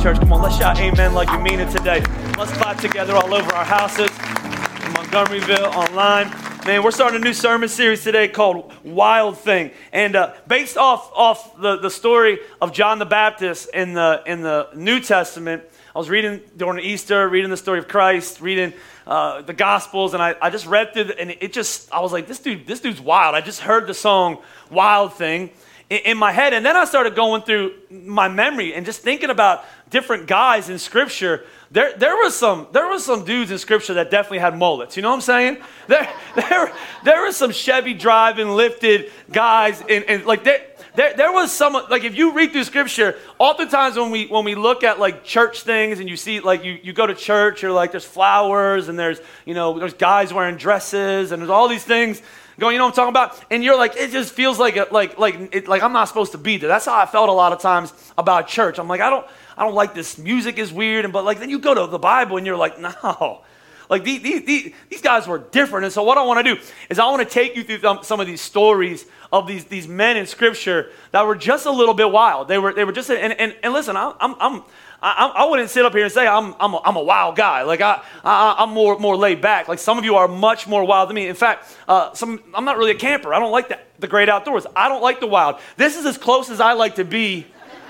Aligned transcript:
Church, 0.00 0.20
come 0.20 0.32
on, 0.32 0.40
let's 0.40 0.56
shout 0.56 0.78
amen 0.78 1.12
like 1.12 1.28
you 1.28 1.40
mean 1.40 1.58
it 1.58 1.70
today. 1.70 2.00
Let's 2.38 2.52
clap 2.52 2.78
together 2.78 3.16
all 3.16 3.34
over 3.34 3.52
our 3.52 3.64
houses, 3.64 4.08
in 4.08 4.94
Montgomeryville, 4.94 5.74
online. 5.74 6.30
Man, 6.64 6.84
we're 6.84 6.92
starting 6.92 7.20
a 7.20 7.24
new 7.24 7.32
sermon 7.32 7.68
series 7.68 8.04
today 8.04 8.28
called 8.28 8.72
Wild 8.84 9.38
Thing. 9.38 9.72
And 9.92 10.14
uh, 10.14 10.34
based 10.46 10.76
off, 10.76 11.10
off 11.16 11.60
the, 11.60 11.78
the 11.78 11.90
story 11.90 12.38
of 12.60 12.72
John 12.72 13.00
the 13.00 13.06
Baptist 13.06 13.70
in 13.74 13.94
the, 13.94 14.22
in 14.24 14.42
the 14.42 14.68
New 14.76 15.00
Testament, 15.00 15.64
I 15.96 15.98
was 15.98 16.08
reading 16.08 16.42
during 16.56 16.84
Easter, 16.84 17.28
reading 17.28 17.50
the 17.50 17.56
story 17.56 17.80
of 17.80 17.88
Christ, 17.88 18.40
reading 18.40 18.74
uh, 19.04 19.42
the 19.42 19.52
Gospels, 19.52 20.14
and 20.14 20.22
I, 20.22 20.36
I 20.40 20.50
just 20.50 20.66
read 20.66 20.94
through, 20.94 21.04
the, 21.04 21.18
and 21.18 21.32
it 21.32 21.52
just, 21.52 21.92
I 21.92 22.00
was 22.00 22.12
like, 22.12 22.28
this 22.28 22.38
dude, 22.38 22.68
this 22.68 22.78
dude's 22.78 23.00
wild. 23.00 23.34
I 23.34 23.40
just 23.40 23.58
heard 23.60 23.88
the 23.88 23.94
song 23.94 24.38
Wild 24.70 25.14
Thing 25.14 25.50
in, 25.90 25.98
in 26.04 26.18
my 26.18 26.30
head, 26.30 26.52
and 26.52 26.64
then 26.64 26.76
I 26.76 26.84
started 26.84 27.16
going 27.16 27.42
through 27.42 27.72
my 27.90 28.28
memory 28.28 28.74
and 28.74 28.86
just 28.86 29.00
thinking 29.00 29.30
about 29.30 29.64
different 29.90 30.26
guys 30.26 30.68
in 30.68 30.78
Scripture. 30.78 31.44
There, 31.70 31.96
there 31.96 32.16
was 32.16 32.34
some, 32.34 32.68
there 32.72 32.88
was 32.88 33.04
some 33.04 33.24
dudes 33.24 33.50
in 33.50 33.58
Scripture 33.58 33.94
that 33.94 34.10
definitely 34.10 34.38
had 34.38 34.56
mullets. 34.56 34.96
You 34.96 35.02
know 35.02 35.10
what 35.10 35.16
I'm 35.16 35.20
saying? 35.22 35.58
There, 35.88 36.06
there, 36.34 36.72
there 37.02 37.22
was 37.22 37.34
some 37.34 37.50
Chevy 37.50 37.94
driving, 37.94 38.48
lifted 38.48 39.10
guys, 39.32 39.80
and, 39.88 40.04
and 40.04 40.26
like 40.26 40.44
there, 40.44 40.66
there, 40.98 41.14
there 41.14 41.32
was 41.32 41.52
some 41.52 41.74
like 41.74 42.02
if 42.02 42.16
you 42.16 42.32
read 42.32 42.50
through 42.50 42.64
scripture 42.64 43.14
oftentimes 43.38 43.96
when 43.96 44.10
we 44.10 44.26
when 44.26 44.44
we 44.44 44.56
look 44.56 44.82
at 44.82 44.98
like 44.98 45.22
church 45.22 45.62
things 45.62 46.00
and 46.00 46.08
you 46.08 46.16
see 46.16 46.40
like 46.40 46.64
you, 46.64 46.76
you 46.82 46.92
go 46.92 47.06
to 47.06 47.14
church 47.14 47.62
or 47.62 47.70
like 47.70 47.92
there's 47.92 48.04
flowers 48.04 48.88
and 48.88 48.98
there's 48.98 49.20
you 49.44 49.54
know 49.54 49.78
there's 49.78 49.94
guys 49.94 50.32
wearing 50.32 50.56
dresses 50.56 51.30
and 51.30 51.40
there's 51.40 51.50
all 51.50 51.68
these 51.68 51.84
things 51.84 52.20
going 52.58 52.72
you 52.72 52.78
know 52.78 52.86
what 52.86 52.90
i'm 52.90 52.96
talking 52.96 53.10
about? 53.10 53.44
And 53.48 53.62
you're 53.62 53.78
like 53.78 53.94
it 53.94 54.10
just 54.10 54.34
feels 54.34 54.58
like 54.58 54.76
a, 54.76 54.88
like 54.90 55.20
like 55.20 55.54
it, 55.54 55.68
like 55.68 55.84
i'm 55.84 55.92
not 55.92 56.08
supposed 56.08 56.32
to 56.32 56.38
be 56.38 56.56
there. 56.56 56.68
That's 56.68 56.86
how 56.86 56.98
i 56.98 57.06
felt 57.06 57.28
a 57.28 57.32
lot 57.32 57.52
of 57.52 57.60
times 57.60 57.92
about 58.18 58.48
church. 58.48 58.80
I'm 58.80 58.88
like 58.88 59.00
i 59.00 59.08
don't 59.08 59.24
i 59.56 59.62
don't 59.62 59.74
like 59.74 59.94
this 59.94 60.18
music 60.18 60.58
is 60.58 60.72
weird 60.72 61.04
and 61.04 61.12
but 61.12 61.24
like 61.24 61.38
then 61.38 61.48
you 61.48 61.60
go 61.60 61.74
to 61.74 61.86
the 61.86 62.00
bible 62.00 62.38
and 62.38 62.44
you're 62.44 62.56
like 62.56 62.80
no 62.80 63.42
like 63.88 64.04
these, 64.04 64.22
these, 64.22 64.72
these 64.88 65.02
guys 65.02 65.26
were 65.26 65.38
different. 65.38 65.84
And 65.84 65.92
so 65.92 66.02
what 66.02 66.18
I 66.18 66.24
want 66.24 66.44
to 66.44 66.54
do 66.54 66.60
is 66.90 66.98
I 66.98 67.06
want 67.06 67.26
to 67.26 67.32
take 67.32 67.56
you 67.56 67.64
through 67.64 68.02
some 68.02 68.20
of 68.20 68.26
these 68.26 68.40
stories 68.40 69.06
of 69.32 69.46
these, 69.46 69.64
these 69.64 69.88
men 69.88 70.16
in 70.16 70.26
scripture 70.26 70.90
that 71.12 71.26
were 71.26 71.36
just 71.36 71.66
a 71.66 71.70
little 71.70 71.94
bit 71.94 72.10
wild. 72.10 72.48
They 72.48 72.58
were, 72.58 72.72
they 72.72 72.84
were 72.84 72.92
just, 72.92 73.10
and, 73.10 73.32
and, 73.32 73.56
and 73.62 73.72
listen, 73.72 73.96
I'm, 73.96 74.14
I'm, 74.20 74.62
I, 75.00 75.32
I 75.36 75.44
wouldn't 75.44 75.70
sit 75.70 75.84
up 75.84 75.94
here 75.94 76.04
and 76.04 76.12
say 76.12 76.26
I'm, 76.26 76.54
I'm, 76.58 76.74
a, 76.74 76.80
I'm 76.84 76.96
a 76.96 77.02
wild 77.02 77.36
guy. 77.36 77.62
Like 77.62 77.80
I, 77.80 78.02
I, 78.24 78.62
am 78.62 78.70
more, 78.70 78.98
more 78.98 79.16
laid 79.16 79.40
back. 79.40 79.68
Like 79.68 79.78
some 79.78 79.96
of 79.96 80.04
you 80.04 80.16
are 80.16 80.26
much 80.26 80.66
more 80.66 80.84
wild 80.84 81.08
than 81.08 81.14
me. 81.14 81.28
In 81.28 81.36
fact, 81.36 81.76
uh, 81.86 82.12
some, 82.14 82.42
I'm 82.54 82.64
not 82.64 82.78
really 82.78 82.90
a 82.90 82.96
camper. 82.96 83.32
I 83.32 83.38
don't 83.38 83.52
like 83.52 83.68
the, 83.68 83.78
the 84.00 84.08
great 84.08 84.28
outdoors. 84.28 84.66
I 84.74 84.88
don't 84.88 85.02
like 85.02 85.20
the 85.20 85.26
wild. 85.26 85.60
This 85.76 85.96
is 85.96 86.04
as 86.04 86.18
close 86.18 86.50
as 86.50 86.60
I 86.60 86.72
like 86.72 86.96
to 86.96 87.04
be 87.04 87.46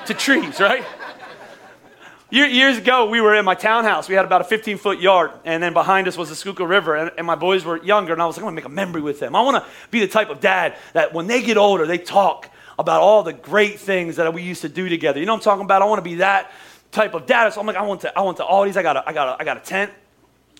to 0.06 0.14
trees, 0.14 0.60
right? 0.60 0.84
Years 2.30 2.76
ago, 2.76 3.08
we 3.08 3.22
were 3.22 3.34
in 3.34 3.46
my 3.46 3.54
townhouse. 3.54 4.06
We 4.06 4.14
had 4.14 4.26
about 4.26 4.42
a 4.42 4.44
15 4.44 4.76
foot 4.76 5.00
yard, 5.00 5.30
and 5.46 5.62
then 5.62 5.72
behind 5.72 6.06
us 6.08 6.18
was 6.18 6.28
the 6.28 6.34
Schuylkill 6.34 6.66
River, 6.66 6.94
and, 6.94 7.10
and 7.16 7.26
my 7.26 7.36
boys 7.36 7.64
were 7.64 7.82
younger, 7.82 8.12
and 8.12 8.20
I 8.20 8.26
was 8.26 8.36
like, 8.36 8.42
I 8.42 8.44
want 8.44 8.54
to 8.54 8.60
make 8.60 8.66
a 8.66 8.74
memory 8.74 9.00
with 9.00 9.18
them. 9.18 9.34
I 9.34 9.40
want 9.40 9.64
to 9.64 9.70
be 9.90 10.00
the 10.00 10.08
type 10.08 10.28
of 10.28 10.38
dad 10.38 10.76
that 10.92 11.14
when 11.14 11.26
they 11.26 11.40
get 11.42 11.56
older, 11.56 11.86
they 11.86 11.96
talk 11.96 12.50
about 12.78 13.00
all 13.00 13.22
the 13.22 13.32
great 13.32 13.80
things 13.80 14.16
that 14.16 14.32
we 14.34 14.42
used 14.42 14.60
to 14.60 14.68
do 14.68 14.90
together. 14.90 15.18
You 15.18 15.24
know 15.24 15.32
what 15.32 15.38
I'm 15.38 15.44
talking 15.44 15.64
about? 15.64 15.80
I 15.80 15.86
want 15.86 16.00
to 16.00 16.02
be 16.10 16.16
that 16.16 16.52
type 16.92 17.14
of 17.14 17.24
dad. 17.24 17.50
So 17.54 17.62
I'm 17.62 17.66
like, 17.66 17.76
I 17.76 17.82
want 17.82 18.02
to, 18.02 18.18
I 18.18 18.20
want 18.20 18.36
to 18.36 18.44
Aldi's. 18.44 18.76
I 18.76 18.82
got 18.82 18.98
a, 18.98 19.08
I 19.08 19.14
got 19.14 19.28
a, 19.28 19.40
I 19.40 19.44
got 19.44 19.56
a 19.56 19.60
tent, 19.60 19.90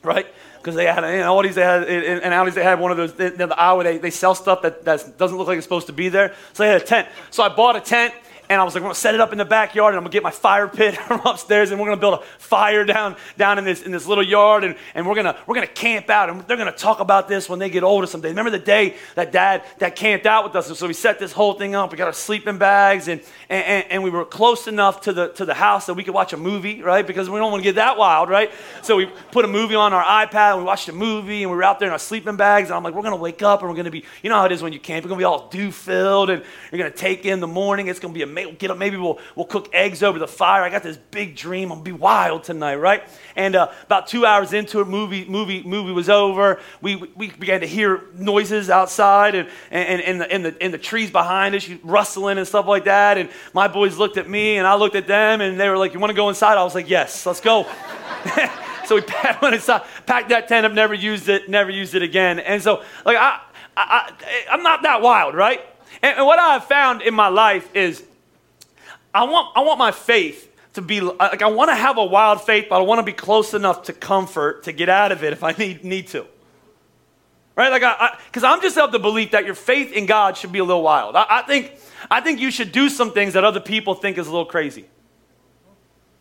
right? 0.03 0.27
Because 0.57 0.75
they 0.75 0.87
had, 0.87 1.05
in 1.05 1.21
Aldi's, 1.21 1.55
they 1.55 1.63
had, 1.63 1.87
in 1.87 2.33
Aldi's, 2.33 2.55
they 2.55 2.65
had 2.65 2.81
one 2.81 2.93
of 2.93 2.97
those, 2.97 3.13
in 3.21 3.37
the 3.37 3.61
aisle 3.61 3.77
where 3.77 3.85
they, 3.85 3.99
they 3.99 4.11
sell 4.11 4.35
stuff 4.35 4.63
that 4.63 4.85
doesn't 4.85 5.37
look 5.37 5.49
like 5.49 5.59
it's 5.59 5.67
supposed 5.67 5.89
to 5.89 5.93
be 5.93 6.09
there. 6.09 6.35
So 6.55 6.63
they 6.63 6.71
had 6.71 6.81
a 6.81 6.85
tent. 6.85 7.09
So 7.31 7.43
I 7.43 7.51
bought 7.51 7.77
a 7.77 7.81
tent 7.81 8.15
and 8.51 8.61
I 8.61 8.65
was 8.65 8.75
like, 8.75 8.83
I'm 8.83 8.87
gonna 8.87 8.95
set 8.95 9.15
it 9.15 9.21
up 9.21 9.33
in 9.33 9.39
the 9.39 9.45
backyard 9.45 9.93
and 9.93 9.99
I'm 9.99 10.05
gonna 10.05 10.13
get 10.13 10.23
my 10.23 10.31
fire 10.31 10.69
pit 10.69 10.97
from 11.09 11.21
upstairs 11.25 11.71
and 11.71 11.79
we're 11.79 11.87
gonna 11.87 12.01
build 12.01 12.15
a 12.15 12.23
fire 12.39 12.85
down, 12.85 13.17
down 13.37 13.59
in, 13.59 13.65
this, 13.65 13.83
in 13.83 13.93
this 13.93 14.07
little 14.07 14.25
yard 14.25 14.65
and, 14.65 14.75
and 14.95 15.07
we're, 15.07 15.15
gonna, 15.15 15.37
we're 15.47 15.55
gonna 15.55 15.67
camp 15.67 16.09
out 16.09 16.31
and 16.31 16.41
they're 16.47 16.57
gonna 16.57 16.73
talk 16.73 17.01
about 17.01 17.29
this 17.29 17.49
when 17.49 17.59
they 17.59 17.69
get 17.69 17.83
older 17.83 18.07
someday. 18.07 18.31
Remember 18.31 18.51
the 18.51 18.59
day 18.59 18.97
that 19.17 19.33
dad 19.33 19.65
that 19.79 19.97
camped 19.97 20.25
out 20.25 20.45
with 20.45 20.57
us? 20.57 20.69
And 20.69 20.77
so 20.77 20.87
we 20.87 20.95
set 20.95 21.19
this 21.19 21.33
whole 21.33 21.55
thing 21.55 21.75
up. 21.75 21.93
We 21.93 21.99
got 21.99 22.07
our 22.07 22.13
sleeping 22.13 22.59
bags 22.59 23.09
and, 23.09 23.21
and, 23.51 23.85
and, 23.91 24.03
we 24.03 24.11
were 24.11 24.25
close 24.25 24.67
enough 24.67 25.03
to 25.03 25.13
the, 25.13 25.29
to 25.33 25.45
the 25.45 25.55
house 25.55 25.87
that 25.87 25.95
we 25.95 26.05
could 26.05 26.15
watch 26.15 26.33
a 26.33 26.37
movie, 26.37 26.83
right? 26.83 27.07
Because 27.07 27.29
we 27.29 27.39
don't 27.39 27.51
wanna 27.51 27.63
get 27.63 27.75
that 27.75 27.99
wild, 27.99 28.31
right? 28.31 28.51
So 28.83 28.97
we 28.97 29.07
put 29.31 29.45
a 29.45 29.49
movie 29.49 29.75
on 29.75 29.93
our 29.93 30.05
iPad 30.05 30.53
and 30.53 30.59
we 30.61 30.65
watched 30.65 30.89
a 30.89 30.93
movie 30.93 31.43
and 31.43 31.51
we 31.51 31.57
were 31.57 31.65
out 31.65 31.79
there 31.79 31.89
in 31.89 31.93
our 31.93 31.99
sleeping 31.99 32.37
bags 32.37 32.69
and 32.69 32.77
I'm 32.77 32.83
like, 32.83 32.95
we're 32.95 33.03
gonna 33.03 33.17
wake 33.17 33.43
up 33.43 33.61
and 33.61 33.69
we're 33.69 33.77
gonna 33.77 33.91
be, 33.91 34.05
you 34.23 34.31
know 34.31 34.37
how 34.37 34.47
it 34.47 34.53
is 34.53 34.63
when 34.63 34.73
you 34.73 34.81
camp, 34.81 35.05
you're 35.05 35.09
gonna 35.09 35.19
be 35.19 35.25
all 35.25 35.49
dew 35.49 35.71
filled 35.71 36.31
and 36.31 36.43
you're 36.73 36.79
gonna 36.79 36.91
take 36.91 37.27
in 37.27 37.41
the 37.41 37.47
morning. 37.47 37.89
It's 37.89 38.01
gonna 38.01 38.15
be 38.15 38.23
get 38.45 38.71
up, 38.71 38.79
maybe 38.79 38.97
we'll 38.97 39.19
we'll, 39.35 39.47
cook 39.47 39.69
eggs 39.73 40.03
over 40.03 40.19
the 40.19 40.29
fire. 40.29 40.63
I 40.63 40.71
got 40.71 40.83
this 40.83 40.99
big 41.11 41.37
dream. 41.37 41.71
I'm 41.73 41.79
gonna 41.79 41.85
be 41.85 41.93
wild 41.93 42.45
tonight, 42.45 42.77
right? 42.77 43.03
And 43.37 43.57
uh, 43.57 43.71
about 43.85 44.07
two 44.07 44.27
hours 44.27 44.53
into 44.53 44.81
it, 44.81 44.87
movie, 44.87 45.25
movie, 45.25 45.63
movie 45.63 45.93
was 45.93 46.09
over. 46.09 46.61
We, 46.81 46.97
we 46.97 47.31
began 47.31 47.61
to 47.61 47.67
hear 47.67 48.03
noises 48.15 48.71
outside 48.71 49.35
and, 49.35 49.49
and, 49.71 50.03
and, 50.03 50.21
the, 50.21 50.33
and, 50.33 50.45
the, 50.45 50.69
the 50.79 50.79
trees 50.79 51.11
behind 51.11 51.55
us, 51.55 51.69
rustling 51.83 52.39
and 52.39 52.47
stuff 52.47 52.67
like 52.67 52.85
that. 52.85 53.19
And 53.19 53.31
my 53.53 53.69
boys 53.69 53.97
looked 53.97 54.17
at 54.17 54.29
me 54.29 54.57
and 54.57 54.67
I 54.67 54.75
looked 54.75 54.97
at 54.97 55.07
them 55.07 55.41
and 55.41 55.59
they 55.59 55.69
were 55.69 55.79
like, 55.79 55.93
You 55.95 56.01
wanna 56.01 56.15
go 56.15 56.29
inside? 56.29 56.59
I 56.59 56.65
was 56.65 56.75
like, 56.75 56.89
Yes, 56.89 57.27
let's 57.27 57.41
go. 57.41 57.67
so 58.85 58.97
we 58.97 59.03
went 59.43 59.55
inside, 59.55 59.83
packed 60.07 60.31
that 60.31 60.49
tent 60.49 60.67
up, 60.67 60.73
never 60.73 60.95
used 60.95 61.29
it, 61.29 61.49
never 61.49 61.71
used 61.71 61.95
it 61.95 62.03
again. 62.03 62.39
And 62.39 62.63
so, 62.63 62.83
like, 63.05 63.17
I, 63.17 63.41
I, 63.77 64.13
I, 64.51 64.55
am 64.55 64.63
not 64.63 64.83
that 64.83 65.03
wild, 65.03 65.35
right? 65.35 65.61
And, 66.03 66.19
and 66.19 66.27
what 66.27 66.39
I've 66.39 66.65
found 66.65 67.03
in 67.03 67.15
my 67.15 67.29
life 67.29 67.75
is 67.75 68.03
I 69.19 69.25
want, 69.25 69.49
I 69.57 69.63
want 69.63 69.81
my 69.81 69.91
faith 69.91 70.49
to 70.75 70.81
be 70.81 71.01
uh, 71.01 71.13
like, 71.19 71.43
I 71.43 71.49
want 71.49 71.71
to 71.71 71.75
have 71.75 71.99
a 71.99 72.05
wild 72.05 72.41
faith, 72.41 72.67
but 72.71 72.77
I 72.77 72.83
want 72.83 73.01
to 73.01 73.03
be 73.03 73.13
close 73.13 73.53
enough 73.53 73.83
to 73.85 73.93
comfort 73.93 74.63
to 74.63 74.73
get 74.73 74.89
out 74.89 75.11
of 75.11 75.25
it 75.25 75.33
if 75.33 75.43
I 75.43 75.51
need, 75.59 75.83
need 75.83 76.07
to. 76.09 76.25
Right? 77.57 77.73
Like, 77.73 77.83
I, 77.83 78.17
because 78.27 78.45
I'm 78.45 78.63
just 78.63 78.79
of 78.79 78.93
the 78.93 79.01
belief 79.01 79.33
that 79.33 79.45
your 79.45 79.57
faith 79.57 79.91
in 79.91 80.07
God 80.07 80.37
should 80.37 80.53
be 80.53 80.61
a 80.61 80.65
little 80.65 80.85
wild. 80.85 81.17
I, 81.17 81.27
I, 81.29 81.43
think, 81.43 81.73
I 82.09 82.21
think 82.21 82.39
you 82.39 82.53
should 82.53 82.71
do 82.71 82.89
some 82.89 83.11
things 83.11 83.33
that 83.33 83.43
other 83.43 83.59
people 83.59 83.97
think 83.97 84.19
is 84.19 84.29
a 84.29 84.31
little 84.31 84.47
crazy. 84.47 84.85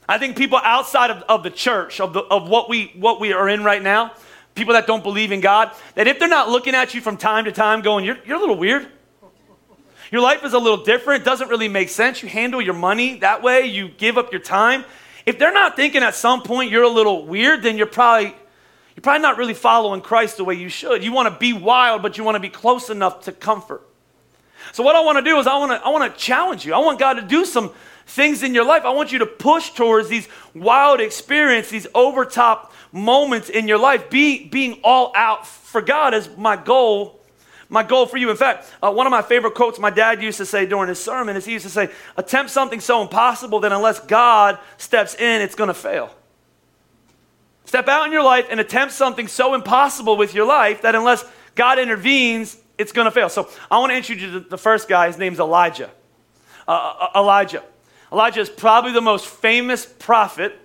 I 0.09 0.17
think 0.17 0.35
people 0.35 0.59
outside 0.63 1.11
of, 1.11 1.21
of 1.29 1.43
the 1.43 1.51
church, 1.51 1.99
of, 1.99 2.13
the, 2.13 2.21
of 2.21 2.49
what, 2.49 2.67
we, 2.67 2.93
what 2.95 3.19
we 3.19 3.31
are 3.31 3.47
in 3.47 3.63
right 3.63 3.83
now, 3.83 4.13
people 4.55 4.73
that 4.73 4.87
don't 4.87 5.03
believe 5.03 5.31
in 5.31 5.39
God, 5.39 5.71
that 5.93 6.07
if 6.07 6.17
they're 6.17 6.27
not 6.27 6.49
looking 6.49 6.73
at 6.73 6.95
you 6.95 7.01
from 7.01 7.17
time 7.17 7.45
to 7.45 7.51
time 7.51 7.81
going, 7.81 8.05
you're, 8.05 8.17
you're 8.25 8.37
a 8.37 8.39
little 8.39 8.57
weird, 8.57 8.87
your 10.12 10.22
life 10.22 10.44
is 10.44 10.53
a 10.53 10.59
little 10.59 10.84
different, 10.84 11.25
doesn't 11.25 11.50
really 11.50 11.68
make 11.68 11.90
sense. 11.90 12.23
You 12.23 12.29
handle 12.29 12.62
your 12.62 12.73
money 12.73 13.19
that 13.19 13.41
way, 13.44 13.66
you 13.66 13.90
give 13.90 14.18
up 14.18 14.31
your 14.31 14.41
time. 14.41 14.85
If 15.25 15.38
they're 15.38 15.53
not 15.53 15.75
thinking 15.75 16.03
at 16.03 16.16
some 16.16 16.41
point 16.41 16.72
you're 16.72 16.84
a 16.84 16.90
little 16.90 17.25
weird, 17.25 17.63
then 17.63 17.78
you're 17.78 17.88
probably 17.88 18.35
you're 18.95 19.03
probably 19.03 19.22
not 19.22 19.38
really 19.38 19.53
following 19.53 20.01
Christ 20.01 20.38
the 20.38 20.44
way 20.44 20.56
you 20.56 20.69
should. 20.69 21.03
You 21.03 21.12
want 21.12 21.31
to 21.31 21.40
be 21.40 21.53
wild, 21.53 22.01
but 22.01 22.18
you 22.18 22.23
want 22.23 22.35
to 22.35 22.40
be 22.40 22.50
close 22.50 22.90
enough 22.90 23.25
to 23.25 23.31
comfort. 23.31 23.88
So 24.72 24.81
what 24.84 24.95
I 24.95 25.01
want 25.01 25.18
to 25.18 25.22
do 25.22 25.38
is 25.38 25.45
I 25.45 25.57
want 25.57 25.72
to 25.72 25.85
I 25.85 25.90
want 25.90 26.12
to 26.12 26.19
challenge 26.19 26.66
you. 26.66 26.74
I 26.74 26.79
want 26.79 27.00
God 27.00 27.13
to 27.16 27.22
do 27.22 27.45
some 27.45 27.72
things 28.06 28.41
in 28.41 28.56
your 28.56 28.66
life. 28.66 28.84
I 28.85 28.89
want 28.89 29.12
you 29.12 29.19
to 29.19 29.25
push 29.25 29.72
towards 29.72 30.07
these 30.07 30.28
wild 30.56 31.01
experiences, 31.01 31.72
these 31.72 31.88
overtop 31.94 32.74
moments 32.91 33.50
in 33.50 33.68
your 33.68 33.77
life. 33.77 34.10
Be, 34.10 34.48
being 34.48 34.80
all 34.83 35.12
out 35.15 35.45
for 35.45 35.81
God 35.81 36.13
is 36.13 36.30
my 36.38 36.56
goal 36.56 37.19
my 37.69 37.83
goal 37.83 38.05
for 38.05 38.17
you. 38.17 38.29
In 38.29 38.37
fact, 38.37 38.71
uh, 38.81 38.91
one 38.91 39.05
of 39.05 39.11
my 39.11 39.21
favorite 39.21 39.53
quotes 39.53 39.79
my 39.79 39.89
dad 39.89 40.21
used 40.21 40.37
to 40.37 40.45
say 40.45 40.65
during 40.65 40.89
his 40.89 41.03
sermon 41.03 41.35
is 41.35 41.45
he 41.45 41.53
used 41.53 41.65
to 41.65 41.71
say, 41.71 41.89
Attempt 42.15 42.51
something 42.51 42.79
so 42.79 43.01
impossible 43.01 43.59
that 43.61 43.71
unless 43.71 43.99
God 43.99 44.57
steps 44.77 45.15
in, 45.15 45.41
it's 45.41 45.55
going 45.55 45.67
to 45.67 45.73
fail. 45.73 46.13
Step 47.65 47.89
out 47.89 48.05
in 48.05 48.13
your 48.13 48.23
life 48.23 48.47
and 48.49 48.61
attempt 48.61 48.93
something 48.93 49.27
so 49.27 49.53
impossible 49.53 50.15
with 50.15 50.33
your 50.33 50.45
life 50.45 50.83
that 50.83 50.95
unless 50.95 51.25
God 51.55 51.79
intervenes, 51.79 52.57
it's 52.77 52.93
going 52.93 53.05
to 53.05 53.11
fail. 53.11 53.27
So 53.27 53.49
I 53.69 53.79
want 53.79 53.91
to 53.91 53.97
introduce 53.97 54.23
you 54.23 54.39
to 54.39 54.49
the 54.49 54.57
first 54.57 54.87
guy. 54.87 55.07
His 55.07 55.17
name's 55.17 55.39
Elijah. 55.39 55.89
Uh, 56.65 56.71
uh, 56.71 57.07
uh, 57.13 57.19
Elijah. 57.19 57.63
Elijah 58.11 58.39
is 58.39 58.49
probably 58.49 58.93
the 58.93 59.01
most 59.01 59.25
famous 59.25 59.85
prophet 59.85 60.57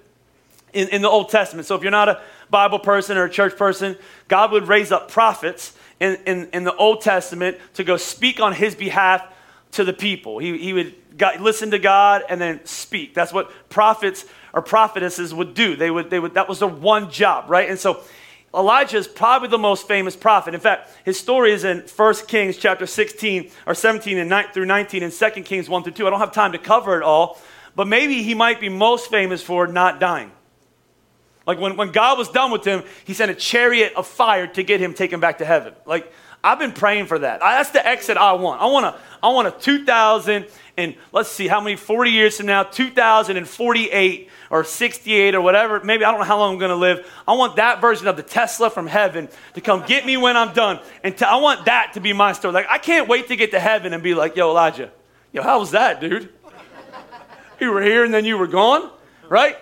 in, 0.73 0.89
in 0.91 1.03
the 1.03 1.09
Old 1.09 1.31
Testament. 1.31 1.67
So 1.67 1.75
if 1.75 1.83
you're 1.83 1.91
not 1.91 2.09
a 2.09 2.23
Bible 2.51 2.79
person 2.79 3.17
or 3.17 3.25
a 3.25 3.31
church 3.31 3.57
person, 3.57 3.97
God 4.29 4.53
would 4.53 4.69
raise 4.69 4.93
up 4.93 5.11
prophets 5.11 5.77
in, 6.03 6.19
in, 6.27 6.49
in 6.53 6.65
the 6.65 6.75
Old 6.75 7.01
Testament 7.01 7.59
to 7.75 7.85
go 7.85 7.97
speak 7.97 8.41
on 8.41 8.53
his 8.53 8.75
behalf 8.75 9.25
to 9.73 9.85
the 9.85 9.93
people. 9.93 10.39
He, 10.39 10.59
he 10.59 10.73
would 10.73 10.95
listen 11.41 11.71
to 11.71 11.79
God 11.79 12.25
and 12.29 12.41
then 12.41 12.61
speak. 12.65 13.15
That's 13.15 13.33
what 13.33 13.51
prophets 13.69 14.25
or 14.53 14.63
prophetesses 14.63 15.33
would 15.33 15.55
do. 15.55 15.77
They 15.77 15.91
would, 15.91 16.11
they 16.11 16.19
would, 16.19 16.35
that 16.35 16.49
was 16.49 16.59
their 16.59 16.69
one 16.69 17.11
job, 17.11 17.49
right? 17.49 17.71
And 17.71 17.79
so 17.79 18.03
Elijah 18.53 18.99
is 18.99 19.07
probably 19.07 19.49
the 19.49 19.59
most 19.59 19.87
famous 19.87 20.17
prophet. 20.17 20.55
In 20.55 20.61
fact, 20.61 20.91
his 21.05 21.19
story 21.19 21.53
is 21.53 21.63
in 21.63 21.85
1 21.95 22.15
Kings 22.27 22.57
chapter 22.57 22.87
16 22.87 23.51
or 23.67 23.75
17 23.75 24.19
and 24.19 24.29
9 24.29 24.47
through 24.53 24.67
19 24.67 25.05
and 25.05 25.13
2 25.13 25.31
Kings 25.43 25.69
1 25.69 25.85
through 25.85 25.93
2. 25.93 26.07
I 26.07 26.11
don't 26.11 26.19
have 26.19 26.33
time 26.33 26.53
to 26.53 26.59
cover 26.59 26.97
it 26.97 27.05
all, 27.05 27.41
but 27.77 27.87
maybe 27.87 28.25
he 28.25 28.35
might 28.35 28.61
be 28.61 28.69
most 28.69 29.09
famous 29.09 29.41
for 29.41 29.69
not 29.69 30.01
dying. 30.01 30.33
Like 31.47 31.59
when, 31.59 31.77
when 31.77 31.93
God 31.93 32.19
was 32.19 32.29
done 32.29 32.51
with 32.51 32.65
him, 32.65 32.83
he 33.05 33.15
sent 33.15 33.31
a 33.31 33.35
chariot 33.35 33.95
of 33.95 34.07
fire 34.07 34.47
to 34.47 34.63
get 34.63 34.81
him 34.81 34.95
taken 34.95 35.21
back 35.21 35.39
to 35.39 35.45
heaven. 35.45 35.75
Like 35.87 36.13
I've 36.45 36.59
been 36.59 36.73
praying 36.73 37.07
for 37.07 37.19
that. 37.21 37.41
That's 37.41 37.71
the 37.71 37.87
exit 37.87 38.17
I 38.17 38.33
want. 38.33 38.61
I 38.61 38.67
want 38.67 38.87
a, 38.87 38.99
I 39.23 39.29
want 39.29 39.49
a 39.49 39.53
2000 39.53 40.47
and 40.77 40.97
let's 41.13 41.29
see 41.29 41.47
how 41.47 41.61
many 41.61 41.77
40 41.77 42.11
years 42.11 42.37
from 42.39 42.47
now, 42.47 42.65
2048 42.65 44.29
or 44.51 44.65
68 44.65 45.35
or 45.35 45.41
whatever. 45.41 45.81
Maybe 45.85 46.05
I 46.05 46.11
don't 46.11 46.19
know 46.19 46.27
how 46.27 46.39
long 46.39 46.55
I'm 46.55 46.59
going 46.59 46.71
to 46.71 46.77
live. 46.77 47.07
I 47.29 47.35
want 47.35 47.57
that 47.57 47.81
version 47.81 48.09
of 48.09 48.17
the 48.17 48.23
Tesla 48.23 48.71
from 48.71 48.89
heaven 48.89 49.29
to 49.55 49.61
come 49.61 49.85
get 49.87 50.05
me 50.05 50.17
when 50.17 50.37
I'm 50.37 50.53
done. 50.53 50.81
And 51.05 51.21
I 51.23 51.37
want 51.37 51.67
that 51.67 51.93
to 51.95 52.01
be 52.01 52.13
my 52.13 52.33
story. 52.33 52.55
Like 52.55 52.67
I 52.69 52.79
can't 52.79 53.07
wait 53.07 53.29
to 53.29 53.37
get 53.37 53.53
to 53.53 53.61
heaven 53.61 53.93
and 53.93 54.03
be 54.03 54.15
like, 54.15 54.35
"Yo, 54.35 54.51
Elijah, 54.51 54.91
yo, 55.33 55.43
how 55.43 55.61
was 55.61 55.73
that, 55.73 56.01
dude? 56.01 56.33
You 57.61 57.71
were 57.71 57.83
here 57.83 58.05
and 58.05 58.13
then 58.13 58.25
you 58.25 58.37
were 58.37 58.49
gone, 58.49 58.91
right?" 59.29 59.57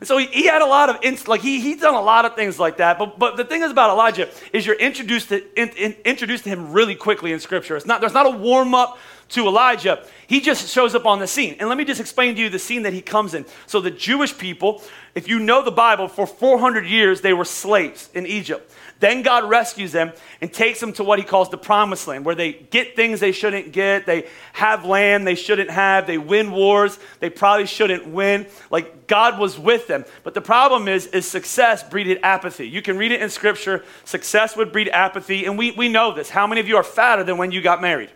And 0.00 0.08
so 0.08 0.18
he, 0.18 0.26
he 0.26 0.46
had 0.46 0.62
a 0.62 0.66
lot 0.66 0.90
of, 0.90 0.98
inst- 1.02 1.28
like 1.28 1.40
he, 1.40 1.60
he's 1.60 1.80
done 1.80 1.94
a 1.94 2.00
lot 2.00 2.24
of 2.24 2.34
things 2.34 2.58
like 2.58 2.78
that. 2.78 2.98
But, 2.98 3.18
but 3.18 3.36
the 3.36 3.44
thing 3.44 3.62
is 3.62 3.70
about 3.70 3.90
Elijah 3.90 4.28
is 4.52 4.66
you're 4.66 4.76
introduced 4.76 5.28
to, 5.28 5.42
in, 5.60 5.68
in, 5.70 5.96
introduced 6.04 6.44
to 6.44 6.50
him 6.50 6.72
really 6.72 6.94
quickly 6.94 7.32
in 7.32 7.40
scripture. 7.40 7.76
It's 7.76 7.86
not, 7.86 8.00
there's 8.00 8.12
not 8.12 8.26
a 8.26 8.30
warm 8.30 8.74
up 8.74 8.98
to 9.30 9.46
Elijah. 9.46 10.04
He 10.26 10.40
just 10.40 10.68
shows 10.68 10.94
up 10.94 11.06
on 11.06 11.18
the 11.18 11.26
scene. 11.26 11.56
And 11.58 11.68
let 11.68 11.78
me 11.78 11.84
just 11.84 12.00
explain 12.00 12.34
to 12.34 12.40
you 12.40 12.48
the 12.48 12.58
scene 12.58 12.82
that 12.82 12.92
he 12.92 13.00
comes 13.00 13.34
in. 13.34 13.46
So 13.66 13.80
the 13.80 13.90
Jewish 13.90 14.36
people, 14.36 14.82
if 15.14 15.28
you 15.28 15.38
know 15.38 15.62
the 15.62 15.70
Bible, 15.70 16.08
for 16.08 16.26
400 16.26 16.86
years 16.86 17.20
they 17.20 17.32
were 17.32 17.44
slaves 17.44 18.10
in 18.14 18.26
Egypt. 18.26 18.70
Then 19.04 19.20
God 19.20 19.50
rescues 19.50 19.92
them 19.92 20.14
and 20.40 20.50
takes 20.50 20.80
them 20.80 20.94
to 20.94 21.04
what 21.04 21.18
he 21.18 21.26
calls 21.26 21.50
the 21.50 21.58
promised 21.58 22.08
land, 22.08 22.24
where 22.24 22.34
they 22.34 22.54
get 22.54 22.96
things 22.96 23.20
they 23.20 23.32
shouldn't 23.32 23.70
get, 23.70 24.06
they 24.06 24.26
have 24.54 24.86
land 24.86 25.26
they 25.26 25.34
shouldn't 25.34 25.68
have, 25.68 26.06
they 26.06 26.16
win 26.16 26.50
wars 26.50 26.98
they 27.20 27.28
probably 27.28 27.66
shouldn't 27.66 28.06
win. 28.06 28.46
Like 28.70 29.06
God 29.06 29.38
was 29.38 29.58
with 29.58 29.88
them. 29.88 30.06
But 30.22 30.32
the 30.32 30.40
problem 30.40 30.88
is, 30.88 31.06
is 31.08 31.28
success 31.28 31.82
breeded 31.82 32.18
apathy. 32.22 32.66
You 32.66 32.80
can 32.80 32.96
read 32.96 33.12
it 33.12 33.20
in 33.20 33.28
scripture. 33.28 33.84
Success 34.06 34.56
would 34.56 34.72
breed 34.72 34.88
apathy, 34.88 35.44
and 35.44 35.58
we, 35.58 35.72
we 35.72 35.90
know 35.90 36.14
this. 36.14 36.30
How 36.30 36.46
many 36.46 36.62
of 36.62 36.66
you 36.66 36.76
are 36.76 36.82
fatter 36.82 37.24
than 37.24 37.36
when 37.36 37.52
you 37.52 37.60
got 37.60 37.82
married? 37.82 38.10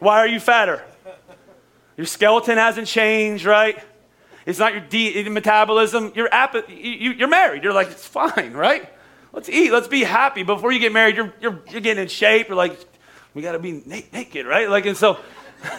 Why 0.00 0.18
are 0.18 0.26
you 0.26 0.40
fatter? 0.40 0.82
Your 1.96 2.06
skeleton 2.06 2.58
hasn't 2.58 2.88
changed, 2.88 3.44
right? 3.44 3.78
It's 4.46 4.58
not 4.58 4.72
your 4.72 4.82
de- 4.82 5.28
metabolism. 5.28 6.10
You're, 6.16 6.28
ap- 6.34 6.68
you, 6.68 7.12
you're 7.12 7.28
married. 7.28 7.62
You're 7.62 7.72
like, 7.72 7.92
it's 7.92 8.04
fine, 8.04 8.52
right? 8.52 8.90
Let's 9.36 9.50
eat. 9.50 9.70
Let's 9.70 9.86
be 9.86 10.02
happy. 10.02 10.42
Before 10.44 10.72
you 10.72 10.78
get 10.78 10.94
married, 10.94 11.14
you're, 11.14 11.30
you're, 11.42 11.60
you're 11.68 11.82
getting 11.82 12.02
in 12.02 12.08
shape. 12.08 12.48
You're 12.48 12.56
like, 12.56 12.78
we 13.34 13.42
got 13.42 13.52
to 13.52 13.58
be 13.58 13.82
na- 13.84 14.00
naked, 14.10 14.46
right? 14.46 14.70
Like, 14.70 14.86
and 14.86 14.96
so, 14.96 15.18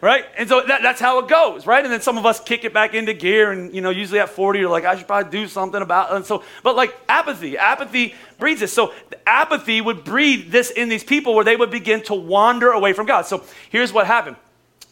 right? 0.00 0.24
And 0.36 0.48
so 0.48 0.60
that, 0.66 0.82
that's 0.82 1.00
how 1.00 1.20
it 1.20 1.28
goes, 1.28 1.68
right? 1.68 1.84
And 1.84 1.92
then 1.92 2.00
some 2.00 2.18
of 2.18 2.26
us 2.26 2.40
kick 2.40 2.64
it 2.64 2.74
back 2.74 2.94
into 2.94 3.14
gear, 3.14 3.52
and 3.52 3.72
you 3.72 3.80
know, 3.80 3.90
usually 3.90 4.18
at 4.18 4.28
40, 4.28 4.58
you're 4.58 4.68
like, 4.68 4.84
I 4.84 4.96
should 4.96 5.06
probably 5.06 5.30
do 5.30 5.46
something 5.46 5.80
about 5.80 6.10
it. 6.10 6.16
And 6.16 6.26
so, 6.26 6.42
but 6.64 6.74
like 6.74 6.98
apathy, 7.08 7.56
apathy 7.56 8.16
breeds 8.40 8.58
this. 8.58 8.72
So 8.72 8.92
apathy 9.24 9.80
would 9.80 10.02
breed 10.02 10.50
this 10.50 10.72
in 10.72 10.88
these 10.88 11.04
people 11.04 11.36
where 11.36 11.44
they 11.44 11.54
would 11.54 11.70
begin 11.70 12.02
to 12.06 12.14
wander 12.14 12.72
away 12.72 12.92
from 12.92 13.06
God. 13.06 13.24
So 13.24 13.44
here's 13.70 13.92
what 13.92 14.08
happened 14.08 14.34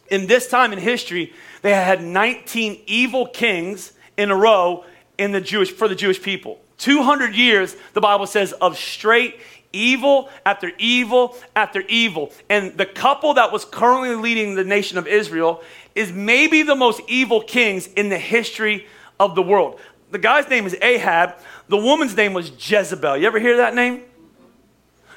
in 0.09 0.27
this 0.27 0.47
time 0.47 0.71
in 0.71 0.79
history, 0.79 1.33
they 1.63 1.73
had 1.73 2.01
19 2.01 2.81
evil 2.87 3.27
kings 3.27 3.91
in 4.15 4.31
a 4.31 4.35
row 4.35 4.85
in 5.17 5.31
the 5.31 5.41
Jewish, 5.41 5.71
for 5.71 5.87
the 5.87 5.95
Jewish 5.95 6.21
people. 6.21 6.59
200 6.77 7.33
years, 7.33 7.75
the 7.93 8.01
Bible 8.01 8.27
says, 8.27 8.53
of 8.53 8.77
straight 8.77 9.39
evil 9.73 10.29
after 10.45 10.71
evil 10.77 11.35
after 11.55 11.81
evil. 11.81 12.31
And 12.49 12.77
the 12.77 12.85
couple 12.85 13.33
that 13.35 13.51
was 13.51 13.65
currently 13.65 14.15
leading 14.15 14.55
the 14.55 14.63
nation 14.63 14.97
of 14.97 15.07
Israel 15.07 15.61
is 15.95 16.11
maybe 16.11 16.63
the 16.63 16.75
most 16.75 17.01
evil 17.07 17.41
kings 17.41 17.87
in 17.87 18.09
the 18.09 18.17
history 18.17 18.87
of 19.19 19.35
the 19.35 19.41
world. 19.41 19.79
The 20.11 20.19
guy's 20.19 20.47
name 20.49 20.65
is 20.65 20.75
Ahab. 20.81 21.35
The 21.67 21.77
woman's 21.77 22.15
name 22.15 22.33
was 22.33 22.49
Jezebel. 22.49 23.17
You 23.17 23.27
ever 23.27 23.39
hear 23.39 23.57
that 23.57 23.75
name? 23.75 24.03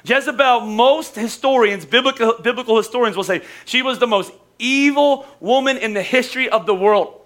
Jezebel, 0.03 0.61
most 0.61 1.15
historians, 1.15 1.85
biblical, 1.85 2.33
biblical 2.41 2.75
historians 2.77 3.15
will 3.15 3.23
say 3.23 3.43
she 3.65 3.81
was 3.81 3.99
the 3.99 4.07
most 4.07 4.33
evil 4.57 5.27
woman 5.39 5.77
in 5.77 5.93
the 5.93 6.01
history 6.01 6.49
of 6.49 6.65
the 6.65 6.73
world. 6.73 7.20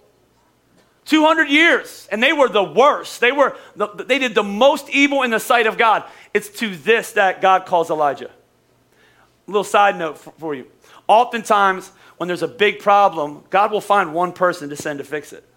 200 1.05 1.49
years, 1.49 2.07
and 2.11 2.21
they 2.21 2.33
were 2.33 2.49
the 2.49 2.63
worst. 2.63 3.21
They, 3.21 3.31
were 3.31 3.55
the, 3.75 3.87
they 3.87 4.19
did 4.19 4.33
the 4.33 4.43
most 4.43 4.89
evil 4.89 5.21
in 5.21 5.31
the 5.31 5.39
sight 5.39 5.67
of 5.67 5.77
God. 5.77 6.03
It's 6.33 6.49
to 6.59 6.75
this 6.75 7.13
that 7.13 7.41
God 7.41 7.65
calls 7.65 7.89
Elijah. 7.89 8.29
A 9.47 9.51
little 9.51 9.63
side 9.63 9.97
note 9.97 10.17
for, 10.17 10.33
for 10.37 10.55
you. 10.55 10.65
Oftentimes, 11.07 11.91
when 12.17 12.27
there's 12.27 12.41
a 12.41 12.47
big 12.47 12.79
problem, 12.79 13.43
God 13.49 13.71
will 13.71 13.81
find 13.81 14.13
one 14.13 14.33
person 14.33 14.69
to 14.69 14.75
send 14.75 14.99
to 14.99 15.05
fix 15.05 15.31
it. 15.31 15.47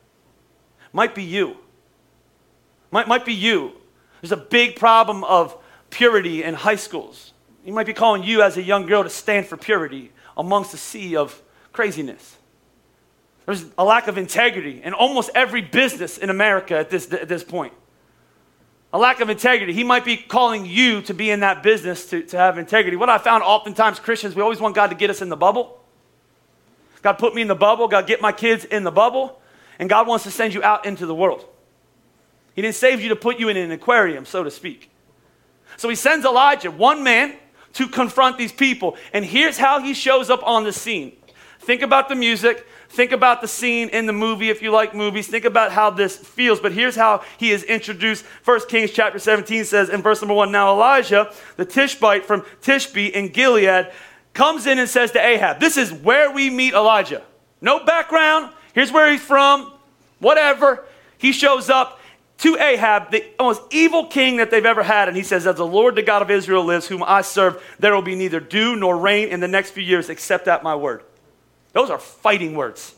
Might 0.92 1.14
be 1.14 1.22
you. 1.22 1.56
Might, 2.90 3.08
might 3.08 3.24
be 3.24 3.34
you. 3.34 3.72
There's 4.20 4.32
a 4.32 4.36
big 4.36 4.76
problem 4.76 5.24
of 5.24 5.56
purity 5.90 6.42
in 6.42 6.54
high 6.54 6.76
schools. 6.76 7.32
He 7.64 7.70
might 7.70 7.86
be 7.86 7.92
calling 7.92 8.22
you 8.22 8.42
as 8.42 8.56
a 8.56 8.62
young 8.62 8.86
girl 8.86 9.02
to 9.02 9.10
stand 9.10 9.46
for 9.46 9.56
purity 9.56 10.10
amongst 10.36 10.74
a 10.74 10.78
sea 10.78 11.16
of 11.16 11.40
craziness. 11.72 12.37
There's 13.48 13.64
a 13.78 13.84
lack 13.84 14.08
of 14.08 14.18
integrity 14.18 14.82
in 14.84 14.92
almost 14.92 15.30
every 15.34 15.62
business 15.62 16.18
in 16.18 16.28
America 16.28 16.76
at 16.76 16.90
this, 16.90 17.10
at 17.10 17.28
this 17.28 17.42
point. 17.42 17.72
A 18.92 18.98
lack 18.98 19.20
of 19.20 19.30
integrity. 19.30 19.72
He 19.72 19.84
might 19.84 20.04
be 20.04 20.18
calling 20.18 20.66
you 20.66 21.00
to 21.02 21.14
be 21.14 21.30
in 21.30 21.40
that 21.40 21.62
business 21.62 22.10
to, 22.10 22.20
to 22.24 22.36
have 22.36 22.58
integrity. 22.58 22.98
What 22.98 23.08
I 23.08 23.16
found 23.16 23.42
oftentimes, 23.42 24.00
Christians, 24.00 24.36
we 24.36 24.42
always 24.42 24.60
want 24.60 24.74
God 24.74 24.88
to 24.88 24.94
get 24.94 25.08
us 25.08 25.22
in 25.22 25.30
the 25.30 25.36
bubble. 25.36 25.82
God 27.00 27.14
put 27.14 27.34
me 27.34 27.40
in 27.40 27.48
the 27.48 27.54
bubble. 27.54 27.88
God 27.88 28.06
get 28.06 28.20
my 28.20 28.32
kids 28.32 28.66
in 28.66 28.84
the 28.84 28.90
bubble. 28.90 29.40
And 29.78 29.88
God 29.88 30.06
wants 30.06 30.24
to 30.24 30.30
send 30.30 30.52
you 30.52 30.62
out 30.62 30.84
into 30.84 31.06
the 31.06 31.14
world. 31.14 31.46
He 32.54 32.60
didn't 32.60 32.74
save 32.74 33.00
you 33.00 33.08
to 33.08 33.16
put 33.16 33.38
you 33.38 33.48
in 33.48 33.56
an 33.56 33.70
aquarium, 33.70 34.26
so 34.26 34.44
to 34.44 34.50
speak. 34.50 34.90
So 35.78 35.88
he 35.88 35.94
sends 35.94 36.26
Elijah, 36.26 36.70
one 36.70 37.02
man, 37.02 37.34
to 37.72 37.88
confront 37.88 38.36
these 38.36 38.52
people. 38.52 38.98
And 39.14 39.24
here's 39.24 39.56
how 39.56 39.80
he 39.80 39.94
shows 39.94 40.28
up 40.28 40.46
on 40.46 40.64
the 40.64 40.72
scene. 40.74 41.16
Think 41.60 41.80
about 41.80 42.10
the 42.10 42.14
music. 42.14 42.66
Think 42.88 43.12
about 43.12 43.42
the 43.42 43.48
scene 43.48 43.90
in 43.90 44.06
the 44.06 44.12
movie 44.12 44.48
if 44.48 44.62
you 44.62 44.70
like 44.70 44.94
movies. 44.94 45.26
Think 45.26 45.44
about 45.44 45.72
how 45.72 45.90
this 45.90 46.16
feels. 46.16 46.58
But 46.58 46.72
here's 46.72 46.96
how 46.96 47.22
he 47.36 47.50
is 47.50 47.62
introduced. 47.64 48.24
1 48.44 48.60
Kings 48.68 48.90
chapter 48.90 49.18
17 49.18 49.64
says 49.64 49.90
in 49.90 50.00
verse 50.00 50.22
number 50.22 50.34
1 50.34 50.50
Now 50.50 50.72
Elijah, 50.72 51.32
the 51.56 51.66
Tishbite 51.66 52.24
from 52.24 52.42
Tishbe 52.62 53.10
in 53.10 53.28
Gilead, 53.28 53.92
comes 54.32 54.66
in 54.66 54.78
and 54.78 54.88
says 54.88 55.12
to 55.12 55.24
Ahab, 55.24 55.60
This 55.60 55.76
is 55.76 55.92
where 55.92 56.32
we 56.32 56.48
meet 56.48 56.72
Elijah. 56.72 57.22
No 57.60 57.84
background. 57.84 58.52
Here's 58.72 58.90
where 58.90 59.10
he's 59.10 59.20
from. 59.20 59.72
Whatever. 60.18 60.84
He 61.18 61.32
shows 61.32 61.68
up 61.68 62.00
to 62.38 62.56
Ahab, 62.56 63.10
the 63.10 63.24
most 63.38 63.62
evil 63.70 64.06
king 64.06 64.36
that 64.36 64.50
they've 64.50 64.64
ever 64.64 64.82
had. 64.82 65.08
And 65.08 65.16
he 65.16 65.24
says, 65.24 65.46
As 65.46 65.56
the 65.56 65.66
Lord, 65.66 65.94
the 65.94 66.02
God 66.02 66.22
of 66.22 66.30
Israel, 66.30 66.64
lives, 66.64 66.86
whom 66.86 67.02
I 67.02 67.20
serve, 67.20 67.62
there 67.78 67.94
will 67.94 68.02
be 68.02 68.14
neither 68.14 68.40
dew 68.40 68.76
nor 68.76 68.96
rain 68.96 69.28
in 69.28 69.40
the 69.40 69.48
next 69.48 69.72
few 69.72 69.82
years 69.82 70.08
except 70.08 70.48
at 70.48 70.62
my 70.62 70.74
word. 70.74 71.02
Those 71.72 71.90
are 71.90 71.98
fighting 71.98 72.54
words. 72.54 72.94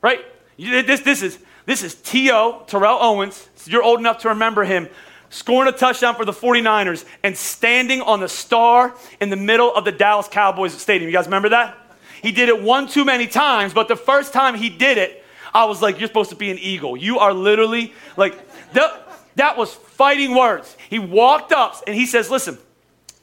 Right? 0.00 0.20
This, 0.58 1.00
this 1.00 1.22
is, 1.22 1.38
this 1.66 1.82
is 1.82 1.94
T.O., 1.94 2.64
Terrell 2.66 2.98
Owens. 3.00 3.48
You're 3.64 3.82
old 3.82 4.00
enough 4.00 4.18
to 4.22 4.30
remember 4.30 4.64
him 4.64 4.88
scoring 5.32 5.72
a 5.72 5.76
touchdown 5.76 6.14
for 6.14 6.24
the 6.24 6.32
49ers 6.32 7.04
and 7.22 7.36
standing 7.36 8.02
on 8.02 8.20
the 8.20 8.28
star 8.28 8.94
in 9.20 9.30
the 9.30 9.36
middle 9.36 9.74
of 9.74 9.84
the 9.84 9.92
Dallas 9.92 10.28
Cowboys 10.28 10.74
stadium. 10.74 11.10
You 11.10 11.16
guys 11.16 11.24
remember 11.24 11.48
that? 11.50 11.76
He 12.22 12.30
did 12.32 12.48
it 12.48 12.62
one 12.62 12.86
too 12.86 13.04
many 13.04 13.26
times, 13.26 13.72
but 13.72 13.88
the 13.88 13.96
first 13.96 14.32
time 14.32 14.54
he 14.54 14.68
did 14.68 14.98
it, 14.98 15.24
I 15.52 15.64
was 15.64 15.82
like, 15.82 15.98
You're 15.98 16.08
supposed 16.08 16.30
to 16.30 16.36
be 16.36 16.50
an 16.50 16.58
eagle. 16.58 16.96
You 16.96 17.18
are 17.18 17.32
literally 17.32 17.92
like, 18.16 18.38
that, 18.74 19.08
that 19.36 19.56
was 19.56 19.72
fighting 19.72 20.34
words. 20.34 20.76
He 20.88 20.98
walked 20.98 21.52
up 21.52 21.82
and 21.86 21.96
he 21.96 22.06
says, 22.06 22.30
Listen, 22.30 22.58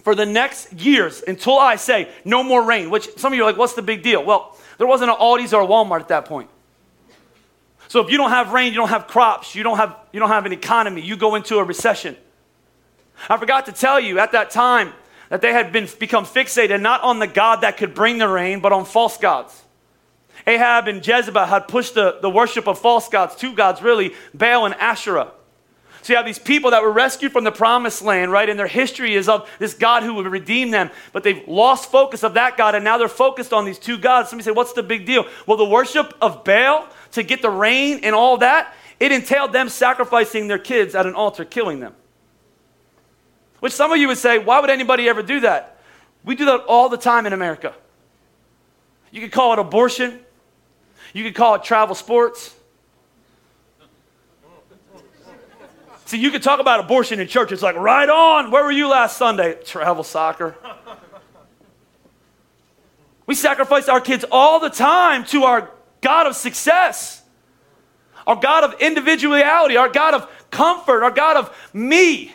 for 0.09 0.15
the 0.15 0.25
next 0.25 0.73
years 0.73 1.21
until 1.21 1.59
I 1.59 1.75
say 1.75 2.09
no 2.25 2.41
more 2.41 2.63
rain, 2.63 2.89
which 2.89 3.15
some 3.17 3.31
of 3.31 3.37
you 3.37 3.43
are 3.43 3.45
like, 3.45 3.57
what's 3.57 3.73
the 3.73 3.83
big 3.83 4.01
deal? 4.01 4.25
Well, 4.25 4.57
there 4.79 4.87
wasn't 4.87 5.11
an 5.11 5.17
Aldi's 5.17 5.53
or 5.53 5.61
a 5.61 5.67
Walmart 5.67 5.99
at 5.99 6.07
that 6.07 6.25
point. 6.25 6.49
So 7.89 7.99
if 7.99 8.09
you 8.09 8.17
don't 8.17 8.31
have 8.31 8.51
rain, 8.51 8.73
you 8.73 8.79
don't 8.79 8.89
have 8.89 9.05
crops, 9.05 9.53
you 9.53 9.61
don't 9.61 9.77
have, 9.77 9.95
you 10.11 10.19
don't 10.19 10.29
have 10.29 10.47
an 10.47 10.51
economy, 10.51 11.01
you 11.01 11.15
go 11.15 11.35
into 11.35 11.59
a 11.59 11.63
recession. 11.63 12.17
I 13.29 13.37
forgot 13.37 13.67
to 13.67 13.71
tell 13.71 13.99
you 13.99 14.17
at 14.17 14.31
that 14.31 14.49
time 14.49 14.93
that 15.29 15.41
they 15.41 15.53
had 15.53 15.71
been 15.71 15.87
become 15.99 16.25
fixated 16.25 16.81
not 16.81 17.03
on 17.03 17.19
the 17.19 17.27
God 17.27 17.61
that 17.61 17.77
could 17.77 17.93
bring 17.93 18.17
the 18.17 18.27
rain, 18.27 18.61
but 18.61 18.71
on 18.71 18.85
false 18.85 19.15
gods. 19.15 19.61
Ahab 20.47 20.87
and 20.87 21.05
Jezebel 21.05 21.45
had 21.45 21.67
pushed 21.67 21.93
the, 21.93 22.17
the 22.19 22.31
worship 22.31 22.67
of 22.67 22.79
false 22.79 23.09
gods, 23.09 23.35
two 23.35 23.53
gods 23.53 23.83
really, 23.83 24.15
Baal 24.33 24.65
and 24.65 24.73
Asherah. 24.73 25.33
So 26.01 26.13
you 26.13 26.17
have 26.17 26.25
these 26.25 26.39
people 26.39 26.71
that 26.71 26.81
were 26.81 26.91
rescued 26.91 27.31
from 27.31 27.43
the 27.43 27.51
promised 27.51 28.01
land, 28.01 28.31
right? 28.31 28.49
And 28.49 28.57
their 28.57 28.67
history 28.67 29.15
is 29.15 29.27
of 29.27 29.49
this 29.59 29.73
God 29.73 30.03
who 30.03 30.13
would 30.15 30.27
redeem 30.27 30.71
them, 30.71 30.89
but 31.11 31.23
they've 31.23 31.45
lost 31.47 31.91
focus 31.91 32.23
of 32.23 32.35
that 32.35 32.57
God, 32.57 32.75
and 32.75 32.83
now 32.83 32.97
they're 32.97 33.07
focused 33.07 33.53
on 33.53 33.65
these 33.65 33.79
two 33.79 33.97
gods. 33.97 34.29
Somebody 34.29 34.45
say, 34.45 34.51
What's 34.51 34.73
the 34.73 34.83
big 34.83 35.05
deal? 35.05 35.25
Well, 35.45 35.57
the 35.57 35.65
worship 35.65 36.13
of 36.21 36.43
Baal 36.43 36.87
to 37.11 37.23
get 37.23 37.41
the 37.41 37.49
rain 37.49 38.01
and 38.03 38.15
all 38.15 38.37
that 38.37 38.73
it 38.99 39.11
entailed 39.11 39.53
them 39.53 39.69
sacrificing 39.69 40.47
their 40.47 40.59
kids 40.59 40.93
at 40.93 41.05
an 41.05 41.15
altar, 41.15 41.45
killing 41.45 41.79
them. 41.79 41.95
Which 43.59 43.73
some 43.73 43.91
of 43.91 43.97
you 43.97 44.07
would 44.07 44.17
say, 44.17 44.39
why 44.39 44.59
would 44.59 44.69
anybody 44.69 45.07
ever 45.07 45.21
do 45.21 45.41
that? 45.41 45.79
We 46.23 46.35
do 46.35 46.45
that 46.45 46.61
all 46.65 46.89
the 46.89 46.97
time 46.97 47.25
in 47.25 47.33
America. 47.33 47.73
You 49.11 49.21
could 49.21 49.31
call 49.31 49.53
it 49.53 49.59
abortion, 49.59 50.19
you 51.13 51.23
could 51.23 51.35
call 51.35 51.55
it 51.55 51.63
travel 51.63 51.95
sports. 51.95 52.55
See, 56.09 56.17
you 56.17 56.31
could 56.31 56.41
talk 56.41 56.59
about 56.59 56.79
abortion 56.79 57.19
in 57.19 57.27
church. 57.27 57.51
It's 57.51 57.61
like, 57.61 57.75
right 57.75 58.09
on. 58.09 58.49
Where 58.49 58.63
were 58.63 58.71
you 58.71 58.89
last 58.89 59.15
Sunday? 59.15 59.53
Travel 59.63 60.03
soccer. 60.03 60.55
We 63.27 63.35
sacrifice 63.35 63.87
our 63.87 64.01
kids 64.01 64.25
all 64.31 64.59
the 64.59 64.71
time 64.71 65.23
to 65.25 65.43
our 65.43 65.69
God 66.01 66.25
of 66.25 66.35
success, 66.35 67.21
our 68.25 68.35
God 68.35 68.63
of 68.63 68.81
individuality, 68.81 69.77
our 69.77 69.87
God 69.87 70.15
of 70.15 70.27
comfort, 70.49 71.03
our 71.03 71.11
God 71.11 71.37
of 71.37 71.55
me. 71.71 72.33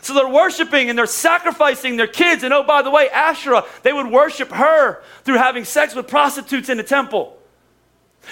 So 0.00 0.14
they're 0.14 0.28
worshiping 0.28 0.90
and 0.90 0.98
they're 0.98 1.06
sacrificing 1.06 1.96
their 1.96 2.08
kids. 2.08 2.42
And 2.42 2.52
oh, 2.52 2.64
by 2.64 2.82
the 2.82 2.90
way, 2.90 3.08
Asherah, 3.08 3.64
they 3.84 3.92
would 3.92 4.08
worship 4.08 4.50
her 4.50 5.00
through 5.22 5.36
having 5.36 5.64
sex 5.64 5.94
with 5.94 6.08
prostitutes 6.08 6.68
in 6.68 6.76
the 6.76 6.82
temple. 6.82 7.37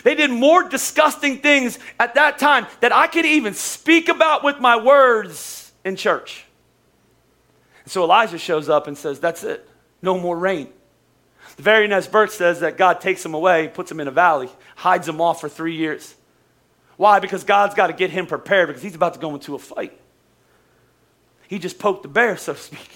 They 0.02 0.14
did 0.14 0.30
more 0.30 0.68
disgusting 0.68 1.38
things 1.38 1.78
at 1.98 2.14
that 2.14 2.38
time 2.38 2.66
that 2.80 2.92
I 2.92 3.06
could 3.06 3.24
even 3.24 3.54
speak 3.54 4.08
about 4.08 4.44
with 4.44 4.58
my 4.58 4.76
words 4.76 5.72
in 5.84 5.96
church. 5.96 6.44
And 7.84 7.92
so 7.92 8.02
Elijah 8.02 8.38
shows 8.38 8.68
up 8.68 8.86
and 8.86 8.98
says, 8.98 9.20
That's 9.20 9.44
it, 9.44 9.68
no 10.02 10.18
more 10.18 10.36
rain. 10.36 10.68
The 11.56 11.62
very 11.62 11.88
next 11.88 12.08
verse 12.08 12.34
says 12.34 12.60
that 12.60 12.76
God 12.76 13.00
takes 13.00 13.24
him 13.24 13.32
away, 13.32 13.68
puts 13.68 13.90
him 13.90 14.00
in 14.00 14.08
a 14.08 14.10
valley, 14.12 14.50
hides 14.74 15.08
him 15.08 15.20
off 15.20 15.40
for 15.40 15.48
three 15.48 15.74
years. 15.74 16.14
Why? 16.96 17.18
Because 17.18 17.44
God's 17.44 17.74
got 17.74 17.86
to 17.86 17.92
get 17.92 18.10
him 18.10 18.26
prepared 18.26 18.68
because 18.68 18.82
he's 18.82 18.94
about 18.94 19.14
to 19.14 19.20
go 19.20 19.34
into 19.34 19.54
a 19.54 19.58
fight. 19.58 19.98
He 21.48 21.58
just 21.58 21.78
poked 21.78 22.02
the 22.02 22.08
bear, 22.08 22.36
so 22.36 22.54
to 22.54 22.58
speak. 22.58 22.90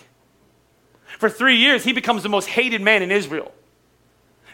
For 1.18 1.30
three 1.30 1.56
years, 1.56 1.84
he 1.84 1.92
becomes 1.92 2.22
the 2.22 2.28
most 2.28 2.48
hated 2.48 2.80
man 2.80 3.02
in 3.02 3.10
Israel. 3.10 3.52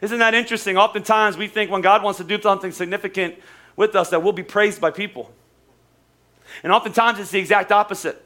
Isn't 0.00 0.18
that 0.18 0.34
interesting? 0.34 0.76
Oftentimes, 0.76 1.36
we 1.36 1.48
think 1.48 1.70
when 1.70 1.80
God 1.80 2.02
wants 2.02 2.18
to 2.18 2.24
do 2.24 2.40
something 2.40 2.72
significant 2.72 3.36
with 3.76 3.94
us, 3.94 4.10
that 4.10 4.22
we'll 4.22 4.32
be 4.32 4.42
praised 4.42 4.80
by 4.80 4.90
people. 4.90 5.32
And 6.62 6.72
oftentimes, 6.72 7.18
it's 7.18 7.30
the 7.30 7.38
exact 7.38 7.72
opposite. 7.72 8.22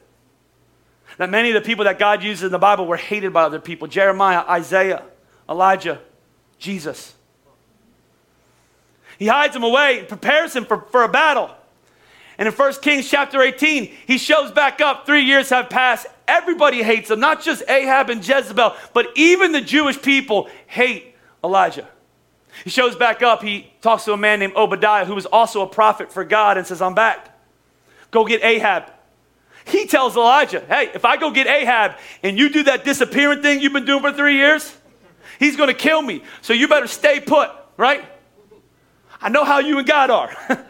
That 1.17 1.29
many 1.29 1.49
of 1.49 1.55
the 1.55 1.61
people 1.61 1.85
that 1.85 1.99
God 1.99 2.23
uses 2.23 2.43
in 2.43 2.51
the 2.51 2.59
Bible 2.59 2.85
were 2.85 2.97
hated 2.97 3.33
by 3.33 3.43
other 3.43 3.59
people 3.59 3.87
Jeremiah, 3.87 4.43
Isaiah, 4.47 5.03
Elijah, 5.49 5.99
Jesus. 6.57 7.15
He 9.17 9.27
hides 9.27 9.55
him 9.55 9.63
away 9.63 9.99
and 9.99 10.07
prepares 10.07 10.55
him 10.55 10.65
for, 10.65 10.81
for 10.91 11.03
a 11.03 11.09
battle. 11.09 11.51
And 12.37 12.47
in 12.47 12.53
1 12.55 12.73
Kings 12.81 13.07
chapter 13.07 13.41
18, 13.41 13.91
he 14.07 14.17
shows 14.17 14.51
back 14.51 14.81
up. 14.81 15.05
Three 15.05 15.21
years 15.21 15.49
have 15.49 15.69
passed. 15.69 16.07
Everybody 16.27 16.81
hates 16.81 17.11
him, 17.11 17.19
not 17.19 17.43
just 17.43 17.61
Ahab 17.69 18.09
and 18.09 18.27
Jezebel, 18.27 18.73
but 18.93 19.09
even 19.15 19.51
the 19.51 19.61
Jewish 19.61 20.01
people 20.01 20.49
hate 20.65 21.10
Elijah. 21.43 21.87
He 22.63 22.69
shows 22.69 22.95
back 22.95 23.21
up. 23.21 23.41
He 23.41 23.71
talks 23.81 24.05
to 24.05 24.13
a 24.13 24.17
man 24.17 24.39
named 24.39 24.55
Obadiah, 24.55 25.05
who 25.05 25.15
was 25.15 25.25
also 25.25 25.61
a 25.61 25.67
prophet 25.67 26.11
for 26.11 26.23
God, 26.23 26.57
and 26.57 26.67
says, 26.67 26.81
I'm 26.81 26.93
back. 26.93 27.29
Go 28.11 28.25
get 28.25 28.43
Ahab. 28.43 28.91
He 29.65 29.85
tells 29.85 30.15
Elijah, 30.15 30.63
Hey, 30.67 30.91
if 30.93 31.05
I 31.05 31.17
go 31.17 31.31
get 31.31 31.47
Ahab 31.47 31.95
and 32.23 32.37
you 32.37 32.49
do 32.49 32.63
that 32.63 32.83
disappearing 32.83 33.41
thing 33.41 33.61
you've 33.61 33.73
been 33.73 33.85
doing 33.85 34.01
for 34.01 34.11
three 34.11 34.35
years, 34.35 34.75
he's 35.39 35.55
going 35.55 35.69
to 35.69 35.73
kill 35.73 36.01
me. 36.01 36.23
So 36.41 36.53
you 36.53 36.67
better 36.67 36.87
stay 36.87 37.19
put, 37.19 37.51
right? 37.77 38.03
I 39.21 39.29
know 39.29 39.43
how 39.43 39.59
you 39.59 39.77
and 39.77 39.87
God 39.87 40.09
are. 40.09 40.35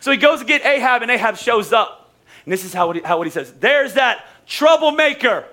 so 0.00 0.10
he 0.10 0.16
goes 0.16 0.40
to 0.40 0.44
get 0.44 0.66
Ahab, 0.66 1.02
and 1.02 1.10
Ahab 1.10 1.36
shows 1.36 1.72
up. 1.72 2.12
And 2.44 2.52
this 2.52 2.64
is 2.64 2.74
how 2.74 2.88
what 2.88 2.96
he, 2.96 3.02
how 3.02 3.16
what 3.16 3.26
he 3.26 3.30
says 3.30 3.52
There's 3.52 3.94
that 3.94 4.26
troublemaker. 4.46 5.44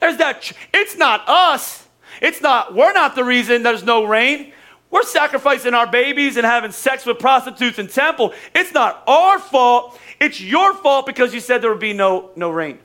There's 0.00 0.18
that, 0.18 0.42
tr- 0.42 0.54
it's 0.72 0.96
not 0.96 1.28
us. 1.28 1.87
It's 2.20 2.40
not, 2.40 2.74
we're 2.74 2.92
not 2.92 3.14
the 3.14 3.24
reason 3.24 3.62
there's 3.62 3.84
no 3.84 4.04
rain. 4.04 4.52
We're 4.90 5.02
sacrificing 5.02 5.74
our 5.74 5.86
babies 5.86 6.36
and 6.36 6.46
having 6.46 6.72
sex 6.72 7.04
with 7.04 7.18
prostitutes 7.18 7.78
in 7.78 7.88
temple. 7.88 8.32
It's 8.54 8.72
not 8.72 9.02
our 9.06 9.38
fault. 9.38 9.98
It's 10.18 10.40
your 10.40 10.74
fault 10.74 11.06
because 11.06 11.34
you 11.34 11.40
said 11.40 11.62
there 11.62 11.70
would 11.70 11.80
be 11.80 11.92
no, 11.92 12.30
no 12.36 12.50
rain. 12.50 12.78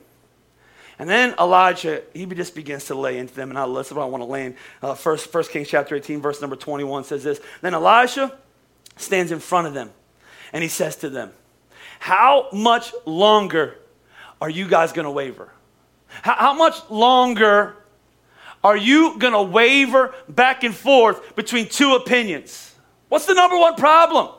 And 1.00 1.10
then 1.10 1.34
Elijah, 1.40 2.04
he 2.13 2.25
just 2.25 2.56
begins 2.56 2.86
to 2.86 2.96
lay 2.96 3.18
into 3.18 3.34
them, 3.34 3.50
and 3.50 3.58
I, 3.58 3.68
that's 3.74 3.92
where 3.92 4.04
I 4.04 4.08
want 4.08 4.22
to 4.22 4.25
land. 4.25 4.56
Uh, 4.82 4.94
first, 4.94 5.32
First 5.32 5.52
Kings 5.52 5.68
chapter 5.68 5.96
18, 5.96 6.22
verse 6.22 6.40
number 6.40 6.56
21 6.56 7.06
says 7.06 7.24
this. 7.24 7.42
Then 7.62 7.74
Elijah 7.74 8.38
stands 8.98 9.32
in 9.32 9.40
front 9.40 9.68
of 9.68 9.74
them, 9.74 9.92
and 10.52 10.62
he 10.62 10.70
says 10.70 10.96
to 10.98 11.10
them, 11.10 11.32
How 12.00 12.48
much 12.54 12.94
longer 13.06 13.80
are 14.40 14.50
you 14.50 14.68
guys 14.68 14.92
going 14.92 15.06
to 15.06 15.12
waver? 15.12 15.52
How, 16.22 16.36
how 16.36 16.54
much 16.54 16.75
longer 16.90 17.75
are 18.63 18.77
you 18.77 19.17
going 19.20 19.34
to 19.34 19.41
waver 19.41 20.13
back 20.29 20.63
and 20.63 20.74
forth 20.74 21.36
between 21.36 21.67
two 21.67 21.96
opinions? 21.96 22.74
What's 23.10 23.25
the 23.25 23.34
number 23.34 23.58
one 23.58 23.75
problem? 23.75 24.29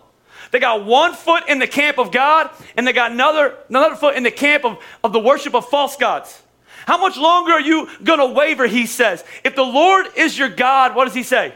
They 0.50 0.60
got 0.60 0.84
one 0.84 1.14
foot 1.14 1.48
in 1.48 1.58
the 1.58 1.66
camp 1.66 1.98
of 1.98 2.12
God, 2.12 2.48
and 2.76 2.86
they 2.86 2.92
got 2.92 3.10
another, 3.10 3.56
another 3.68 3.96
foot 3.96 4.16
in 4.16 4.22
the 4.22 4.30
camp 4.30 4.64
of, 4.64 4.78
of 5.02 5.12
the 5.12 5.20
worship 5.20 5.54
of 5.54 5.68
false 5.68 5.96
gods. 5.96 6.42
How 6.86 6.98
much 6.98 7.16
longer 7.16 7.52
are 7.52 7.60
you 7.60 7.88
going 8.02 8.18
to 8.18 8.26
waver, 8.26 8.66
he 8.66 8.86
says? 8.86 9.24
If 9.42 9.56
the 9.56 9.64
Lord 9.64 10.06
is 10.16 10.38
your 10.38 10.48
God, 10.48 10.94
what 10.94 11.06
does 11.06 11.14
he 11.14 11.22
say? 11.22 11.54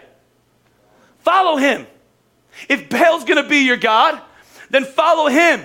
Follow 1.20 1.56
him. 1.56 1.87
If 2.68 2.88
Baal's 2.88 3.25
going 3.25 3.42
to 3.42 3.48
be 3.48 3.58
your 3.58 3.76
God, 3.76 4.20
then 4.70 4.84
follow 4.84 5.28
him. 5.28 5.64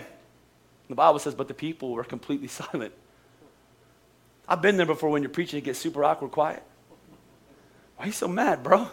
The 0.90 0.96
Bible 0.96 1.20
says, 1.20 1.34
but 1.34 1.48
the 1.48 1.54
people 1.54 1.92
were 1.92 2.04
completely 2.04 2.48
silent. 2.50 2.94
I've 4.48 4.62
been 4.62 4.78
there 4.78 4.86
before 4.86 5.10
when 5.10 5.24
you're 5.24 5.30
preaching, 5.30 5.60
it 5.60 5.64
gets 5.64 5.80
super 5.80 6.04
awkward, 6.04 6.32
quiet. 6.32 6.62
Why 8.04 8.08
are 8.08 8.10
you 8.10 8.14
so 8.16 8.28
mad, 8.28 8.64
bro? 8.64 8.90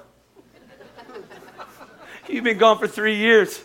You've 2.29 2.45
been 2.45 2.59
gone 2.59 2.79
for 2.79 2.87
three 2.87 3.17
years. 3.17 3.61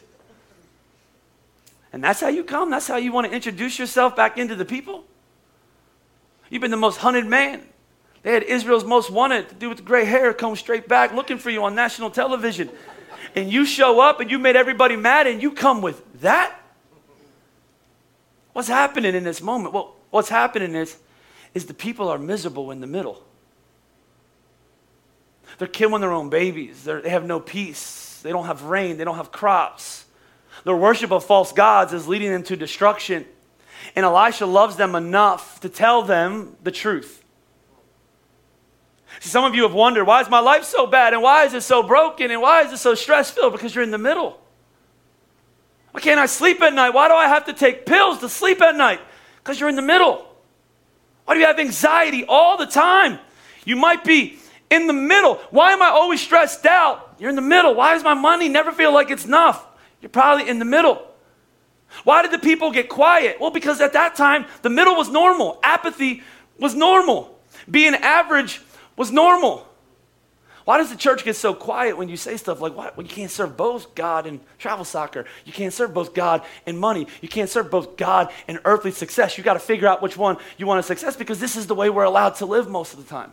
And 1.93 2.03
that's 2.03 2.19
how 2.19 2.29
you 2.29 2.43
come? 2.43 2.71
That's 2.71 2.87
how 2.87 2.95
you 2.95 3.11
want 3.11 3.27
to 3.27 3.31
introduce 3.31 3.77
yourself 3.77 4.15
back 4.15 4.39
into 4.39 4.55
the 4.55 4.65
people? 4.65 5.05
You've 6.49 6.63
been 6.63 6.71
the 6.71 6.77
most 6.77 6.97
hunted 6.97 7.27
man. 7.27 7.61
They 8.23 8.33
had 8.33 8.41
Israel's 8.41 8.85
most 8.85 9.11
wanted, 9.11 9.47
to 9.49 9.53
do 9.53 9.69
with 9.69 9.77
the 9.77 9.83
gray 9.83 10.03
hair, 10.03 10.33
come 10.33 10.55
straight 10.55 10.87
back, 10.87 11.13
looking 11.13 11.37
for 11.37 11.51
you 11.51 11.63
on 11.63 11.75
national 11.75 12.09
television. 12.09 12.71
And 13.35 13.53
you 13.53 13.67
show 13.67 13.99
up 13.99 14.19
and 14.21 14.31
you 14.31 14.39
made 14.39 14.55
everybody 14.55 14.95
mad 14.95 15.27
and 15.27 15.43
you 15.43 15.51
come 15.51 15.83
with 15.83 16.21
that? 16.21 16.59
What's 18.53 18.67
happening 18.67 19.13
in 19.13 19.23
this 19.23 19.43
moment? 19.43 19.75
Well, 19.75 19.93
what's 20.09 20.29
happening 20.29 20.73
is, 20.73 20.97
is 21.53 21.67
the 21.67 21.75
people 21.75 22.09
are 22.09 22.17
miserable 22.17 22.71
in 22.71 22.81
the 22.81 22.87
middle. 22.87 23.21
They're 25.57 25.67
killing 25.67 26.01
their 26.01 26.11
own 26.11 26.29
babies. 26.29 26.83
They're, 26.83 27.01
they 27.01 27.09
have 27.09 27.25
no 27.25 27.39
peace. 27.39 28.19
They 28.23 28.31
don't 28.31 28.45
have 28.45 28.63
rain. 28.63 28.97
They 28.97 29.03
don't 29.03 29.17
have 29.17 29.31
crops. 29.31 30.05
Their 30.63 30.75
worship 30.75 31.11
of 31.11 31.23
false 31.23 31.51
gods 31.51 31.93
is 31.93 32.07
leading 32.07 32.31
them 32.31 32.43
to 32.43 32.55
destruction. 32.55 33.25
And 33.95 34.05
Elisha 34.05 34.45
loves 34.45 34.75
them 34.75 34.95
enough 34.95 35.59
to 35.61 35.69
tell 35.69 36.01
them 36.01 36.55
the 36.63 36.71
truth. 36.71 37.23
See, 39.19 39.29
some 39.29 39.45
of 39.45 39.55
you 39.55 39.63
have 39.63 39.73
wondered, 39.73 40.05
why 40.05 40.21
is 40.21 40.29
my 40.29 40.39
life 40.39 40.63
so 40.63 40.87
bad? 40.87 41.13
And 41.13 41.21
why 41.21 41.45
is 41.45 41.53
it 41.53 41.61
so 41.61 41.83
broken? 41.83 42.31
And 42.31 42.41
why 42.41 42.63
is 42.63 42.73
it 42.73 42.77
so 42.77 42.95
stress 42.95 43.31
filled? 43.31 43.53
Because 43.53 43.73
you're 43.73 43.83
in 43.83 43.91
the 43.91 43.97
middle. 43.97 44.41
Why 45.91 46.01
can't 46.01 46.19
I 46.19 46.25
sleep 46.25 46.61
at 46.61 46.73
night? 46.73 46.89
Why 46.89 47.07
do 47.07 47.13
I 47.13 47.27
have 47.27 47.45
to 47.45 47.53
take 47.53 47.85
pills 47.85 48.19
to 48.19 48.27
sleep 48.27 48.61
at 48.61 48.75
night? 48.75 48.99
Because 49.37 49.59
you're 49.59 49.69
in 49.69 49.77
the 49.77 49.81
middle. 49.81 50.27
Why 51.23 51.35
do 51.35 51.39
you 51.39 51.45
have 51.45 51.59
anxiety 51.59 52.25
all 52.25 52.57
the 52.57 52.65
time? 52.65 53.19
You 53.63 53.75
might 53.75 54.03
be 54.03 54.39
in 54.69 54.87
the 54.87 54.93
middle. 54.93 55.35
Why 55.51 55.71
am 55.71 55.81
I 55.81 55.87
always 55.87 56.21
stressed 56.21 56.65
out? 56.65 57.15
You're 57.19 57.29
in 57.29 57.35
the 57.35 57.41
middle. 57.41 57.75
Why 57.75 57.93
does 57.93 58.03
my 58.03 58.13
money 58.13 58.49
never 58.49 58.71
feel 58.71 58.93
like 58.93 59.09
it's 59.11 59.25
enough? 59.25 59.65
You're 60.01 60.09
probably 60.09 60.49
in 60.49 60.59
the 60.59 60.65
middle. 60.65 61.01
Why 62.03 62.21
did 62.21 62.31
the 62.31 62.39
people 62.39 62.71
get 62.71 62.89
quiet? 62.89 63.39
Well, 63.39 63.51
because 63.51 63.79
at 63.79 63.93
that 63.93 64.15
time, 64.15 64.45
the 64.61 64.69
middle 64.69 64.95
was 64.95 65.09
normal. 65.09 65.59
Apathy 65.63 66.23
was 66.59 66.75
normal. 66.75 67.39
Being 67.69 67.95
average 67.95 68.61
was 68.95 69.11
normal. 69.11 69.67
Why 70.65 70.79
does 70.79 70.89
the 70.89 70.97
church 70.97 71.23
get 71.23 71.35
so 71.35 71.53
quiet 71.53 71.95
when 71.95 72.09
you 72.09 72.17
say 72.17 72.37
stuff 72.37 72.59
like? 72.59 72.75
Well, 72.75 72.91
you 72.97 73.03
can't 73.03 73.29
serve 73.29 73.55
both 73.55 73.93
God 73.93 74.25
and 74.25 74.39
travel 74.57 74.83
soccer. 74.83 75.25
You 75.45 75.53
can't 75.53 75.71
serve 75.71 75.93
both 75.93 76.15
God 76.15 76.41
and 76.65 76.77
money. 76.79 77.05
You 77.21 77.29
can't 77.29 77.49
serve 77.49 77.69
both 77.69 77.97
God 77.97 78.33
and 78.47 78.59
earthly 78.65 78.89
success. 78.89 79.37
You 79.37 79.43
got 79.43 79.53
to 79.53 79.59
figure 79.59 79.87
out 79.87 80.01
which 80.01 80.17
one 80.17 80.37
you 80.57 80.65
want 80.65 80.79
to 80.79 80.83
success 80.83 81.15
because 81.15 81.39
this 81.39 81.55
is 81.55 81.67
the 81.67 81.75
way 81.75 81.91
we're 81.91 82.03
allowed 82.03 82.35
to 82.37 82.47
live 82.47 82.67
most 82.67 82.93
of 82.93 82.99
the 82.99 83.05
time. 83.05 83.31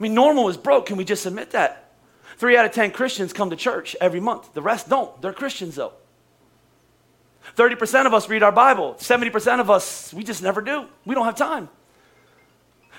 I 0.00 0.02
mean, 0.02 0.14
normal 0.14 0.48
is 0.48 0.56
broke. 0.56 0.86
Can 0.86 0.96
we 0.96 1.04
just 1.04 1.26
admit 1.26 1.50
that? 1.50 1.92
Three 2.38 2.56
out 2.56 2.64
of 2.64 2.72
10 2.72 2.92
Christians 2.92 3.34
come 3.34 3.50
to 3.50 3.56
church 3.56 3.94
every 4.00 4.18
month. 4.18 4.54
The 4.54 4.62
rest 4.62 4.88
don't. 4.88 5.20
They're 5.20 5.34
Christians, 5.34 5.74
though. 5.74 5.92
30% 7.56 8.06
of 8.06 8.14
us 8.14 8.28
read 8.28 8.42
our 8.42 8.52
Bible. 8.52 8.94
70% 8.98 9.60
of 9.60 9.68
us, 9.70 10.14
we 10.14 10.24
just 10.24 10.42
never 10.42 10.62
do. 10.62 10.86
We 11.04 11.14
don't 11.14 11.26
have 11.26 11.36
time. 11.36 11.68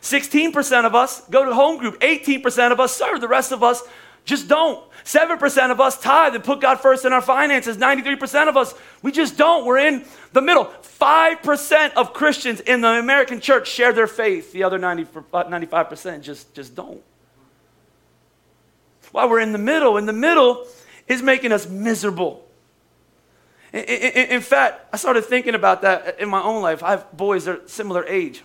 16% 0.01 0.85
of 0.85 0.93
us 0.93 1.27
go 1.29 1.43
to 1.43 1.53
home 1.55 1.77
group. 1.79 1.99
18% 2.01 2.71
of 2.71 2.79
us 2.79 2.95
serve. 2.95 3.19
The 3.19 3.27
rest 3.27 3.51
of 3.51 3.63
us 3.63 3.81
just 4.25 4.47
don't. 4.47 4.83
7% 5.03 5.71
of 5.71 5.81
us 5.81 5.99
tithe 5.99 6.35
and 6.35 6.43
put 6.43 6.61
God 6.61 6.79
first 6.79 7.05
in 7.05 7.13
our 7.13 7.21
finances. 7.21 7.77
93% 7.77 8.47
of 8.47 8.55
us, 8.55 8.73
we 9.01 9.11
just 9.11 9.37
don't. 9.37 9.65
We're 9.65 9.79
in 9.79 10.05
the 10.33 10.41
middle. 10.41 10.65
5% 10.65 11.93
of 11.93 12.13
Christians 12.13 12.59
in 12.59 12.81
the 12.81 12.99
American 12.99 13.39
church 13.39 13.67
share 13.67 13.93
their 13.93 14.07
faith. 14.07 14.51
The 14.51 14.63
other 14.63 14.77
90, 14.77 15.03
uh, 15.03 15.43
95% 15.45 16.21
just, 16.21 16.53
just 16.53 16.75
don't. 16.75 17.01
While 19.11 19.29
we're 19.29 19.39
in 19.39 19.51
the 19.51 19.57
middle, 19.57 19.97
in 19.97 20.05
the 20.05 20.13
middle 20.13 20.67
is 21.07 21.21
making 21.21 21.51
us 21.51 21.67
miserable. 21.67 22.47
In, 23.73 23.83
in, 23.83 24.29
in 24.29 24.41
fact, 24.41 24.93
I 24.93 24.97
started 24.97 25.25
thinking 25.25 25.55
about 25.55 25.81
that 25.81 26.19
in 26.19 26.29
my 26.29 26.41
own 26.41 26.61
life. 26.61 26.83
I 26.83 26.91
have 26.91 27.11
boys 27.11 27.45
that 27.45 27.55
are 27.55 27.67
similar 27.67 28.05
age. 28.05 28.43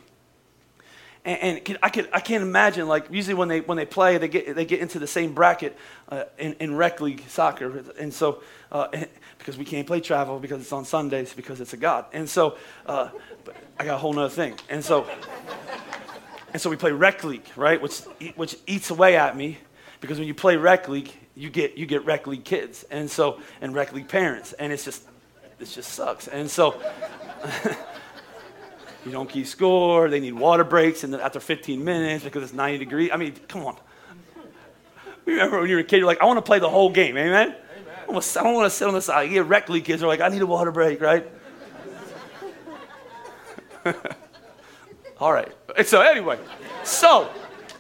And, 1.27 1.61
and 1.67 1.79
I, 1.83 1.89
can, 1.89 2.07
I 2.13 2.21
can't 2.21 2.43
imagine, 2.43 2.87
like, 2.87 3.09
usually 3.11 3.35
when 3.35 3.49
they, 3.49 3.61
when 3.61 3.77
they 3.77 3.85
play, 3.85 4.17
they 4.17 4.29
get, 4.29 4.55
they 4.55 4.65
get 4.65 4.79
into 4.79 5.01
the 5.01 5.09
same 5.09 5.35
bracket 5.35 5.77
uh, 6.09 6.25
in, 6.39 6.55
in 6.61 6.77
rec 6.77 7.01
league 7.01 7.25
soccer. 7.27 7.83
And 7.99 8.15
so, 8.15 8.45
uh, 8.71 8.87
because 9.37 9.59
we 9.59 9.65
can't 9.65 9.89
play 9.89 10.01
travel 10.01 10.39
because 10.39 10.61
it's 10.61 10.73
on 10.73 10.85
Sundays 10.85 11.35
because 11.35 11.61
it's 11.61 11.73
a 11.73 11.77
God. 11.77 12.07
And 12.13 12.31
so, 12.31 12.57
uh, 12.87 13.09
I 13.77 13.85
got 13.85 13.95
a 13.97 13.99
whole 13.99 14.13
nother 14.13 14.33
thing. 14.33 14.55
And 14.71 14.85
so, 14.85 15.05
and 16.53 16.63
so 16.63 16.71
we 16.71 16.77
play 16.77 16.93
rec 16.93 17.25
league, 17.25 17.47
right? 17.57 17.83
Which, 17.83 18.03
which 18.37 18.57
eats 18.69 18.91
away 18.91 19.17
at 19.17 19.37
me 19.37 19.59
because 20.01 20.21
when 20.21 20.29
you 20.29 20.35
play 20.35 20.57
rec 20.57 20.89
league, 20.89 21.13
you 21.35 21.51
get, 21.51 21.77
you 21.77 21.87
get 21.87 22.05
rec 22.05 22.29
league 22.29 22.45
kids. 22.45 22.85
And 22.89 23.11
so, 23.11 23.41
and 23.61 23.75
rec 23.75 23.93
league 23.93 24.09
parents. 24.09 24.53
And 24.53 24.73
it's 24.73 24.85
just, 24.85 25.03
it 25.59 25.65
just 25.65 25.91
sucks. 25.91 26.29
And 26.29 26.49
so, 26.49 26.81
you 29.07 29.13
don't 29.13 29.31
keep 29.31 29.47
score. 29.47 30.11
They 30.11 30.19
need 30.19 30.35
water 30.35 30.65
breaks 30.65 31.05
and 31.05 31.15
after 31.15 31.39
15 31.39 31.83
minutes 31.85 32.25
because 32.25 32.43
it's 32.43 32.53
90 32.53 32.79
degrees. 32.79 33.11
I 33.13 33.17
mean, 33.17 33.35
come 33.47 33.65
on. 33.65 33.77
Remember 35.25 35.61
when 35.61 35.71
you 35.71 35.77
were 35.77 35.81
a 35.81 35.85
kid, 35.85 35.99
you're 35.99 36.07
like, 36.07 36.21
I 36.21 36.25
want 36.25 36.39
to 36.39 36.43
play 36.43 36.59
the 36.59 36.69
whole 36.69 36.91
game. 36.91 37.17
Amen? 37.17 37.49
Amen. 37.49 37.55
I 38.03 38.05
don't 38.07 38.55
want 38.55 38.65
to 38.65 38.71
sit 38.71 38.89
on 38.89 38.95
the 38.95 39.01
side. 39.01 39.23
You 39.29 39.35
get 39.35 39.47
rec 39.47 39.69
league 39.69 39.85
kids 39.85 40.03
are 40.03 40.09
like, 40.09 40.21
I 40.21 40.29
need 40.29 40.43
a 40.43 40.47
water 40.47 40.73
break, 40.73 41.01
right? 41.01 41.27
All 45.21 45.33
right. 45.33 45.53
So 45.85 46.01
anyway, 46.01 46.39
so 46.83 47.31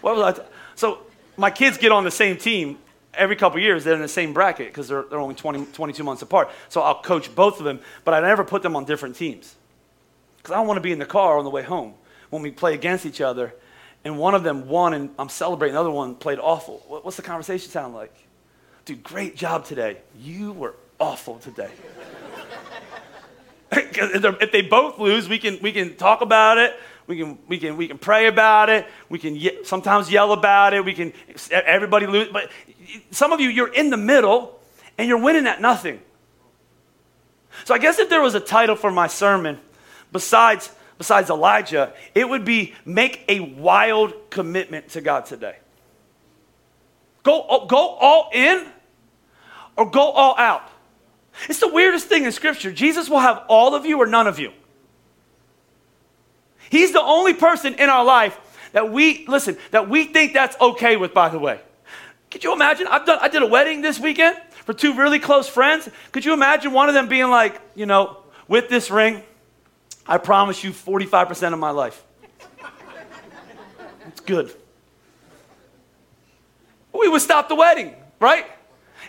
what 0.03 0.17
was 0.17 0.25
I? 0.25 0.33
T- 0.41 0.49
so 0.77 1.01
my 1.37 1.51
kids 1.51 1.77
get 1.77 1.91
on 1.91 2.05
the 2.05 2.11
same 2.11 2.37
team 2.37 2.79
every 3.15 3.35
couple 3.35 3.59
years. 3.59 3.83
They're 3.83 3.95
in 3.95 4.01
the 4.01 4.09
same 4.09 4.33
bracket 4.33 4.69
because 4.69 4.87
they're, 4.87 5.03
they're 5.11 5.19
only 5.19 5.35
20, 5.35 5.67
22 5.67 6.05
months 6.05 6.23
apart. 6.23 6.51
So 6.69 6.83
I'll 6.83 7.03
coach 7.03 7.35
both 7.35 7.59
of 7.59 7.65
them, 7.65 7.81
but 8.05 8.15
I 8.15 8.21
never 8.21 8.45
put 8.45 8.63
them 8.63 8.77
on 8.77 8.85
different 8.85 9.17
teams 9.17 9.57
because 10.47 10.55
I 10.55 10.59
don't 10.61 10.69
want 10.69 10.77
to 10.77 10.83
be 10.83 10.93
in 10.93 11.01
the 11.01 11.07
car 11.07 11.39
on 11.39 11.45
the 11.45 11.51
way 11.51 11.65
home 11.65 11.95
when 12.31 12.41
we 12.41 12.53
play 12.53 12.73
against 12.73 13.05
each 13.05 13.21
other 13.21 13.53
and 14.05 14.17
one 14.17 14.37
of 14.37 14.45
them 14.45 14.69
won 14.69 14.95
and 14.95 15.11
I'm 15.19 15.29
celebrating, 15.29 15.75
the 15.75 15.81
other 15.81 15.91
one 15.91 16.15
played 16.15 16.39
awful. 16.39 16.85
What's 16.87 17.17
the 17.17 17.25
conversation 17.25 17.69
sound 17.69 17.95
like? 17.95 18.15
Dude, 18.85 19.03
great 19.03 19.35
job 19.35 19.65
today. 19.65 19.97
You 20.17 20.53
were 20.53 20.77
awful 21.01 21.41
today. 21.41 21.73
if 23.73 24.53
they 24.53 24.63
both 24.63 25.01
lose, 25.01 25.29
we 25.29 25.41
can, 25.41 25.59
we 25.61 25.73
can 25.73 25.97
talk 25.97 26.21
about 26.21 26.59
it. 26.59 26.79
We 27.09 27.19
can, 27.19 27.39
we, 27.49 27.59
can, 27.59 27.77
we 27.77 27.89
can 27.89 27.99
pray 27.99 28.29
about 28.29 28.71
it. 28.71 28.87
We 29.09 29.19
can 29.19 29.35
ye- 29.35 29.65
sometimes 29.65 30.13
yell 30.13 30.31
about 30.31 30.75
it. 30.75 30.85
We 30.85 30.95
can, 30.95 31.13
everybody 31.51 32.07
lose. 32.07 32.29
But 32.33 32.53
some 33.11 33.33
of 33.33 33.41
you, 33.41 33.49
you're 33.49 33.75
in 33.75 33.91
the 33.91 33.97
middle 33.97 34.61
and 34.97 35.09
you're 35.09 35.21
winning 35.21 35.49
at 35.49 35.61
nothing. 35.61 36.01
So 37.65 37.75
I 37.75 37.79
guess 37.79 37.99
if 37.99 38.09
there 38.09 38.21
was 38.21 38.37
a 38.37 38.41
title 38.41 38.77
for 38.77 38.93
my 38.93 39.09
sermon, 39.09 39.59
besides, 40.13 40.71
besides 40.99 41.31
Elijah, 41.31 41.93
it 42.15 42.29
would 42.29 42.45
be 42.45 42.75
make 42.85 43.25
a 43.29 43.41
wild 43.41 44.15
commitment 44.31 44.89
to 44.91 45.01
God 45.01 45.27
today. 45.27 45.57
Go, 47.23 47.43
uh, 47.43 47.65
go 47.67 47.77
all 47.77 48.31
in 48.33 48.67
or 49.77 49.91
go 49.91 50.11
all 50.11 50.37
out. 50.39 50.63
It's 51.49 51.61
the 51.61 51.69
weirdest 51.69 52.07
thing 52.07 52.25
in 52.25 52.33
Scripture. 52.33 52.73
Jesus 52.73 53.09
will 53.09 53.21
have 53.21 53.45
all 53.49 53.75
of 53.75 53.85
you 53.85 54.01
or 54.01 54.07
none 54.07 54.27
of 54.27 54.39
you. 54.39 54.53
He's 56.71 56.93
the 56.93 57.03
only 57.03 57.35
person 57.35 57.75
in 57.75 57.91
our 57.91 58.05
life 58.05 58.39
that 58.73 58.91
we, 58.91 59.27
listen, 59.27 59.57
that 59.71 59.89
we 59.89 60.05
think 60.05 60.33
that's 60.33 60.59
okay 60.61 60.97
with, 60.97 61.15
by 61.15 61.29
the 61.29 61.39
way. 61.39 61.61
Could 62.31 62.45
you 62.45 62.53
imagine? 62.53 62.87
I've 62.87 63.07
done, 63.07 63.19
I 63.21 63.29
did 63.29 63.43
a 63.43 63.47
wedding 63.47 63.83
this 63.83 63.99
weekend 63.99 64.37
for 64.65 64.73
two 64.73 64.95
really 64.95 65.19
close 65.19 65.49
friends. 65.49 65.89
Could 66.13 66.25
you 66.25 66.33
imagine 66.33 66.73
one 66.73 66.89
of 66.89 66.95
them 66.95 67.09
being 67.09 67.31
like, 67.31 67.61
you 67.75 67.87
know, 67.87 68.19
with 68.49 68.69
this 68.69 68.91
ring, 68.91 69.23
I 70.09 70.19
promise 70.19 70.63
you 70.63 70.71
45% 70.71 71.53
of 71.53 71.59
my 71.59 71.71
life. 71.71 72.03
It's 74.09 74.21
good. 74.21 74.55
We 76.93 77.09
would 77.09 77.21
stop 77.21 77.49
the 77.49 77.55
wedding, 77.55 77.95
right? 78.21 78.47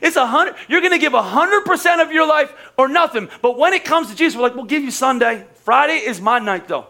It's 0.01 0.15
a 0.15 0.25
hundred. 0.25 0.55
You're 0.67 0.81
going 0.81 0.93
to 0.93 0.99
give 0.99 1.13
a 1.13 1.21
hundred 1.21 1.65
percent 1.65 2.01
of 2.01 2.11
your 2.11 2.27
life 2.27 2.53
or 2.77 2.87
nothing. 2.87 3.29
But 3.41 3.57
when 3.57 3.73
it 3.73 3.85
comes 3.85 4.09
to 4.09 4.15
Jesus, 4.15 4.35
we're 4.35 4.43
like, 4.43 4.55
we'll 4.55 4.65
give 4.65 4.83
you 4.83 4.91
Sunday. 4.91 5.45
Friday 5.63 5.97
is 5.97 6.21
my 6.21 6.39
night, 6.39 6.67
though. 6.67 6.87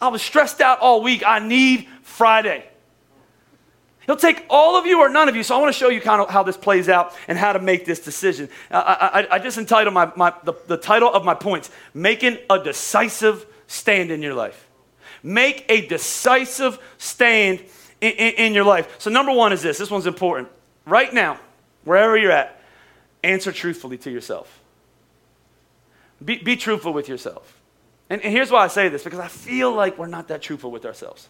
I 0.00 0.08
was 0.08 0.22
stressed 0.22 0.60
out 0.60 0.80
all 0.80 1.02
week. 1.02 1.22
I 1.26 1.38
need 1.38 1.88
Friday. 2.02 2.68
He'll 4.08 4.16
take 4.16 4.46
all 4.48 4.74
of 4.76 4.86
you 4.86 5.00
or 5.00 5.10
none 5.10 5.28
of 5.28 5.36
you. 5.36 5.42
So 5.42 5.54
I 5.54 5.58
want 5.60 5.70
to 5.70 5.78
show 5.78 5.90
you 5.90 6.00
kind 6.00 6.22
of 6.22 6.30
how 6.30 6.42
this 6.42 6.56
plays 6.56 6.88
out 6.88 7.14
and 7.28 7.36
how 7.36 7.52
to 7.52 7.58
make 7.58 7.84
this 7.84 8.00
decision. 8.00 8.48
I, 8.70 9.26
I, 9.30 9.34
I 9.34 9.38
just 9.38 9.58
entitled 9.58 9.92
my, 9.92 10.10
my 10.16 10.32
the, 10.44 10.54
the 10.66 10.78
title 10.78 11.12
of 11.12 11.26
my 11.26 11.34
points, 11.34 11.70
Making 11.92 12.38
a 12.48 12.58
Decisive 12.58 13.44
Stand 13.66 14.10
in 14.10 14.22
Your 14.22 14.32
Life. 14.32 14.66
Make 15.22 15.66
a 15.68 15.86
decisive 15.86 16.78
stand 16.96 17.60
in, 18.00 18.12
in, 18.12 18.34
in 18.34 18.54
your 18.54 18.64
life. 18.64 18.96
So 18.98 19.10
number 19.10 19.32
one 19.32 19.52
is 19.52 19.60
this. 19.60 19.76
This 19.76 19.90
one's 19.90 20.06
important. 20.06 20.48
Right 20.86 21.12
now, 21.12 21.38
wherever 21.84 22.16
you're 22.16 22.32
at, 22.32 22.62
answer 23.22 23.52
truthfully 23.52 23.98
to 23.98 24.10
yourself. 24.10 24.58
Be, 26.24 26.38
be 26.38 26.56
truthful 26.56 26.94
with 26.94 27.10
yourself. 27.10 27.60
And, 28.08 28.22
and 28.22 28.32
here's 28.32 28.50
why 28.50 28.64
I 28.64 28.68
say 28.68 28.88
this 28.88 29.04
because 29.04 29.18
I 29.18 29.28
feel 29.28 29.70
like 29.70 29.98
we're 29.98 30.06
not 30.06 30.28
that 30.28 30.40
truthful 30.40 30.70
with 30.70 30.86
ourselves. 30.86 31.28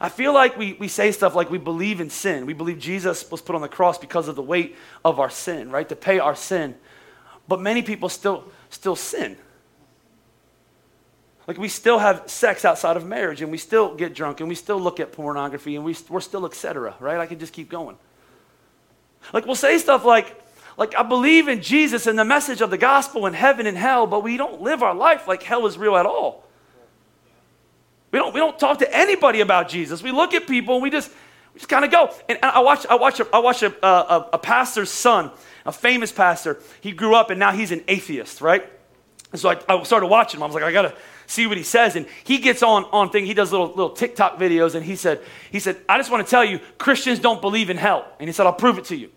I 0.00 0.08
feel 0.08 0.32
like 0.32 0.56
we, 0.56 0.74
we 0.74 0.88
say 0.88 1.10
stuff 1.12 1.34
like 1.34 1.50
we 1.50 1.58
believe 1.58 2.00
in 2.00 2.10
sin. 2.10 2.46
We 2.46 2.52
believe 2.52 2.78
Jesus 2.78 3.28
was 3.30 3.40
put 3.40 3.54
on 3.54 3.62
the 3.62 3.68
cross 3.68 3.98
because 3.98 4.28
of 4.28 4.36
the 4.36 4.42
weight 4.42 4.76
of 5.04 5.18
our 5.18 5.30
sin, 5.30 5.70
right? 5.70 5.88
To 5.88 5.96
pay 5.96 6.18
our 6.18 6.34
sin. 6.34 6.76
But 7.48 7.60
many 7.60 7.82
people 7.82 8.08
still, 8.08 8.44
still 8.70 8.94
sin. 8.94 9.36
Like 11.48 11.56
we 11.56 11.68
still 11.68 11.98
have 11.98 12.24
sex 12.26 12.66
outside 12.66 12.98
of 12.98 13.06
marriage 13.06 13.40
and 13.40 13.50
we 13.50 13.56
still 13.56 13.94
get 13.94 14.14
drunk 14.14 14.40
and 14.40 14.48
we 14.48 14.54
still 14.54 14.78
look 14.78 15.00
at 15.00 15.12
pornography 15.12 15.76
and 15.76 15.84
we, 15.84 15.96
we're 16.10 16.20
still 16.20 16.44
etc. 16.44 16.94
Right? 17.00 17.18
I 17.18 17.26
can 17.26 17.38
just 17.38 17.54
keep 17.54 17.70
going. 17.70 17.96
Like 19.32 19.46
we'll 19.46 19.56
say 19.56 19.78
stuff 19.78 20.04
like, 20.04 20.40
like 20.76 20.94
I 20.94 21.02
believe 21.02 21.48
in 21.48 21.62
Jesus 21.62 22.06
and 22.06 22.18
the 22.18 22.24
message 22.24 22.60
of 22.60 22.70
the 22.70 22.78
gospel 22.78 23.24
and 23.24 23.34
heaven 23.34 23.66
and 23.66 23.78
hell, 23.78 24.06
but 24.06 24.22
we 24.22 24.36
don't 24.36 24.60
live 24.60 24.82
our 24.82 24.94
life 24.94 25.26
like 25.26 25.42
hell 25.42 25.66
is 25.66 25.78
real 25.78 25.96
at 25.96 26.04
all. 26.06 26.44
We 28.32 28.40
don't, 28.40 28.46
we 28.46 28.50
don't 28.50 28.58
talk 28.58 28.78
to 28.78 28.96
anybody 28.96 29.40
about 29.40 29.68
Jesus. 29.68 30.02
We 30.02 30.12
look 30.12 30.34
at 30.34 30.46
people 30.46 30.74
and 30.74 30.82
we 30.82 30.90
just, 30.90 31.10
we 31.54 31.60
just 31.60 31.68
kind 31.68 31.84
of 31.84 31.90
go. 31.90 32.12
And, 32.28 32.38
I 32.42 32.60
watch, 32.60 32.86
I 32.88 32.96
watch, 32.96 33.20
a, 33.20 33.26
I 33.34 33.38
watch 33.38 33.62
a, 33.62 33.84
uh, 33.84 34.26
a, 34.32 34.36
a 34.36 34.38
pastor's 34.38 34.90
son, 34.90 35.30
a 35.64 35.72
famous 35.72 36.12
pastor. 36.12 36.60
He 36.80 36.92
grew 36.92 37.14
up 37.14 37.30
and 37.30 37.38
now 37.38 37.52
he's 37.52 37.72
an 37.72 37.82
atheist, 37.88 38.40
right? 38.40 38.68
And 39.32 39.40
so 39.40 39.50
I, 39.50 39.58
I 39.68 39.82
started 39.82 40.06
watching 40.06 40.38
him. 40.38 40.44
I 40.44 40.46
was 40.46 40.54
like, 40.54 40.64
I 40.64 40.72
got 40.72 40.82
to 40.82 40.94
see 41.26 41.46
what 41.46 41.56
he 41.56 41.62
says. 41.62 41.96
And 41.96 42.06
he 42.24 42.38
gets 42.38 42.62
on, 42.62 42.84
on 42.86 43.10
thing. 43.10 43.26
He 43.26 43.34
does 43.34 43.52
little, 43.52 43.68
little 43.68 43.90
TikTok 43.90 44.38
videos. 44.38 44.74
And 44.74 44.84
he 44.84 44.96
said, 44.96 45.20
he 45.50 45.60
said, 45.60 45.76
I 45.88 45.98
just 45.98 46.10
want 46.10 46.26
to 46.26 46.30
tell 46.30 46.44
you, 46.44 46.60
Christians 46.78 47.18
don't 47.18 47.40
believe 47.40 47.70
in 47.70 47.76
hell. 47.76 48.06
And 48.18 48.28
he 48.28 48.32
said, 48.32 48.46
I'll 48.46 48.52
prove 48.52 48.78
it 48.78 48.86
to 48.86 48.96
you. 48.96 49.10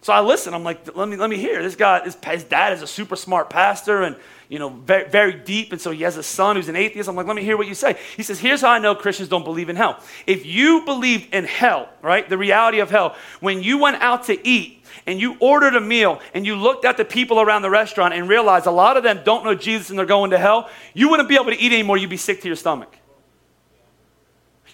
So 0.00 0.12
I 0.12 0.20
listen. 0.20 0.54
I'm 0.54 0.64
like, 0.64 0.94
let 0.96 1.08
me, 1.08 1.16
let 1.16 1.30
me 1.30 1.36
hear. 1.36 1.62
This 1.62 1.76
guy, 1.76 2.04
his, 2.04 2.16
his 2.24 2.44
dad 2.44 2.72
is 2.72 2.82
a 2.82 2.86
super 2.86 3.16
smart 3.16 3.50
pastor 3.50 4.02
and, 4.02 4.16
you 4.48 4.58
know, 4.58 4.70
very, 4.70 5.08
very 5.08 5.34
deep. 5.34 5.72
And 5.72 5.80
so 5.80 5.90
he 5.90 6.02
has 6.04 6.16
a 6.16 6.22
son 6.22 6.56
who's 6.56 6.68
an 6.68 6.76
atheist. 6.76 7.08
I'm 7.08 7.16
like, 7.16 7.26
let 7.26 7.36
me 7.36 7.42
hear 7.42 7.56
what 7.56 7.66
you 7.66 7.74
say. 7.74 7.98
He 8.16 8.22
says, 8.22 8.40
here's 8.40 8.62
how 8.62 8.70
I 8.70 8.78
know 8.78 8.94
Christians 8.94 9.28
don't 9.28 9.44
believe 9.44 9.68
in 9.68 9.76
hell. 9.76 10.00
If 10.26 10.46
you 10.46 10.84
believed 10.86 11.34
in 11.34 11.44
hell, 11.44 11.90
right, 12.02 12.26
the 12.28 12.38
reality 12.38 12.80
of 12.80 12.90
hell, 12.90 13.14
when 13.40 13.62
you 13.62 13.78
went 13.78 13.96
out 13.96 14.24
to 14.24 14.48
eat 14.48 14.84
and 15.06 15.20
you 15.20 15.36
ordered 15.40 15.76
a 15.76 15.80
meal 15.80 16.20
and 16.32 16.46
you 16.46 16.56
looked 16.56 16.86
at 16.86 16.96
the 16.96 17.04
people 17.04 17.40
around 17.40 17.60
the 17.60 17.70
restaurant 17.70 18.14
and 18.14 18.26
realized 18.26 18.66
a 18.66 18.70
lot 18.70 18.96
of 18.96 19.02
them 19.02 19.20
don't 19.22 19.44
know 19.44 19.54
Jesus 19.54 19.90
and 19.90 19.98
they're 19.98 20.06
going 20.06 20.30
to 20.30 20.38
hell, 20.38 20.70
you 20.94 21.10
wouldn't 21.10 21.28
be 21.28 21.34
able 21.34 21.46
to 21.46 21.58
eat 21.58 21.72
anymore. 21.72 21.98
You'd 21.98 22.08
be 22.08 22.16
sick 22.16 22.40
to 22.40 22.46
your 22.46 22.56
stomach. 22.56 22.96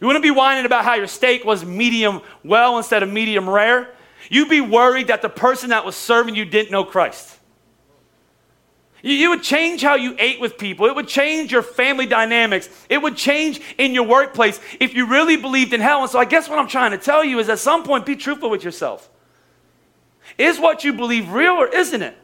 You 0.00 0.06
wouldn't 0.06 0.22
be 0.22 0.30
whining 0.30 0.66
about 0.66 0.84
how 0.84 0.94
your 0.94 1.06
steak 1.08 1.44
was 1.44 1.64
medium 1.64 2.20
well 2.44 2.78
instead 2.78 3.02
of 3.02 3.10
medium 3.10 3.48
rare. 3.48 3.92
You'd 4.30 4.48
be 4.48 4.60
worried 4.60 5.08
that 5.08 5.22
the 5.22 5.28
person 5.28 5.70
that 5.70 5.84
was 5.84 5.96
serving 5.96 6.36
you 6.36 6.44
didn't 6.44 6.70
know 6.70 6.84
Christ. 6.84 7.38
You, 9.06 9.28
would 9.28 9.42
change 9.42 9.82
how 9.82 9.96
you 9.96 10.16
ate 10.18 10.40
with 10.40 10.56
people. 10.56 10.86
It 10.86 10.94
would 10.94 11.08
change 11.08 11.52
your 11.52 11.60
family 11.60 12.06
dynamics. 12.06 12.70
It 12.88 13.02
would 13.02 13.18
change 13.18 13.60
in 13.76 13.92
your 13.92 14.04
workplace 14.04 14.58
if 14.80 14.94
you 14.94 15.06
really 15.06 15.36
believed 15.36 15.74
in 15.74 15.82
hell. 15.82 16.00
And 16.00 16.10
so, 16.10 16.18
I 16.18 16.24
guess 16.24 16.48
what 16.48 16.58
I'm 16.58 16.68
trying 16.68 16.92
to 16.92 16.98
tell 16.98 17.22
you 17.22 17.38
is 17.38 17.50
at 17.50 17.58
some 17.58 17.84
point, 17.84 18.06
be 18.06 18.16
truthful 18.16 18.48
with 18.48 18.64
yourself. 18.64 19.10
Is 20.38 20.58
what 20.58 20.84
you 20.84 20.94
believe 20.94 21.30
real 21.30 21.52
or 21.52 21.68
isn't 21.68 22.00
it? 22.00 22.16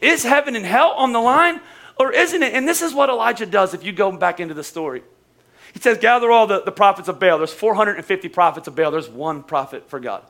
Is 0.00 0.22
heaven 0.22 0.54
and 0.54 0.64
hell 0.64 0.92
on 0.92 1.12
the 1.12 1.18
line 1.18 1.60
or 1.98 2.12
isn't 2.12 2.44
it? 2.44 2.54
And 2.54 2.68
this 2.68 2.80
is 2.80 2.94
what 2.94 3.08
Elijah 3.08 3.46
does 3.46 3.74
if 3.74 3.82
you 3.82 3.90
go 3.90 4.12
back 4.12 4.38
into 4.38 4.54
the 4.54 4.62
story. 4.62 5.02
He 5.74 5.80
says, 5.80 5.98
gather 5.98 6.30
all 6.30 6.46
the, 6.46 6.62
the 6.62 6.70
prophets 6.70 7.08
of 7.08 7.18
Baal. 7.18 7.38
There's 7.38 7.52
450 7.52 8.28
prophets 8.28 8.68
of 8.68 8.76
Baal. 8.76 8.92
There's 8.92 9.08
one 9.08 9.42
prophet 9.42 9.90
for 9.90 9.98
God. 9.98 10.22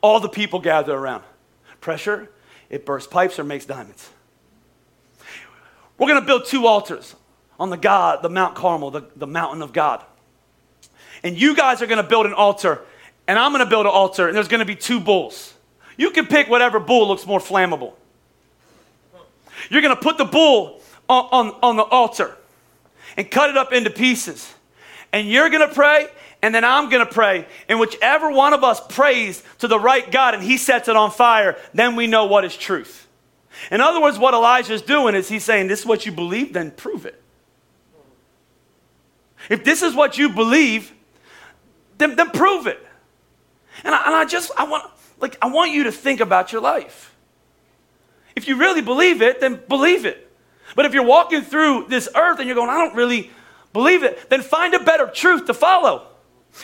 All 0.00 0.18
the 0.18 0.30
people 0.30 0.60
gather 0.60 0.94
around. 0.94 1.24
Pressure, 1.82 2.30
it 2.70 2.86
bursts 2.86 3.12
pipes 3.12 3.38
or 3.38 3.44
makes 3.44 3.66
diamonds. 3.66 4.08
We're 6.00 6.08
going 6.08 6.20
to 6.22 6.26
build 6.26 6.46
two 6.46 6.66
altars 6.66 7.14
on 7.58 7.68
the 7.68 7.76
God, 7.76 8.22
the 8.22 8.30
Mount 8.30 8.54
Carmel, 8.54 8.90
the, 8.90 9.04
the 9.16 9.26
mountain 9.26 9.60
of 9.60 9.74
God. 9.74 10.02
And 11.22 11.38
you 11.38 11.54
guys 11.54 11.82
are 11.82 11.86
going 11.86 12.02
to 12.02 12.08
build 12.08 12.24
an 12.24 12.32
altar, 12.32 12.80
and 13.28 13.38
I'm 13.38 13.52
going 13.52 13.62
to 13.62 13.68
build 13.68 13.84
an 13.84 13.92
altar, 13.92 14.26
and 14.26 14.34
there's 14.34 14.48
going 14.48 14.60
to 14.60 14.64
be 14.64 14.74
two 14.74 14.98
bulls. 14.98 15.52
You 15.98 16.10
can 16.10 16.26
pick 16.26 16.48
whatever 16.48 16.80
bull 16.80 17.06
looks 17.06 17.26
more 17.26 17.38
flammable. 17.38 17.92
You're 19.68 19.82
going 19.82 19.94
to 19.94 20.00
put 20.00 20.16
the 20.16 20.24
bull 20.24 20.80
on, 21.06 21.28
on, 21.32 21.56
on 21.62 21.76
the 21.76 21.84
altar 21.84 22.34
and 23.18 23.30
cut 23.30 23.50
it 23.50 23.58
up 23.58 23.74
into 23.74 23.90
pieces. 23.90 24.54
And 25.12 25.28
you're 25.28 25.50
going 25.50 25.68
to 25.68 25.74
pray, 25.74 26.08
and 26.40 26.54
then 26.54 26.64
I'm 26.64 26.88
going 26.88 27.06
to 27.06 27.12
pray. 27.12 27.46
And 27.68 27.78
whichever 27.78 28.30
one 28.30 28.54
of 28.54 28.64
us 28.64 28.80
prays 28.88 29.42
to 29.58 29.68
the 29.68 29.78
right 29.78 30.10
God 30.10 30.32
and 30.32 30.42
he 30.42 30.56
sets 30.56 30.88
it 30.88 30.96
on 30.96 31.10
fire, 31.10 31.58
then 31.74 31.94
we 31.94 32.06
know 32.06 32.24
what 32.24 32.46
is 32.46 32.56
truth. 32.56 33.06
In 33.70 33.80
other 33.80 34.00
words, 34.00 34.18
what 34.18 34.34
Elijah 34.34 34.72
is 34.72 34.82
doing 34.82 35.14
is 35.14 35.28
he's 35.28 35.44
saying, 35.44 35.68
This 35.68 35.80
is 35.80 35.86
what 35.86 36.06
you 36.06 36.12
believe, 36.12 36.52
then 36.52 36.70
prove 36.70 37.06
it. 37.06 37.20
If 39.48 39.64
this 39.64 39.82
is 39.82 39.94
what 39.94 40.18
you 40.18 40.28
believe, 40.30 40.92
then, 41.98 42.16
then 42.16 42.30
prove 42.30 42.66
it. 42.66 42.84
And 43.84 43.94
I, 43.94 44.06
and 44.06 44.14
I 44.14 44.24
just, 44.24 44.50
I 44.56 44.64
want, 44.64 44.84
like, 45.20 45.36
I 45.42 45.48
want 45.48 45.72
you 45.72 45.84
to 45.84 45.92
think 45.92 46.20
about 46.20 46.52
your 46.52 46.60
life. 46.60 47.14
If 48.36 48.48
you 48.48 48.56
really 48.56 48.82
believe 48.82 49.22
it, 49.22 49.40
then 49.40 49.60
believe 49.68 50.04
it. 50.04 50.30
But 50.76 50.86
if 50.86 50.94
you're 50.94 51.04
walking 51.04 51.42
through 51.42 51.86
this 51.88 52.08
earth 52.14 52.38
and 52.38 52.46
you're 52.46 52.54
going, 52.54 52.70
I 52.70 52.78
don't 52.78 52.94
really 52.94 53.30
believe 53.72 54.02
it, 54.02 54.30
then 54.30 54.42
find 54.42 54.74
a 54.74 54.80
better 54.80 55.06
truth 55.06 55.46
to 55.46 55.54
follow. 55.54 56.06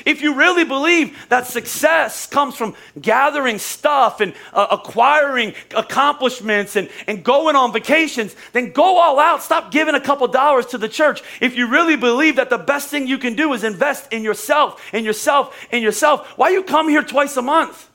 If 0.05 0.21
you 0.21 0.35
really 0.35 0.65
believe 0.65 1.17
that 1.29 1.47
success 1.47 2.27
comes 2.27 2.57
from 2.57 2.75
gathering 3.01 3.59
stuff 3.59 4.21
and 4.21 4.35
uh, 4.53 4.67
acquiring 4.71 5.55
accomplishments 5.75 6.77
and, 6.77 6.89
and 7.07 7.25
going 7.25 7.57
on 7.57 7.73
vacations, 7.73 8.35
then 8.53 8.73
go 8.73 8.99
all 8.99 9.19
out. 9.19 9.43
Stop 9.43 9.71
giving 9.71 9.95
a 9.95 10.01
couple 10.01 10.27
dollars 10.29 10.67
to 10.67 10.79
the 10.79 10.89
church. 10.89 11.23
If 11.41 11.57
you 11.57 11.69
really 11.69 11.97
believe 11.97 12.37
that 12.37 12.51
the 12.51 12.59
best 12.59 12.89
thing 12.89 13.07
you 13.07 13.19
can 13.19 13.37
do 13.37 13.53
is 13.53 13.65
invest 13.65 14.13
in 14.13 14.23
yourself, 14.23 14.83
in 14.93 15.05
yourself, 15.05 15.57
in 15.71 15.83
yourself, 15.83 16.27
why 16.37 16.51
you 16.51 16.63
come 16.63 16.89
here 16.89 17.03
twice 17.03 17.37
a 17.37 17.43
month? 17.43 17.89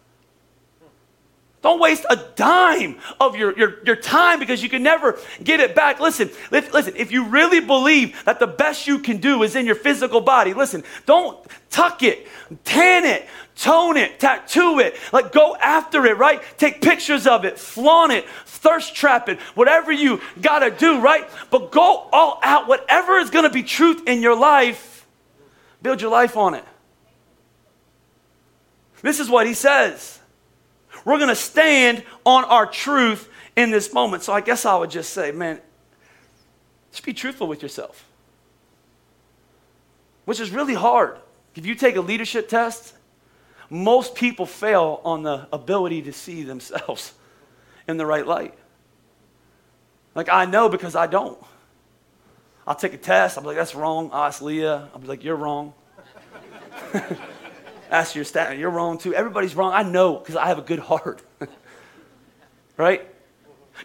Don't 1.62 1.80
waste 1.80 2.06
a 2.10 2.16
dime 2.16 2.98
of 3.20 3.36
your, 3.36 3.56
your, 3.58 3.84
your 3.86 3.96
time 3.96 4.40
because 4.40 4.64
you 4.64 4.70
can 4.70 4.82
never 4.82 5.20
get 5.44 5.60
it 5.60 5.76
back. 5.76 6.00
Listen, 6.00 6.32
listen, 6.50 6.96
if 6.96 7.12
you 7.12 7.28
really 7.28 7.60
believe 7.60 8.24
that 8.26 8.40
the 8.40 8.48
best 8.48 8.88
you 8.88 8.98
can 8.98 9.18
do 9.18 9.44
is 9.44 9.56
in 9.56 9.68
your 9.68 9.76
physical 9.76 10.22
body, 10.22 10.56
listen, 10.56 10.84
don't 11.06 11.38
tuck 11.70 12.02
it, 12.02 12.28
tan 12.64 13.06
it, 13.06 13.28
tone 13.56 13.96
it, 13.96 14.20
tattoo 14.20 14.80
it. 14.80 14.96
Like 15.14 15.32
go 15.32 15.56
after 15.56 16.04
it, 16.08 16.18
right? 16.18 16.42
Take 16.58 16.82
pictures 16.82 17.28
of 17.28 17.46
it, 17.46 17.60
flaunt 17.60 18.12
it, 18.12 18.28
thirst 18.46 18.96
trap 18.96 19.30
it, 19.30 19.40
whatever 19.54 19.92
you 19.92 20.20
gotta 20.42 20.72
do, 20.72 21.00
right? 21.00 21.30
But 21.52 21.72
go 21.72 22.08
all 22.12 22.40
out. 22.42 22.68
Whatever 22.68 23.20
is 23.20 23.30
gonna 23.30 23.52
be 23.52 23.62
truth 23.62 24.08
in 24.08 24.24
your 24.24 24.36
life, 24.36 25.06
build 25.84 26.02
your 26.02 26.12
life 26.12 26.36
on 26.36 26.56
it. 26.56 26.66
This 29.04 29.20
is 29.20 29.30
what 29.30 29.46
he 29.46 29.54
says. 29.54 30.21
We're 31.06 31.18
going 31.18 31.30
to 31.30 31.36
stand 31.36 32.04
on 32.26 32.44
our 32.46 32.66
truth 32.66 33.30
in 33.56 33.72
this 33.72 33.94
moment. 33.94 34.24
So 34.24 34.34
I 34.34 34.42
guess 34.42 34.66
I 34.66 34.76
would 34.76 34.92
just 34.92 35.14
say, 35.14 35.32
man, 35.32 35.60
just 36.92 37.04
be 37.04 37.14
truthful 37.14 37.48
with 37.48 37.62
yourself, 37.62 38.06
which 40.26 40.40
is 40.40 40.52
really 40.52 40.74
hard. 40.74 41.18
If 41.56 41.66
you 41.66 41.76
take 41.76 41.96
a 41.96 42.02
leadership 42.02 42.48
test, 42.48 42.94
most 43.70 44.16
people 44.16 44.46
fail 44.46 45.02
on 45.04 45.24
the 45.24 45.48
ability 45.52 46.02
to 46.04 46.14
see 46.14 46.44
themselves 46.44 47.14
in 47.88 47.98
the 47.98 48.06
right 48.06 48.26
light. 48.26 48.54
Like, 50.14 50.30
I 50.30 50.46
know 50.46 50.68
because 50.68 50.96
I 50.96 51.08
don't. 51.08 51.40
I'll 52.68 52.76
take 52.76 52.94
a 52.94 52.98
test. 52.98 53.38
I'll 53.38 53.44
be 53.44 53.48
like, 53.48 53.58
that's 53.58 53.74
wrong. 53.74 54.10
I'll 54.12 54.26
ask 54.26 54.42
Leah. 54.42 54.90
I'll 54.94 55.00
be 55.00 55.08
like, 55.08 55.24
you're 55.24 55.36
wrong. 55.36 55.74
ask 57.92 58.16
your 58.16 58.24
staff, 58.24 58.58
you're 58.58 58.70
wrong 58.70 58.98
too. 58.98 59.14
Everybody's 59.14 59.56
wrong. 59.56 59.74
I 59.74 59.84
know 59.84 60.16
because 60.16 60.36
I 60.36 60.48
have 60.48 60.58
a 60.58 60.64
good 60.64 60.80
heart. 60.80 61.22
right? 62.78 63.08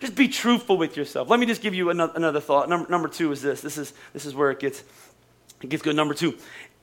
Just 0.00 0.14
be 0.14 0.28
truthful 0.28 0.76
with 0.76 0.96
yourself. 0.96 1.28
Let 1.28 1.40
me 1.40 1.46
just 1.46 1.62
give 1.62 1.74
you 1.74 1.90
another, 1.90 2.12
another 2.16 2.40
thought. 2.40 2.68
Number, 2.68 2.88
number 2.88 3.08
two 3.08 3.32
is 3.32 3.42
this. 3.42 3.60
This 3.60 3.78
is, 3.78 3.92
this 4.12 4.26
is 4.26 4.34
where 4.34 4.50
it 4.50 4.60
gets, 4.60 4.84
it 5.62 5.70
gets 5.70 5.82
good. 5.82 5.96
Number 5.96 6.14
two, 6.14 6.36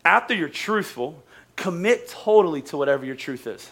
after 0.04 0.34
you're 0.34 0.50
truthful, 0.50 1.24
commit 1.56 2.08
totally 2.10 2.62
to 2.64 2.78
whatever 2.78 3.06
your 3.06 3.16
truth 3.16 3.48
is. 3.48 3.72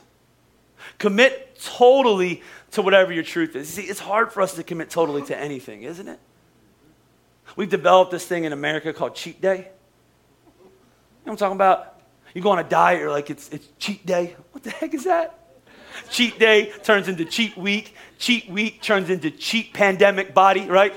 Commit 0.97 1.59
totally 1.61 2.41
to 2.71 2.81
whatever 2.81 3.11
your 3.11 3.23
truth 3.23 3.55
is. 3.55 3.69
See, 3.69 3.83
it's 3.83 3.99
hard 3.99 4.31
for 4.31 4.41
us 4.41 4.55
to 4.55 4.63
commit 4.63 4.89
totally 4.89 5.23
to 5.23 5.37
anything, 5.37 5.83
isn't 5.83 6.07
it? 6.07 6.19
We've 7.55 7.69
developed 7.69 8.11
this 8.11 8.25
thing 8.25 8.45
in 8.45 8.53
America 8.53 8.93
called 8.93 9.15
cheat 9.15 9.41
day. 9.41 9.57
You 9.57 9.63
know 9.63 9.71
what 11.23 11.31
I'm 11.33 11.37
talking 11.37 11.57
about? 11.57 11.90
You 12.33 12.41
go 12.41 12.51
on 12.51 12.59
a 12.59 12.63
diet, 12.63 12.99
you're 12.99 13.11
like, 13.11 13.29
it's, 13.29 13.49
it's 13.49 13.67
cheat 13.79 14.05
day. 14.05 14.35
What 14.51 14.63
the 14.63 14.69
heck 14.69 14.93
is 14.93 15.03
that? 15.05 15.37
cheat 16.09 16.39
day 16.39 16.71
turns 16.83 17.07
into 17.07 17.25
cheat 17.25 17.57
week. 17.57 17.95
Cheat 18.17 18.49
week 18.49 18.81
turns 18.81 19.09
into 19.09 19.31
cheat 19.31 19.73
pandemic 19.73 20.33
body, 20.33 20.61
right? 20.67 20.93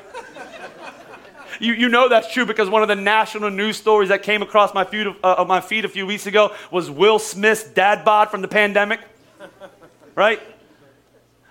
You, 1.61 1.73
you 1.73 1.89
know 1.89 2.09
that's 2.09 2.33
true 2.33 2.45
because 2.45 2.69
one 2.69 2.83
of 2.83 2.89
the 2.89 2.97
national 2.97 3.51
news 3.51 3.77
stories 3.77 4.09
that 4.09 4.23
came 4.23 4.43
across 4.43 4.75
my 4.75 4.85
feed, 4.85 5.07
uh, 5.23 5.45
my 5.47 5.61
feed 5.61 5.85
a 5.85 5.89
few 5.89 6.05
weeks 6.07 6.27
ago 6.27 6.53
was 6.71 6.91
Will 6.91 7.19
Smith's 7.19 7.65
dad 7.65 8.05
bod 8.05 8.31
from 8.31 8.43
the 8.43 8.49
pandemic, 8.49 9.01
right? 10.15 10.41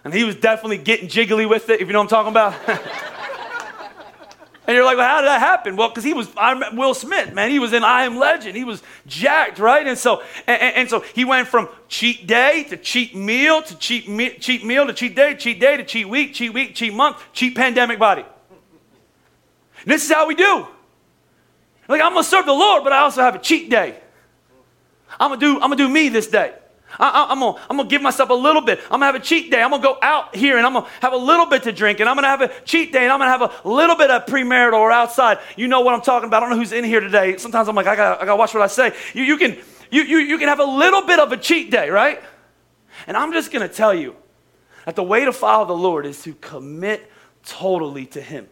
And 0.04 0.14
he 0.14 0.26
was 0.26 0.36
definitely 0.36 0.80
getting 0.80 1.08
jiggly 1.08 1.50
with 1.50 1.70
it, 1.70 1.80
if 1.80 1.88
you 1.88 1.94
know 1.94 2.00
what 2.04 2.12
I'm 2.14 2.32
talking 2.32 2.32
about. 2.32 2.56
And 4.66 4.76
you're 4.76 4.86
like, 4.86 4.96
well, 4.96 5.08
how 5.08 5.20
did 5.20 5.28
that 5.28 5.42
happen? 5.42 5.76
Well, 5.76 5.90
because 5.90 6.06
he 6.06 6.14
was 6.14 6.30
I'm 6.38 6.78
Will 6.78 6.94
Smith, 6.94 7.34
man. 7.34 7.50
He 7.50 7.60
was 7.60 7.74
in 7.74 7.84
I 7.84 8.06
Am 8.06 8.18
Legend. 8.18 8.56
He 8.56 8.64
was 8.64 8.82
jacked, 9.06 9.60
right? 9.60 9.86
And 9.86 9.98
so, 9.98 10.24
and, 10.48 10.62
and 10.62 10.90
so 10.90 11.02
he 11.02 11.26
went 11.26 11.50
from 11.50 11.68
cheat 11.90 12.28
day 12.28 12.64
to 12.70 12.78
cheat 12.78 13.14
meal 13.14 13.62
to 13.62 13.78
cheat, 13.78 14.08
me, 14.08 14.38
cheat 14.38 14.64
meal 14.64 14.88
to 14.88 14.94
cheat 14.94 15.16
day, 15.16 15.36
cheat 15.36 15.60
day 15.60 15.76
to 15.76 15.84
cheat 15.84 16.08
week, 16.08 16.34
cheat 16.34 16.54
week, 16.54 16.76
cheat 16.76 16.94
month, 16.94 17.22
cheat 17.34 17.56
pandemic 17.56 18.00
body. 18.00 18.24
And 19.82 19.92
this 19.92 20.06
is 20.06 20.12
how 20.12 20.28
we 20.28 20.36
do. 20.36 20.66
Like, 21.90 22.02
I'm 22.02 22.14
gonna 22.14 22.24
serve 22.24 22.46
the 22.46 22.54
Lord, 22.54 22.86
but 22.86 22.94
I 22.94 23.00
also 23.00 23.22
have 23.22 23.36
a 23.36 23.40
cheat 23.40 23.70
day. 23.70 24.00
I'm 25.20 25.30
gonna 25.32 25.42
do, 25.42 25.56
I'm 25.56 25.62
gonna 25.62 25.76
do 25.76 25.90
me 25.90 26.08
this 26.08 26.28
day. 26.28 26.54
I, 27.00 27.32
am 27.32 27.40
gonna, 27.40 27.58
I'm 27.70 27.78
gonna 27.78 27.90
give 27.90 28.02
myself 28.02 28.30
a 28.30 28.34
little 28.34 28.62
bit. 28.62 28.80
I'm 28.86 29.00
gonna 29.00 29.06
have 29.08 29.16
a 29.16 29.20
cheat 29.20 29.50
day. 29.50 29.62
I'm 29.62 29.72
gonna 29.72 29.82
go 29.82 29.98
out 30.02 30.36
here 30.36 30.58
and 30.58 30.66
I'm 30.66 30.74
gonna 30.74 30.88
have 31.02 31.14
a 31.14 31.18
little 31.18 31.46
bit 31.46 31.64
to 31.64 31.72
drink 31.72 32.00
and 32.00 32.10
I'm 32.10 32.16
gonna 32.16 32.28
have 32.28 32.42
a 32.42 32.52
cheat 32.66 32.94
day 32.94 33.04
and 33.04 33.12
I'm 33.12 33.20
gonna 33.20 33.32
have 33.32 33.42
a 33.42 33.68
little 33.68 33.96
bit 33.96 34.12
of 34.12 34.26
premarital 34.26 34.74
or 34.74 34.92
outside. 34.92 35.40
You 35.56 35.68
know 35.68 35.82
what 35.82 35.96
I'm 35.96 36.02
talking 36.02 36.28
about. 36.28 36.44
I 36.44 36.48
don't 36.48 36.52
know 36.52 36.58
who's 36.58 36.72
in 36.72 36.84
here 36.84 37.00
today. 37.00 37.38
Sometimes 37.38 37.68
I'm 37.68 37.76
like, 37.76 37.88
I 37.88 37.96
gotta, 37.96 38.22
I 38.22 38.26
gotta 38.26 38.36
watch 38.36 38.54
what 38.54 38.64
I 38.64 38.68
say. 38.68 38.94
You, 39.14 39.24
you, 39.24 39.38
can, 39.38 39.58
you, 39.90 40.04
you, 40.04 40.18
you 40.20 40.38
can 40.38 40.48
have 40.48 40.60
a 40.60 40.66
little 40.66 41.02
bit 41.06 41.20
of 41.20 41.32
a 41.32 41.38
cheat 41.38 41.72
day, 41.72 41.90
right? 41.90 42.22
And 43.08 43.18
I'm 43.18 43.34
just 43.34 43.52
gonna 43.52 43.70
tell 43.70 43.94
you 43.94 44.16
that 44.86 44.96
the 44.96 45.04
way 45.04 45.26
to 45.26 45.34
follow 45.34 45.66
the 45.66 45.74
Lord 45.74 46.06
is 46.06 46.22
to 46.24 46.34
commit 46.36 47.10
totally 47.44 48.06
to 48.08 48.22
Him. 48.22 48.50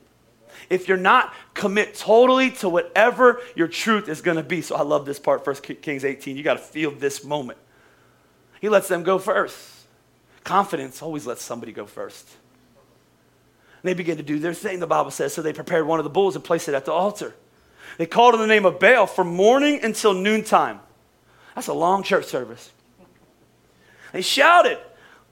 If 0.70 0.88
you're 0.88 0.98
not, 0.98 1.34
commit 1.54 1.96
totally 1.96 2.52
to 2.52 2.70
whatever 2.70 3.42
your 3.56 3.68
truth 3.68 4.08
is 4.08 4.22
gonna 4.22 4.44
be. 4.44 4.62
So 4.62 4.76
I 4.76 4.84
love 4.84 5.06
this 5.06 5.20
part, 5.20 5.46
1 5.46 5.56
Kings 5.82 6.06
18. 6.06 6.38
You 6.38 6.44
gotta 6.44 6.60
feel 6.60 6.92
this 6.92 7.24
moment. 7.24 7.60
He 8.62 8.70
lets 8.70 8.88
them 8.88 9.02
go 9.02 9.18
first. 9.18 9.58
Confidence 10.44 11.02
always 11.02 11.26
lets 11.26 11.42
somebody 11.42 11.72
go 11.72 11.88
first. 11.88 12.30
And 13.82 13.90
they 13.90 13.96
begin 13.96 14.18
to 14.18 14.24
do 14.24 14.38
their 14.38 14.54
thing, 14.54 14.80
the 14.80 14.88
Bible 14.88 15.10
says. 15.10 15.34
So 15.34 15.42
they 15.42 15.52
prepared 15.52 15.88
one 15.88 16.00
of 16.00 16.04
the 16.04 16.12
bulls 16.12 16.36
and 16.36 16.46
placed 16.46 16.70
it 16.70 16.76
at 16.76 16.86
the 16.86 16.92
altar. 16.92 17.34
They 17.98 18.06
called 18.06 18.36
on 18.36 18.40
the 18.40 18.48
name 18.48 18.66
of 18.66 18.80
Baal 18.80 19.08
from 19.08 19.36
morning 19.36 19.84
until 19.84 20.14
noontime. 20.14 20.80
That's 21.56 21.68
a 21.68 21.74
long 21.74 22.04
church 22.04 22.26
service. 22.26 22.72
They 24.14 24.22
shouted, 24.22 24.78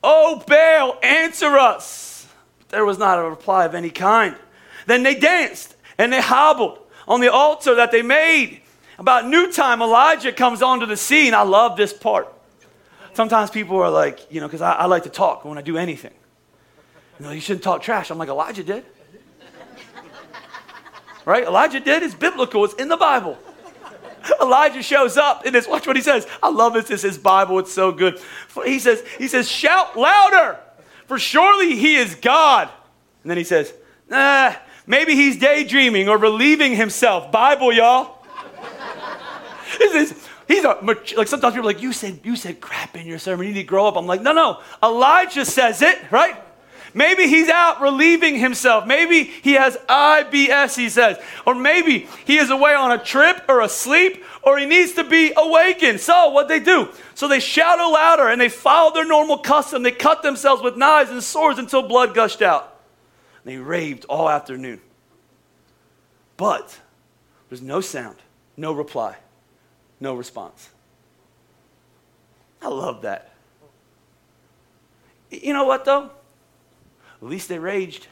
Oh, 0.04 0.44
Baal, 0.48 0.98
answer 1.04 1.56
us. 1.56 2.28
But 2.58 2.70
there 2.70 2.86
was 2.86 2.98
not 2.98 3.20
a 3.20 3.30
reply 3.30 3.66
of 3.66 3.76
any 3.76 3.92
kind. 3.92 4.36
Then 4.88 5.04
they 5.04 5.14
danced 5.14 5.76
and 6.00 6.12
they 6.12 6.22
hobbled 6.22 6.80
on 7.08 7.22
the 7.22 7.32
altar 7.32 7.76
that 7.76 7.92
they 7.92 8.02
made. 8.02 8.62
About 8.98 9.28
noontime, 9.28 9.84
Elijah 9.84 10.32
comes 10.32 10.64
onto 10.64 10.88
the 10.88 10.98
scene. 10.98 11.36
I 11.36 11.44
love 11.44 11.78
this 11.78 11.94
part. 11.94 12.34
Sometimes 13.20 13.50
people 13.52 13.76
are 13.82 13.90
like, 13.90 14.32
you 14.32 14.40
know, 14.40 14.48
because 14.48 14.62
I, 14.62 14.72
I, 14.72 14.86
like 14.86 15.04
to 15.04 15.10
talk 15.10 15.44
when 15.44 15.58
I 15.58 15.62
do 15.62 15.78
anything. 15.78 16.14
You 17.20 17.26
know, 17.26 17.32
you 17.34 17.42
shouldn't 17.42 17.64
talk 17.64 17.82
trash. 17.82 18.12
I'm 18.12 18.18
like, 18.18 18.30
Elijah 18.30 18.64
did. 18.64 18.86
right? 21.26 21.44
Elijah 21.44 21.82
did. 21.82 22.02
It's 22.02 22.16
biblical, 22.16 22.64
it's 22.64 22.76
in 22.76 22.88
the 22.88 22.96
Bible. 22.96 23.38
Elijah 24.42 24.82
shows 24.82 25.18
up 25.18 25.46
in 25.46 25.52
this. 25.52 25.68
Watch 25.68 25.86
what 25.86 25.98
he 25.98 26.02
says. 26.02 26.26
I 26.42 26.50
love 26.50 26.72
this. 26.72 26.88
This 26.88 27.04
is 27.04 27.18
Bible. 27.18 27.60
It's 27.60 27.74
so 27.74 27.92
good. 27.92 28.22
He 28.64 28.80
says, 28.80 29.04
he 29.18 29.28
says, 29.28 29.50
shout 29.50 29.98
louder, 29.98 30.58
for 31.08 31.20
surely 31.20 31.76
he 31.76 31.96
is 31.96 32.16
God. 32.16 32.70
And 33.24 33.30
then 33.30 33.38
he 33.38 33.44
says, 33.44 33.74
nah, 34.08 34.54
maybe 34.88 35.14
he's 35.16 35.36
daydreaming 35.36 36.08
or 36.08 36.18
relieving 36.18 36.74
himself. 36.74 37.34
Bible, 37.34 37.74
y'all. 37.74 38.26
this 39.78 40.10
is, 40.10 40.30
he's 40.50 40.66
a, 40.66 40.78
like 41.16 41.30
sometimes 41.30 41.54
people 41.54 41.70
are 41.70 41.74
like, 41.74 41.82
you 41.82 41.94
said, 41.94 42.20
you 42.24 42.36
said 42.36 42.60
crap 42.60 42.98
in 42.98 43.08
your 43.08 43.20
sermon. 43.20 43.48
You 43.48 43.54
need 43.54 43.62
to 43.62 43.68
grow 43.68 43.88
up. 43.88 43.96
I'm 43.96 44.08
like, 44.08 44.22
no, 44.22 44.34
no. 44.34 44.60
Elijah 44.84 45.46
says 45.46 45.82
it, 45.82 45.98
right? 46.12 46.36
Maybe 46.94 47.28
he's 47.28 47.50
out 47.50 47.82
relieving 47.82 48.36
himself. 48.36 48.88
Maybe 48.88 49.24
he 49.24 49.54
has 49.54 49.78
IBS, 49.88 50.76
he 50.76 50.90
says. 50.90 51.18
Or 51.46 51.54
maybe 51.54 52.08
he 52.26 52.38
is 52.38 52.50
away 52.50 52.74
on 52.74 52.92
a 52.92 52.98
trip 52.98 53.44
or 53.48 53.62
asleep 53.62 54.24
or 54.42 54.58
he 54.58 54.66
needs 54.66 54.94
to 54.94 55.04
be 55.04 55.32
awakened. 55.38 56.00
So, 56.00 56.30
what 56.30 56.48
they 56.48 56.60
do? 56.60 56.90
So 57.14 57.28
they 57.28 57.40
shout 57.40 57.78
louder 57.78 58.28
and 58.28 58.40
they 58.42 58.50
follow 58.50 58.94
their 58.94 59.06
normal 59.06 59.38
custom. 59.38 59.84
They 59.84 59.92
cut 59.92 60.24
themselves 60.24 60.64
with 60.64 60.78
knives 60.78 61.12
and 61.12 61.24
swords 61.24 61.60
until 61.60 61.84
blood 61.84 62.16
gushed 62.16 62.42
out. 62.42 62.80
And 63.44 63.54
they 63.54 63.58
raved 63.58 64.06
all 64.06 64.30
afternoon. 64.30 64.82
But 66.38 66.80
there's 67.50 67.62
no 67.62 67.82
sound, 67.82 68.16
no 68.56 68.72
reply, 68.72 69.18
no 70.00 70.16
response. 70.16 70.70
I 72.62 72.68
love 72.68 73.04
that. 73.04 73.34
You 75.30 75.54
know 75.54 75.66
what, 75.66 75.86
though? 75.86 76.10
At 77.22 77.28
least 77.28 77.50
they 77.50 77.60
raged. 77.60 78.08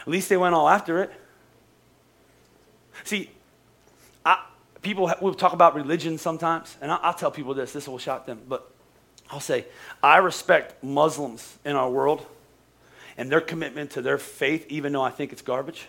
At 0.00 0.08
least 0.08 0.28
they 0.28 0.36
went 0.36 0.54
all 0.54 0.68
after 0.68 1.02
it. 1.02 1.12
See, 3.04 3.30
I, 4.24 4.44
people 4.82 5.12
will 5.20 5.34
talk 5.34 5.52
about 5.52 5.74
religion 5.74 6.18
sometimes, 6.18 6.76
and 6.80 6.90
I'll, 6.90 7.00
I'll 7.02 7.14
tell 7.14 7.30
people 7.30 7.54
this, 7.54 7.72
this 7.72 7.88
will 7.88 7.98
shock 7.98 8.26
them, 8.26 8.40
but 8.48 8.70
I'll 9.30 9.40
say, 9.40 9.66
I 10.02 10.18
respect 10.18 10.82
Muslims 10.82 11.58
in 11.64 11.76
our 11.76 11.88
world 11.88 12.26
and 13.16 13.30
their 13.30 13.40
commitment 13.40 13.92
to 13.92 14.02
their 14.02 14.18
faith, 14.18 14.66
even 14.68 14.92
though 14.92 15.02
I 15.02 15.10
think 15.10 15.32
it's 15.32 15.42
garbage, 15.42 15.86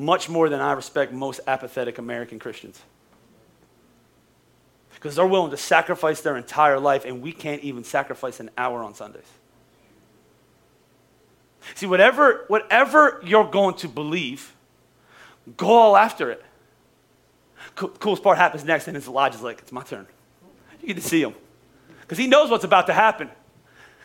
much 0.00 0.28
more 0.28 0.48
than 0.48 0.60
I 0.60 0.72
respect 0.72 1.12
most 1.12 1.40
apathetic 1.46 1.98
American 1.98 2.38
Christians. 2.38 2.80
Because 4.94 5.16
they're 5.16 5.26
willing 5.26 5.50
to 5.50 5.56
sacrifice 5.56 6.20
their 6.20 6.36
entire 6.36 6.78
life, 6.78 7.04
and 7.04 7.22
we 7.22 7.32
can't 7.32 7.62
even 7.62 7.84
sacrifice 7.84 8.40
an 8.40 8.50
hour 8.58 8.82
on 8.82 8.94
Sundays. 8.94 9.24
See, 11.74 11.86
whatever, 11.86 12.44
whatever 12.48 13.20
you're 13.24 13.48
going 13.48 13.76
to 13.76 13.88
believe, 13.88 14.54
go 15.56 15.68
all 15.68 15.96
after 15.96 16.30
it. 16.30 16.44
Co- 17.74 17.88
coolest 17.88 18.22
part 18.22 18.38
happens 18.38 18.64
next, 18.64 18.88
and 18.88 18.96
it's 18.96 19.06
Elijah's 19.06 19.42
like, 19.42 19.60
it's 19.60 19.72
my 19.72 19.82
turn. 19.82 20.06
You 20.80 20.88
get 20.88 20.96
to 20.96 21.02
see 21.02 21.22
him. 21.22 21.34
Because 22.00 22.18
he 22.18 22.26
knows 22.26 22.50
what's 22.50 22.64
about 22.64 22.86
to 22.86 22.92
happen. 22.92 23.30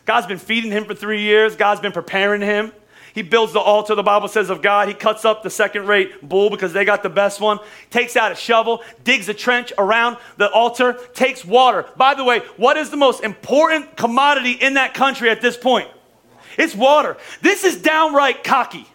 God's 0.04 0.26
been 0.26 0.38
feeding 0.38 0.70
him 0.70 0.84
for 0.84 0.94
three 0.94 1.22
years, 1.22 1.56
God's 1.56 1.80
been 1.80 1.92
preparing 1.92 2.40
him. 2.40 2.72
He 3.16 3.22
builds 3.22 3.54
the 3.54 3.60
altar, 3.60 3.94
the 3.94 4.02
Bible 4.02 4.28
says, 4.28 4.50
of 4.50 4.60
God. 4.60 4.88
He 4.88 4.94
cuts 4.94 5.24
up 5.24 5.42
the 5.42 5.48
second 5.48 5.86
rate 5.86 6.20
bull 6.28 6.50
because 6.50 6.74
they 6.74 6.84
got 6.84 7.02
the 7.02 7.08
best 7.08 7.40
one, 7.40 7.58
takes 7.88 8.14
out 8.14 8.30
a 8.30 8.34
shovel, 8.34 8.82
digs 9.04 9.30
a 9.30 9.34
trench 9.34 9.72
around 9.78 10.18
the 10.36 10.50
altar, 10.50 10.98
takes 11.14 11.42
water. 11.42 11.86
By 11.96 12.12
the 12.12 12.24
way, 12.24 12.40
what 12.58 12.76
is 12.76 12.90
the 12.90 12.98
most 12.98 13.24
important 13.24 13.96
commodity 13.96 14.52
in 14.52 14.74
that 14.74 14.92
country 14.92 15.30
at 15.30 15.40
this 15.40 15.56
point? 15.56 15.88
It's 16.58 16.74
water. 16.74 17.16
This 17.40 17.64
is 17.64 17.80
downright 17.80 18.44
cocky. 18.44 18.86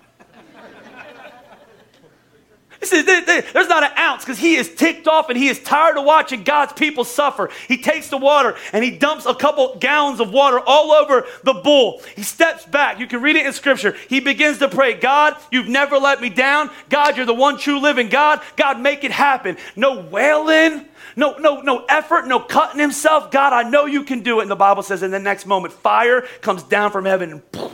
Is, 2.82 3.06
there's 3.06 3.68
not 3.68 3.84
an 3.84 3.92
ounce 3.98 4.26
because 4.26 4.40
he 4.40 4.56
is 4.56 4.74
ticked 4.74 5.08
off 5.08 5.30
and 5.30 5.38
he 5.38 5.50
is 5.50 5.60
tired 5.60 5.98
of 5.98 6.04
watching 6.04 6.44
God's 6.44 6.74
people 6.74 7.04
suffer. 7.04 7.52
He 7.68 7.78
takes 7.78 8.10
the 8.10 8.18
water 8.18 8.56
and 8.74 8.84
he 8.84 8.90
dumps 8.90 9.28
a 9.28 9.36
couple 9.36 9.78
gallons 9.80 10.20
of 10.20 10.32
water 10.32 10.60
all 10.60 10.92
over 10.92 11.26
the 11.44 11.54
bull. 11.54 12.02
He 12.16 12.24
steps 12.24 12.66
back. 12.66 13.00
You 13.00 13.06
can 13.06 13.22
read 13.22 13.36
it 13.36 13.46
in 13.46 13.54
scripture. 13.54 13.96
He 14.10 14.20
begins 14.20 14.58
to 14.60 14.68
pray 14.68 14.96
God, 14.96 15.38
you've 15.52 15.68
never 15.68 15.98
let 15.98 16.22
me 16.22 16.30
down. 16.30 16.72
God, 16.90 17.18
you're 17.18 17.26
the 17.26 17.34
one 17.34 17.60
true 17.60 17.80
living 17.80 18.10
God. 18.10 18.42
God, 18.56 18.80
make 18.80 19.04
it 19.04 19.12
happen. 19.12 19.58
No 19.76 20.00
wailing, 20.00 20.86
no, 21.16 21.38
no, 21.38 21.62
no 21.62 21.86
effort, 21.88 22.26
no 22.26 22.40
cutting 22.40 22.80
himself. 22.80 23.32
God, 23.32 23.54
I 23.54 23.70
know 23.70 23.86
you 23.86 24.04
can 24.04 24.22
do 24.22 24.40
it. 24.40 24.44
And 24.44 24.52
the 24.52 24.56
Bible 24.56 24.84
says 24.84 25.04
in 25.04 25.12
the 25.12 25.20
next 25.20 25.46
moment, 25.46 25.74
fire 25.74 26.22
comes 26.42 26.64
down 26.64 26.92
from 26.92 27.06
heaven 27.06 27.32
and 27.32 27.72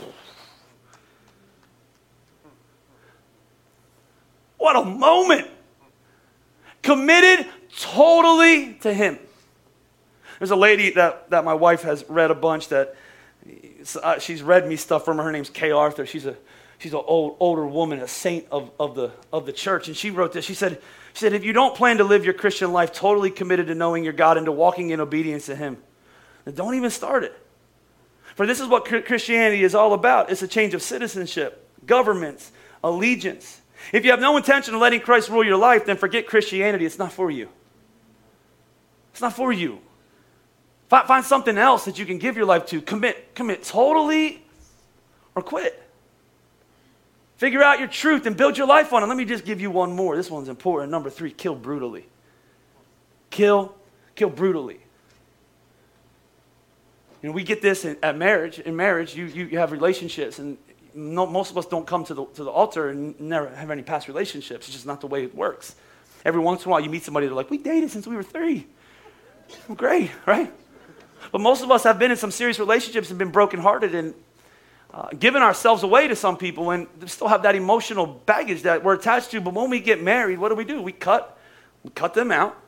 What 4.58 4.76
a 4.76 4.84
moment. 4.84 5.48
Committed 6.82 7.46
totally 7.78 8.74
to 8.74 8.92
him. 8.92 9.18
There's 10.38 10.50
a 10.50 10.56
lady 10.56 10.90
that, 10.90 11.30
that 11.30 11.44
my 11.44 11.54
wife 11.54 11.82
has 11.82 12.04
read 12.08 12.30
a 12.30 12.34
bunch 12.34 12.68
that 12.68 12.94
uh, 14.02 14.18
she's 14.18 14.42
read 14.42 14.68
me 14.68 14.76
stuff 14.76 15.04
from 15.04 15.16
her. 15.16 15.24
Her 15.24 15.32
name's 15.32 15.50
Kay 15.50 15.70
Arthur. 15.70 16.06
She's 16.06 16.26
a 16.26 16.36
she's 16.78 16.92
an 16.92 17.02
old, 17.04 17.36
older 17.40 17.66
woman, 17.66 18.00
a 18.00 18.08
saint 18.08 18.46
of, 18.50 18.70
of, 18.78 18.94
the, 18.94 19.12
of 19.32 19.46
the 19.46 19.52
church. 19.52 19.88
And 19.88 19.96
she 19.96 20.10
wrote 20.10 20.32
this. 20.32 20.44
She 20.44 20.54
said, 20.54 20.80
she 21.12 21.20
said, 21.20 21.32
if 21.32 21.44
you 21.44 21.52
don't 21.52 21.74
plan 21.74 21.98
to 21.98 22.04
live 22.04 22.24
your 22.24 22.34
Christian 22.34 22.72
life 22.72 22.92
totally 22.92 23.30
committed 23.30 23.66
to 23.66 23.74
knowing 23.74 24.04
your 24.04 24.12
God 24.12 24.36
and 24.36 24.46
to 24.46 24.52
walking 24.52 24.90
in 24.90 25.00
obedience 25.00 25.46
to 25.46 25.56
Him, 25.56 25.78
then 26.44 26.54
don't 26.54 26.74
even 26.74 26.90
start 26.90 27.24
it. 27.24 27.36
For 28.34 28.46
this 28.46 28.60
is 28.60 28.68
what 28.68 28.84
Christianity 28.84 29.64
is 29.64 29.74
all 29.74 29.92
about 29.92 30.30
it's 30.30 30.42
a 30.42 30.48
change 30.48 30.72
of 30.74 30.82
citizenship, 30.82 31.68
governments, 31.84 32.52
allegiance. 32.84 33.60
If 33.92 34.04
you 34.04 34.10
have 34.10 34.20
no 34.20 34.36
intention 34.36 34.74
of 34.74 34.80
letting 34.80 35.00
Christ 35.00 35.28
rule 35.28 35.44
your 35.44 35.56
life, 35.56 35.86
then 35.86 35.96
forget 35.96 36.26
Christianity. 36.26 36.84
It's 36.84 36.98
not 36.98 37.12
for 37.12 37.30
you. 37.30 37.48
It's 39.12 39.20
not 39.20 39.34
for 39.34 39.52
you. 39.52 39.80
Find 40.88 41.24
something 41.24 41.58
else 41.58 41.84
that 41.84 41.98
you 41.98 42.06
can 42.06 42.18
give 42.18 42.36
your 42.36 42.46
life 42.46 42.66
to. 42.66 42.80
Commit, 42.80 43.34
commit 43.34 43.62
totally 43.62 44.42
or 45.34 45.42
quit. 45.42 45.82
Figure 47.36 47.62
out 47.62 47.78
your 47.78 47.88
truth 47.88 48.26
and 48.26 48.36
build 48.36 48.58
your 48.58 48.66
life 48.66 48.92
on 48.92 49.02
it. 49.02 49.06
Let 49.06 49.16
me 49.16 49.24
just 49.24 49.44
give 49.44 49.60
you 49.60 49.70
one 49.70 49.92
more. 49.92 50.16
This 50.16 50.30
one's 50.30 50.48
important. 50.48 50.90
Number 50.90 51.10
three, 51.10 51.30
kill 51.30 51.54
brutally. 51.54 52.06
Kill, 53.30 53.74
kill 54.16 54.30
brutally. 54.30 54.80
You 57.22 57.28
know, 57.28 57.34
we 57.34 57.44
get 57.44 57.62
this 57.62 57.84
in, 57.84 57.96
at 58.02 58.16
marriage. 58.16 58.58
In 58.58 58.74
marriage, 58.76 59.14
you, 59.14 59.26
you, 59.26 59.44
you 59.46 59.58
have 59.58 59.72
relationships, 59.72 60.38
and 60.38 60.56
no, 60.98 61.26
most 61.26 61.52
of 61.52 61.56
us 61.56 61.66
don't 61.66 61.86
come 61.86 62.04
to 62.04 62.14
the, 62.14 62.24
to 62.34 62.44
the 62.44 62.50
altar 62.50 62.88
and 62.88 63.18
never 63.20 63.48
have 63.54 63.70
any 63.70 63.82
past 63.82 64.08
relationships. 64.08 64.66
It's 64.66 64.74
just 64.74 64.86
not 64.86 65.00
the 65.00 65.06
way 65.06 65.22
it 65.22 65.34
works. 65.34 65.76
Every 66.24 66.40
once 66.40 66.64
in 66.64 66.68
a 66.68 66.72
while, 66.72 66.80
you 66.80 66.90
meet 66.90 67.04
somebody, 67.04 67.26
they're 67.26 67.36
like, 67.36 67.50
we 67.50 67.58
dated 67.58 67.90
since 67.90 68.06
we 68.06 68.16
were 68.16 68.24
three. 68.24 68.66
Great, 69.76 70.10
right? 70.26 70.52
But 71.30 71.40
most 71.40 71.62
of 71.62 71.70
us 71.70 71.84
have 71.84 72.00
been 72.00 72.10
in 72.10 72.16
some 72.16 72.32
serious 72.32 72.58
relationships 72.58 73.10
and 73.10 73.18
been 73.18 73.30
brokenhearted 73.30 73.94
and 73.94 74.14
uh, 74.92 75.10
giving 75.18 75.40
ourselves 75.40 75.84
away 75.84 76.08
to 76.08 76.16
some 76.16 76.36
people 76.36 76.70
and 76.72 76.88
still 77.06 77.28
have 77.28 77.42
that 77.44 77.54
emotional 77.54 78.06
baggage 78.06 78.62
that 78.62 78.82
we're 78.82 78.94
attached 78.94 79.30
to. 79.30 79.40
But 79.40 79.54
when 79.54 79.70
we 79.70 79.78
get 79.78 80.02
married, 80.02 80.38
what 80.40 80.48
do 80.48 80.56
we 80.56 80.64
do? 80.64 80.82
We 80.82 80.92
cut, 80.92 81.38
we 81.84 81.90
cut 81.90 82.14
them 82.14 82.32
out, 82.32 82.60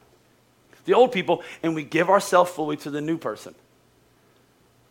the 0.84 0.94
old 0.94 1.10
people, 1.10 1.42
and 1.64 1.74
we 1.74 1.82
give 1.82 2.08
ourselves 2.08 2.52
fully 2.52 2.76
to 2.78 2.90
the 2.90 3.00
new 3.00 3.18
person. 3.18 3.56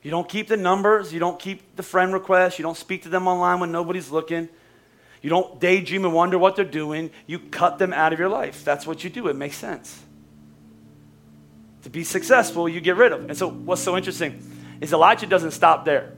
You 0.02 0.12
don't 0.12 0.30
keep 0.30 0.48
the 0.48 0.58
numbers, 0.58 1.14
you 1.14 1.20
don't 1.20 1.40
keep 1.40 1.76
the 1.76 1.84
friend 1.84 2.14
requests, 2.14 2.58
you 2.58 2.64
don't 2.64 2.78
speak 2.78 3.04
to 3.04 3.10
them 3.10 3.28
online 3.28 3.60
when 3.60 3.72
nobody's 3.72 4.12
looking. 4.12 4.48
You 5.22 5.30
don't 5.30 5.60
daydream 5.60 6.06
and 6.06 6.14
wonder 6.14 6.38
what 6.38 6.56
they're 6.56 6.64
doing. 6.64 7.12
You 7.28 7.40
cut 7.40 7.78
them 7.78 7.92
out 7.92 8.14
of 8.14 8.20
your 8.20 8.30
life. 8.30 8.64
That's 8.64 8.88
what 8.88 9.04
you 9.04 9.10
do. 9.10 9.28
It 9.28 9.36
makes 9.36 9.58
sense. 9.58 10.02
To 11.84 11.90
be 11.90 12.04
successful, 12.06 12.70
you 12.70 12.80
get 12.80 12.96
rid 12.96 13.12
of. 13.12 13.30
And 13.30 13.38
so, 13.38 13.50
what's 13.50 13.82
so 13.82 13.98
interesting 13.98 14.42
is 14.80 14.94
Elijah 14.94 15.26
doesn't 15.26 15.52
stop 15.52 15.84
there. 15.84 16.14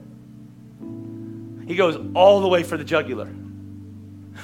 He 1.66 1.74
goes 1.74 1.98
all 2.14 2.40
the 2.40 2.48
way 2.48 2.62
for 2.62 2.76
the 2.76 2.84
jugular. 2.84 3.28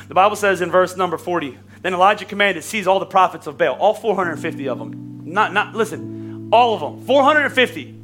The 0.08 0.14
Bible 0.14 0.36
says 0.36 0.60
in 0.60 0.70
verse 0.70 0.96
number 0.96 1.18
40, 1.18 1.58
then 1.82 1.94
Elijah 1.94 2.24
commanded, 2.24 2.64
seize 2.64 2.86
all 2.86 2.98
the 2.98 3.06
prophets 3.06 3.46
of 3.46 3.58
Baal, 3.58 3.74
all 3.74 3.94
450 3.94 4.68
of 4.68 4.78
them. 4.78 5.22
Not, 5.24 5.52
not, 5.52 5.74
listen, 5.74 6.48
all 6.52 6.74
of 6.74 6.80
them, 6.80 7.06
450. 7.06 7.97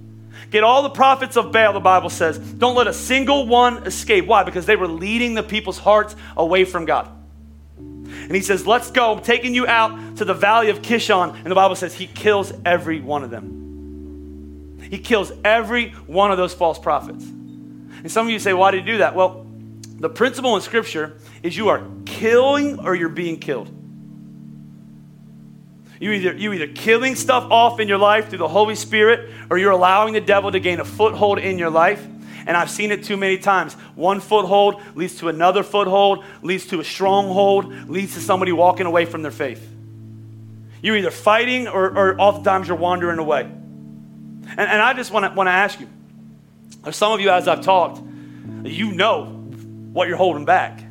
Get 0.55 0.63
all 0.63 0.85
the 0.85 0.91
prophets 0.91 1.37
of 1.37 1.51
Baal, 1.51 1.73
the 1.73 1.81
Bible 1.81 2.11
says. 2.11 2.39
Don't 2.39 2.77
let 2.77 2.87
a 2.87 2.93
single 2.93 3.45
one 3.45 3.89
escape. 3.89 4.25
Why? 4.25 4.45
Because 4.45 4.67
they 4.67 4.77
were 4.77 4.87
leading 4.87 5.35
the 5.35 5.43
people's 5.43 5.79
hearts 5.79 6.15
away 6.37 6.65
from 6.65 6.85
God. 6.85 7.11
And 7.77 8.31
he 8.31 8.41
says, 8.41 8.65
Let's 8.65 8.93
go. 8.93 9.17
I'm 9.17 9.23
taking 9.25 9.53
you 9.53 9.67
out 9.67 10.19
to 10.19 10.25
the 10.25 10.33
valley 10.33 10.71
of 10.71 10.81
Kishon. 10.81 11.35
And 11.35 11.47
the 11.47 11.57
Bible 11.57 11.75
says 11.75 11.93
he 11.93 12.07
kills 12.07 12.53
every 12.65 13.01
one 13.01 13.25
of 13.25 13.31
them. 13.31 14.79
He 14.89 14.99
kills 14.99 15.33
every 15.45 15.91
one 16.07 16.31
of 16.31 16.37
those 16.37 16.55
false 16.55 16.79
prophets. 16.79 17.25
And 17.25 18.09
some 18.09 18.29
of 18.29 18.33
you 18.33 18.39
say, 18.39 18.53
why 18.53 18.71
did 18.71 18.85
he 18.85 18.93
do 18.93 18.99
that? 18.99 19.17
Well, 19.17 19.49
the 19.99 20.09
principle 20.09 20.55
in 20.55 20.63
Scripture 20.63 21.19
is 21.43 21.57
you 21.57 21.67
are 21.71 21.85
killing 22.05 22.79
or 22.79 22.95
you're 22.95 23.09
being 23.09 23.41
killed. 23.41 23.73
You 26.01 26.13
either, 26.13 26.35
you 26.35 26.53
either 26.53 26.67
killing 26.67 27.15
stuff 27.15 27.51
off 27.51 27.81
in 27.81 27.89
your 27.89 27.99
life 27.99 28.29
through 28.29 28.39
the 28.39 28.49
Holy 28.49 28.75
Spirit 28.75 29.31
or 29.51 29.59
you're 29.59 29.71
allowing 29.71 30.15
the 30.15 30.21
devil 30.21 30.51
to 30.51 30.61
gain 30.61 30.81
a 30.81 30.85
foothold 30.85 31.39
in 31.39 31.59
your 31.59 31.71
life. 31.71 32.05
And 32.47 32.57
I've 32.57 32.71
seen 32.71 32.93
it 32.93 33.05
too 33.05 33.17
many 33.17 33.39
times. 33.39 33.75
One 33.95 34.21
foothold 34.21 34.83
leads 34.95 35.17
to 35.19 35.29
another 35.29 35.63
foothold, 35.63 36.25
leads 36.43 36.67
to 36.67 36.81
a 36.81 36.85
stronghold, 36.85 37.89
leads 37.89 38.15
to 38.15 38.21
somebody 38.21 38.53
walking 38.53 38.87
away 38.87 39.07
from 39.07 39.23
their 39.23 39.31
faith. 39.31 39.67
You're 40.83 40.97
either 40.99 41.11
fighting 41.11 41.69
or, 41.69 41.87
or 41.87 42.21
oftentimes 42.21 42.69
you're 42.69 42.77
wandering 42.77 43.19
away. 43.19 43.43
And, 43.43 44.61
and 44.61 44.83
I 44.83 44.93
just 44.93 45.11
want 45.11 45.25
to 45.25 45.35
want 45.35 45.47
to 45.47 45.53
ask 45.53 45.81
you 45.81 45.89
some 46.91 47.13
of 47.13 47.21
you, 47.21 47.31
as 47.31 47.49
I've 47.49 47.63
talked, 47.63 48.03
you 48.65 48.93
know 48.93 49.25
what 49.25 50.09
you're 50.09 50.19
holding 50.19 50.45
back. 50.45 50.84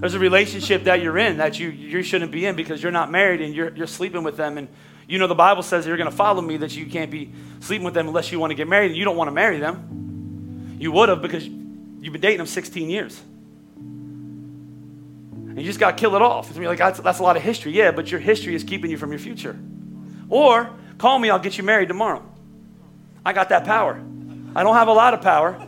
There's 0.00 0.14
a 0.14 0.18
relationship 0.18 0.84
that 0.84 1.02
you're 1.02 1.18
in 1.18 1.38
that 1.38 1.58
you, 1.58 1.70
you 1.70 2.02
shouldn't 2.02 2.30
be 2.30 2.46
in 2.46 2.54
because 2.54 2.80
you're 2.82 2.92
not 2.92 3.10
married 3.10 3.40
and 3.40 3.52
you're, 3.52 3.74
you're 3.74 3.88
sleeping 3.88 4.22
with 4.22 4.36
them. 4.36 4.56
And 4.56 4.68
you 5.08 5.18
know 5.18 5.26
the 5.26 5.34
Bible 5.34 5.62
says 5.62 5.86
you're 5.86 5.96
going 5.96 6.10
to 6.10 6.16
follow 6.16 6.40
me 6.40 6.58
that 6.58 6.76
you 6.76 6.86
can't 6.86 7.10
be 7.10 7.32
sleeping 7.60 7.84
with 7.84 7.94
them 7.94 8.06
unless 8.06 8.30
you 8.30 8.38
want 8.38 8.52
to 8.52 8.54
get 8.54 8.68
married 8.68 8.92
and 8.92 8.96
you 8.96 9.04
don't 9.04 9.16
want 9.16 9.26
to 9.28 9.32
marry 9.32 9.58
them. 9.58 10.76
You 10.78 10.92
would 10.92 11.08
have 11.08 11.20
because 11.20 11.44
you've 11.46 12.12
been 12.12 12.20
dating 12.20 12.38
them 12.38 12.46
16 12.46 12.88
years. 12.88 13.20
And 13.74 15.58
you 15.58 15.64
just 15.64 15.80
got 15.80 15.96
to 15.96 16.00
kill 16.00 16.14
it 16.14 16.22
off. 16.22 16.50
It's 16.50 16.58
like, 16.58 16.78
that's, 16.78 17.00
that's 17.00 17.18
a 17.18 17.22
lot 17.24 17.36
of 17.36 17.42
history. 17.42 17.72
Yeah, 17.72 17.90
but 17.90 18.08
your 18.12 18.20
history 18.20 18.54
is 18.54 18.62
keeping 18.62 18.92
you 18.92 18.98
from 18.98 19.10
your 19.10 19.18
future. 19.18 19.58
Or 20.28 20.70
call 20.98 21.18
me, 21.18 21.30
I'll 21.30 21.40
get 21.40 21.58
you 21.58 21.64
married 21.64 21.88
tomorrow. 21.88 22.24
I 23.26 23.32
got 23.32 23.48
that 23.48 23.64
power. 23.64 24.00
I 24.54 24.62
don't 24.62 24.76
have 24.76 24.86
a 24.88 24.92
lot 24.92 25.14
of 25.14 25.22
power, 25.22 25.66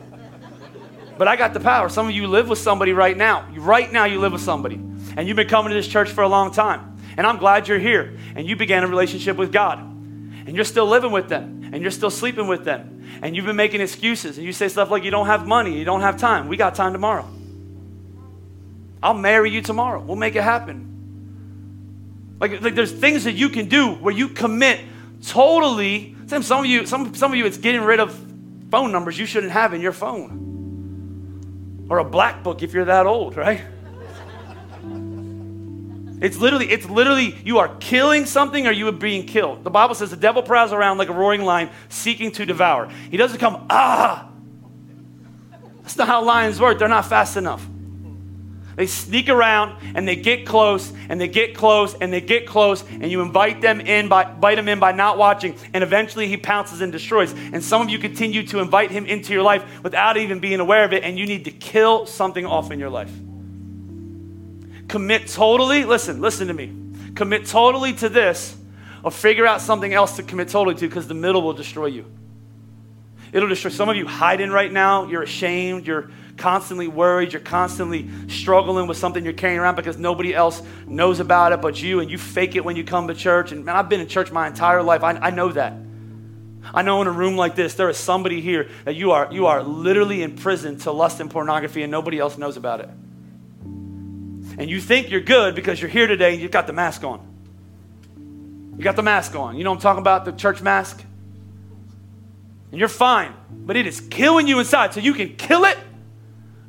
but 1.17 1.27
I 1.27 1.35
got 1.35 1.53
the 1.53 1.59
power. 1.59 1.89
Some 1.89 2.07
of 2.07 2.13
you 2.13 2.27
live 2.27 2.49
with 2.49 2.59
somebody 2.59 2.93
right 2.93 3.15
now. 3.15 3.47
Right 3.55 3.91
now, 3.91 4.05
you 4.05 4.19
live 4.19 4.31
with 4.31 4.41
somebody. 4.41 4.75
And 4.75 5.27
you've 5.27 5.35
been 5.35 5.47
coming 5.47 5.69
to 5.69 5.75
this 5.75 5.87
church 5.87 6.09
for 6.09 6.23
a 6.23 6.27
long 6.27 6.51
time. 6.51 6.97
And 7.17 7.27
I'm 7.27 7.37
glad 7.37 7.67
you're 7.67 7.79
here. 7.79 8.17
And 8.35 8.47
you 8.47 8.55
began 8.55 8.83
a 8.83 8.87
relationship 8.87 9.37
with 9.37 9.51
God. 9.51 9.79
And 9.79 10.55
you're 10.55 10.65
still 10.65 10.87
living 10.87 11.11
with 11.11 11.29
them. 11.29 11.69
And 11.73 11.81
you're 11.81 11.91
still 11.91 12.09
sleeping 12.09 12.47
with 12.47 12.63
them. 12.65 13.05
And 13.21 13.35
you've 13.35 13.45
been 13.45 13.55
making 13.55 13.81
excuses. 13.81 14.37
And 14.37 14.45
you 14.45 14.53
say 14.53 14.67
stuff 14.67 14.89
like, 14.89 15.03
you 15.03 15.11
don't 15.11 15.27
have 15.27 15.45
money, 15.45 15.77
you 15.77 15.85
don't 15.85 16.01
have 16.01 16.17
time. 16.17 16.47
We 16.47 16.57
got 16.57 16.75
time 16.75 16.93
tomorrow. 16.93 17.27
I'll 19.03 19.13
marry 19.13 19.51
you 19.51 19.61
tomorrow. 19.61 20.01
We'll 20.01 20.15
make 20.15 20.35
it 20.35 20.43
happen. 20.43 20.87
Like, 22.39 22.61
like 22.61 22.75
there's 22.75 22.91
things 22.91 23.25
that 23.25 23.33
you 23.33 23.49
can 23.49 23.67
do 23.67 23.93
where 23.95 24.13
you 24.13 24.29
commit 24.29 24.79
totally. 25.25 26.15
Some 26.27 26.61
of 26.61 26.65
you, 26.65 26.85
some, 26.85 27.13
some 27.13 27.31
of 27.31 27.37
you, 27.37 27.45
it's 27.45 27.57
getting 27.57 27.81
rid 27.81 27.99
of 27.99 28.17
phone 28.69 28.91
numbers 28.91 29.19
you 29.19 29.25
shouldn't 29.25 29.51
have 29.51 29.73
in 29.73 29.81
your 29.81 29.91
phone 29.91 30.50
or 31.91 31.97
a 31.97 32.05
black 32.05 32.41
book 32.41 32.63
if 32.63 32.71
you're 32.71 32.85
that 32.85 33.05
old, 33.05 33.35
right? 33.35 33.59
It's 36.21 36.37
literally, 36.37 36.71
it's 36.71 36.89
literally, 36.89 37.35
you 37.43 37.57
are 37.57 37.75
killing 37.81 38.25
something 38.25 38.65
or 38.65 38.71
you 38.71 38.87
are 38.87 38.93
being 38.93 39.25
killed. 39.25 39.65
The 39.65 39.71
Bible 39.71 39.93
says 39.93 40.09
the 40.09 40.15
devil 40.15 40.41
prowls 40.41 40.71
around 40.71 40.99
like 40.99 41.09
a 41.09 41.13
roaring 41.13 41.41
lion 41.41 41.69
seeking 41.89 42.31
to 42.31 42.45
devour. 42.45 42.89
He 43.09 43.17
doesn't 43.17 43.39
come, 43.39 43.65
ah. 43.69 44.29
That's 45.81 45.97
not 45.97 46.07
how 46.07 46.23
lions 46.23 46.61
work. 46.61 46.79
They're 46.79 46.87
not 46.87 47.07
fast 47.07 47.35
enough. 47.35 47.67
They 48.81 48.87
sneak 48.87 49.29
around 49.29 49.77
and 49.93 50.07
they 50.07 50.15
get 50.15 50.47
close 50.47 50.91
and 51.07 51.21
they 51.21 51.27
get 51.27 51.53
close 51.53 51.93
and 51.93 52.11
they 52.11 52.19
get 52.19 52.47
close 52.47 52.83
and 52.89 53.11
you 53.11 53.21
invite 53.21 53.61
them 53.61 53.79
in 53.79 54.07
by 54.07 54.23
bite 54.23 54.55
them 54.55 54.67
in 54.67 54.79
by 54.79 54.91
not 54.91 55.19
watching 55.19 55.53
and 55.71 55.83
eventually 55.83 56.27
he 56.27 56.35
pounces 56.35 56.81
and 56.81 56.91
destroys. 56.91 57.31
And 57.31 57.63
some 57.63 57.83
of 57.83 57.91
you 57.91 57.99
continue 57.99 58.41
to 58.47 58.57
invite 58.57 58.89
him 58.89 59.05
into 59.05 59.33
your 59.33 59.43
life 59.43 59.63
without 59.83 60.17
even 60.17 60.39
being 60.39 60.59
aware 60.59 60.83
of 60.83 60.93
it 60.93 61.03
and 61.03 61.19
you 61.19 61.27
need 61.27 61.45
to 61.45 61.51
kill 61.51 62.07
something 62.07 62.43
off 62.43 62.71
in 62.71 62.79
your 62.79 62.89
life. 62.89 63.11
Commit 64.87 65.27
totally, 65.27 65.85
listen, 65.85 66.19
listen 66.19 66.47
to 66.47 66.53
me. 66.55 66.73
Commit 67.13 67.45
totally 67.45 67.93
to 67.93 68.09
this 68.09 68.57
or 69.03 69.11
figure 69.11 69.45
out 69.45 69.61
something 69.61 69.93
else 69.93 70.15
to 70.15 70.23
commit 70.23 70.49
totally 70.49 70.73
to 70.73 70.87
because 70.87 71.07
the 71.07 71.13
middle 71.13 71.43
will 71.43 71.53
destroy 71.53 71.85
you. 71.85 72.05
It'll 73.33 73.49
destroy 73.49 73.71
some 73.71 73.89
of 73.89 73.95
you 73.95 74.05
hiding 74.07 74.51
right 74.51 74.71
now. 74.71 75.05
You're 75.05 75.23
ashamed. 75.23 75.87
You're 75.87 76.11
constantly 76.41 76.87
worried, 76.87 77.33
you're 77.33 77.41
constantly 77.41 78.09
struggling 78.27 78.87
with 78.87 78.97
something 78.97 79.23
you're 79.23 79.33
carrying 79.33 79.59
around 79.59 79.75
because 79.75 79.97
nobody 79.97 80.33
else 80.33 80.61
knows 80.87 81.19
about 81.19 81.53
it 81.53 81.61
but 81.61 81.81
you, 81.81 81.99
and 81.99 82.09
you 82.09 82.17
fake 82.17 82.55
it 82.55 82.65
when 82.65 82.75
you 82.75 82.83
come 82.83 83.07
to 83.07 83.13
church. 83.13 83.51
And 83.51 83.63
man, 83.63 83.75
I've 83.75 83.89
been 83.89 84.01
in 84.01 84.07
church 84.07 84.31
my 84.31 84.47
entire 84.47 84.81
life. 84.81 85.03
I, 85.03 85.11
I 85.11 85.29
know 85.29 85.51
that. 85.51 85.73
I 86.73 86.81
know 86.81 87.01
in 87.01 87.07
a 87.07 87.11
room 87.11 87.37
like 87.37 87.55
this, 87.55 87.75
there 87.75 87.89
is 87.89 87.97
somebody 87.97 88.41
here 88.41 88.69
that 88.85 88.95
you 88.95 89.11
are, 89.11 89.29
you 89.31 89.47
are 89.47 89.63
literally 89.63 90.21
in 90.21 90.35
prison 90.35 90.77
to 90.79 90.91
lust 90.91 91.19
and 91.19 91.29
pornography, 91.29 91.83
and 91.83 91.91
nobody 91.91 92.19
else 92.19 92.37
knows 92.37 92.57
about 92.57 92.81
it. 92.81 92.89
And 94.57 94.69
you 94.69 94.79
think 94.79 95.09
you're 95.09 95.21
good 95.21 95.55
because 95.55 95.81
you're 95.81 95.89
here 95.89 96.07
today 96.07 96.33
and 96.33 96.41
you've 96.41 96.51
got 96.51 96.67
the 96.67 96.73
mask 96.73 97.03
on. 97.03 97.27
You 98.77 98.83
got 98.83 98.95
the 98.95 99.03
mask 99.03 99.35
on. 99.35 99.57
You 99.57 99.63
know 99.63 99.71
I'm 99.71 99.79
talking 99.79 100.01
about, 100.01 100.25
the 100.25 100.31
church 100.31 100.61
mask? 100.61 101.03
And 102.71 102.79
you're 102.79 102.89
fine, 102.89 103.33
but 103.49 103.75
it 103.75 103.85
is 103.85 103.99
killing 103.99 104.47
you 104.47 104.59
inside. 104.59 104.93
So 104.93 104.99
you 104.99 105.13
can 105.13 105.35
kill 105.35 105.65
it 105.65 105.77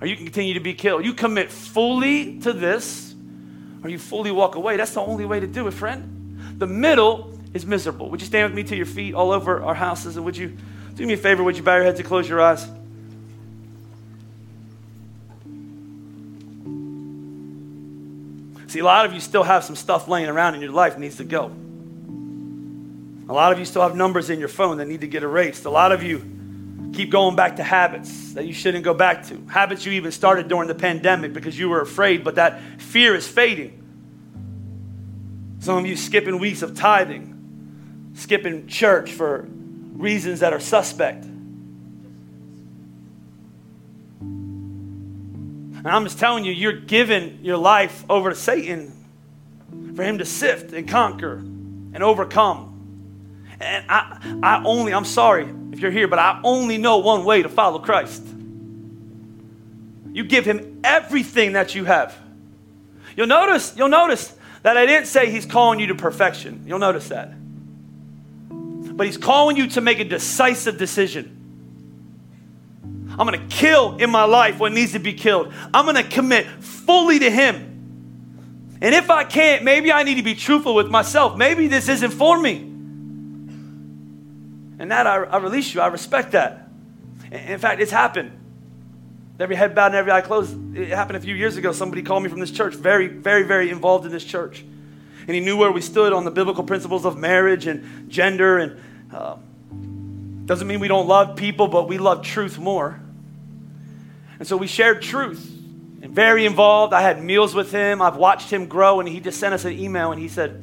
or 0.03 0.07
you 0.07 0.17
can 0.17 0.25
continue 0.25 0.55
to 0.55 0.61
be 0.61 0.75
killed. 0.75 1.05
You 1.05 1.15
commit 1.15 1.53
fully 1.53 2.41
to 2.41 2.53
this, 2.53 3.15
or 3.85 3.89
you 3.89 4.01
fully 4.01 4.33
walk 4.33 4.57
away. 4.57 4.77
That's 4.77 4.95
the 4.95 5.01
only 5.01 5.25
way 5.25 5.39
to 5.39 5.47
do 5.47 5.69
it, 5.69 5.71
friend. 5.71 6.59
The 6.59 6.67
middle 6.67 7.39
is 7.55 7.65
miserable. 7.65 8.11
Would 8.11 8.21
you 8.21 8.27
stand 8.27 8.51
with 8.51 8.57
me 8.57 8.65
to 8.69 8.75
your 8.75 8.87
feet 8.87 9.15
all 9.15 9.31
over 9.31 9.63
our 9.63 9.77
houses? 9.77 10.17
And 10.17 10.25
would 10.25 10.37
you 10.37 10.57
do 10.97 11.07
me 11.07 11.13
a 11.13 11.17
favor? 11.17 11.45
Would 11.45 11.57
you 11.57 11.63
bow 11.63 11.77
your 11.77 11.85
heads 11.85 12.01
and 12.01 12.09
close 12.09 12.29
your 12.29 12.41
eyes? 12.41 12.67
See, 18.67 18.81
a 18.81 18.85
lot 18.85 19.07
of 19.07 19.13
you 19.13 19.21
still 19.21 19.45
have 19.45 19.63
some 19.63 19.77
stuff 19.77 20.09
laying 20.09 20.29
around 20.29 20.57
in 20.57 20.63
your 20.63 20.73
life 20.73 20.99
needs 20.99 21.19
to 21.19 21.25
go. 21.25 21.53
A 23.29 23.33
lot 23.33 23.53
of 23.53 23.59
you 23.59 23.65
still 23.65 23.83
have 23.83 23.95
numbers 23.95 24.31
in 24.31 24.39
your 24.39 24.49
phone 24.49 24.79
that 24.79 24.87
need 24.87 25.03
to 25.03 25.07
get 25.07 25.23
erased. 25.23 25.65
A 25.65 25.71
lot 25.71 25.93
of 25.93 26.03
you 26.03 26.19
keep 26.93 27.11
going 27.11 27.37
back 27.37 27.57
to 27.57 27.63
habits 27.63 28.35
that 28.35 28.47
you 28.47 28.53
shouldn't 28.53 28.85
go 28.85 28.95
back 28.95 29.27
to. 29.29 29.39
Habits 29.47 29.87
you 29.87 29.93
even 29.93 30.13
started 30.13 30.49
during 30.49 30.69
the 30.69 30.75
pandemic 30.75 31.33
because 31.33 31.59
you 31.59 31.69
were 31.69 31.81
afraid, 31.81 32.25
but 32.25 32.35
that 32.35 32.61
fear 32.81 33.15
is 33.15 33.27
fading. 33.27 33.79
Some 35.61 35.79
of 35.79 35.87
you 35.87 35.97
skipping 35.97 36.39
weeks 36.39 36.63
of 36.63 36.77
tithing, 36.77 38.11
skipping 38.15 38.67
church 38.67 39.13
for 39.13 39.47
reasons 39.49 40.41
that 40.41 40.53
are 40.53 40.61
suspect. 40.61 41.25
And 45.85 45.89
I'm 45.89 46.05
just 46.05 46.19
telling 46.19 46.45
you, 46.45 46.53
you're 46.53 46.73
giving 46.73 47.41
your 47.43 47.57
life 47.57 48.05
over 48.09 48.31
to 48.31 48.37
Satan 48.37 48.93
for 49.97 50.03
him 50.03 50.19
to 50.19 50.25
sift 50.25 50.73
and 50.73 50.89
conquer 50.89 51.35
and 51.35 52.03
overcome. 52.03 52.72
And 53.63 53.85
I, 53.89 54.39
I 54.43 54.63
only, 54.65 54.93
I'm 54.93 55.05
sorry 55.05 55.49
if 55.73 55.79
you're 55.79 55.93
here, 55.93 56.09
but 56.09 56.19
I 56.19 56.41
only 56.43 56.79
know 56.79 56.99
one 56.99 57.25
way 57.25 57.43
to 57.43 57.49
follow 57.49 57.79
Christ. 57.79 58.27
You 60.13 60.25
give 60.25 60.45
him 60.45 60.81
everything 60.83 61.53
that 61.53 61.75
you 61.75 61.85
have. 61.85 62.15
You'll 63.17 63.29
notice, 63.29 63.75
you'll 63.77 63.89
notice 63.89 64.35
that 64.63 64.77
I 64.77 64.85
didn't 64.85 65.07
say 65.07 65.31
he's 65.31 65.47
calling 65.47 65.79
you 65.79 65.87
to 65.89 65.95
perfection. 65.95 66.65
You'll 66.67 66.81
notice 66.81 67.09
that. 67.09 67.33
But 68.51 69.07
he's 69.07 69.17
calling 69.17 69.57
you 69.57 69.69
to 69.69 69.81
make 69.81 70.01
a 70.01 70.05
decisive 70.05 70.77
decision. 70.77 71.39
I'm 73.19 73.27
going 73.27 73.49
to 73.49 73.55
kill 73.55 73.97
in 73.97 74.11
my 74.11 74.25
life 74.25 74.59
what 74.59 74.73
needs 74.73 74.93
to 74.93 74.99
be 74.99 75.13
killed. 75.13 75.53
I'm 75.73 75.85
going 75.85 75.97
to 75.97 76.09
commit 76.09 76.47
fully 76.47 77.21
to 77.21 77.31
him. 77.31 77.69
And 78.81 78.95
if 78.95 79.09
I 79.11 79.23
can't, 79.25 79.63
maybe 79.63 79.93
I 79.93 80.03
need 80.03 80.17
to 80.17 80.23
be 80.23 80.35
truthful 80.35 80.75
with 80.75 80.89
myself. 80.89 81.37
Maybe 81.37 81.69
this 81.69 81.89
isn't 81.89 82.11
for 82.11 82.41
me. 82.41 82.72
And 84.79 84.91
that 84.91 85.07
I, 85.07 85.17
I 85.17 85.39
release 85.39 85.75
you. 85.75 85.81
I 85.81 85.89
respect 85.89 86.33
that. 86.33 86.69
In 87.31 87.59
fact, 87.59 87.81
it's 87.81 87.93
happened. 87.93 88.39
Every 89.41 89.57
head 89.57 89.75
bowed 89.75 89.87
and 89.87 89.95
every 89.97 90.13
eye 90.13 90.21
closed. 90.21 90.77
It 90.77 90.89
happened 90.89 91.17
a 91.17 91.21
few 91.21 91.35
years 91.35 91.57
ago. 91.57 91.73
Somebody 91.73 92.03
called 92.03 92.23
me 92.23 92.29
from 92.29 92.41
this 92.41 92.51
church, 92.51 92.75
very, 92.75 93.09
very, 93.09 93.43
very 93.43 93.71
involved 93.71 94.05
in 94.07 94.13
this 94.13 94.25
church. 94.25 94.65
And 95.27 95.31
he 95.31 95.41
knew 95.41 95.57
where 95.57 95.73
we 95.73 95.81
stood 95.81 96.13
on 96.13 96.25
the 96.25 96.31
biblical 96.31 96.65
principles 96.65 97.05
of 97.05 97.17
marriage 97.17 97.67
and 97.67 98.11
gender. 98.11 98.59
And 98.59 98.81
uh, 99.13 99.37
doesn't 100.47 100.67
mean 100.67 100.81
we 100.81 100.89
don't 100.89 101.09
love 101.09 101.37
people, 101.37 101.69
but 101.69 101.89
we 101.89 101.99
love 101.99 102.23
truth 102.23 102.59
more. 102.59 103.01
And 104.39 104.47
so 104.47 104.57
we 104.57 104.67
shared 104.67 105.03
truth 105.03 105.49
and 106.03 106.13
very 106.13 106.45
involved. 106.45 106.93
I 106.93 107.01
had 107.01 107.23
meals 107.23 107.55
with 107.55 107.73
him. 107.73 108.03
I've 108.03 108.17
watched 108.17 108.51
him 108.51 108.67
grow. 108.67 109.01
And 109.01 109.09
he 109.09 109.21
just 109.21 109.41
sent 109.41 109.55
us 109.55 109.65
an 109.65 109.73
email 109.73 110.13
and 110.13 110.21
he 110.21 110.29
said, 110.29 110.63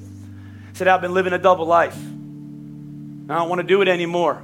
said 0.74 0.88
I've 0.88 1.02
been 1.02 1.14
living 1.14 1.34
a 1.34 1.40
double 1.40 1.66
life. 1.66 1.98
I 3.30 3.38
don't 3.38 3.50
want 3.50 3.62
to 3.62 3.68
do 3.68 3.82
it 3.82 3.88
anymore. 3.88 4.42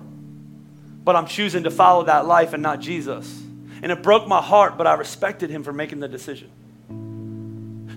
But 1.03 1.15
I'm 1.15 1.27
choosing 1.27 1.63
to 1.63 1.71
follow 1.71 2.05
that 2.05 2.25
life 2.25 2.53
and 2.53 2.63
not 2.63 2.79
Jesus. 2.79 3.41
And 3.81 3.91
it 3.91 4.01
broke 4.01 4.27
my 4.27 4.41
heart, 4.41 4.77
but 4.77 4.87
I 4.87 4.93
respected 4.93 5.49
him 5.49 5.63
for 5.63 5.73
making 5.73 5.99
the 5.99 6.07
decision. 6.07 6.49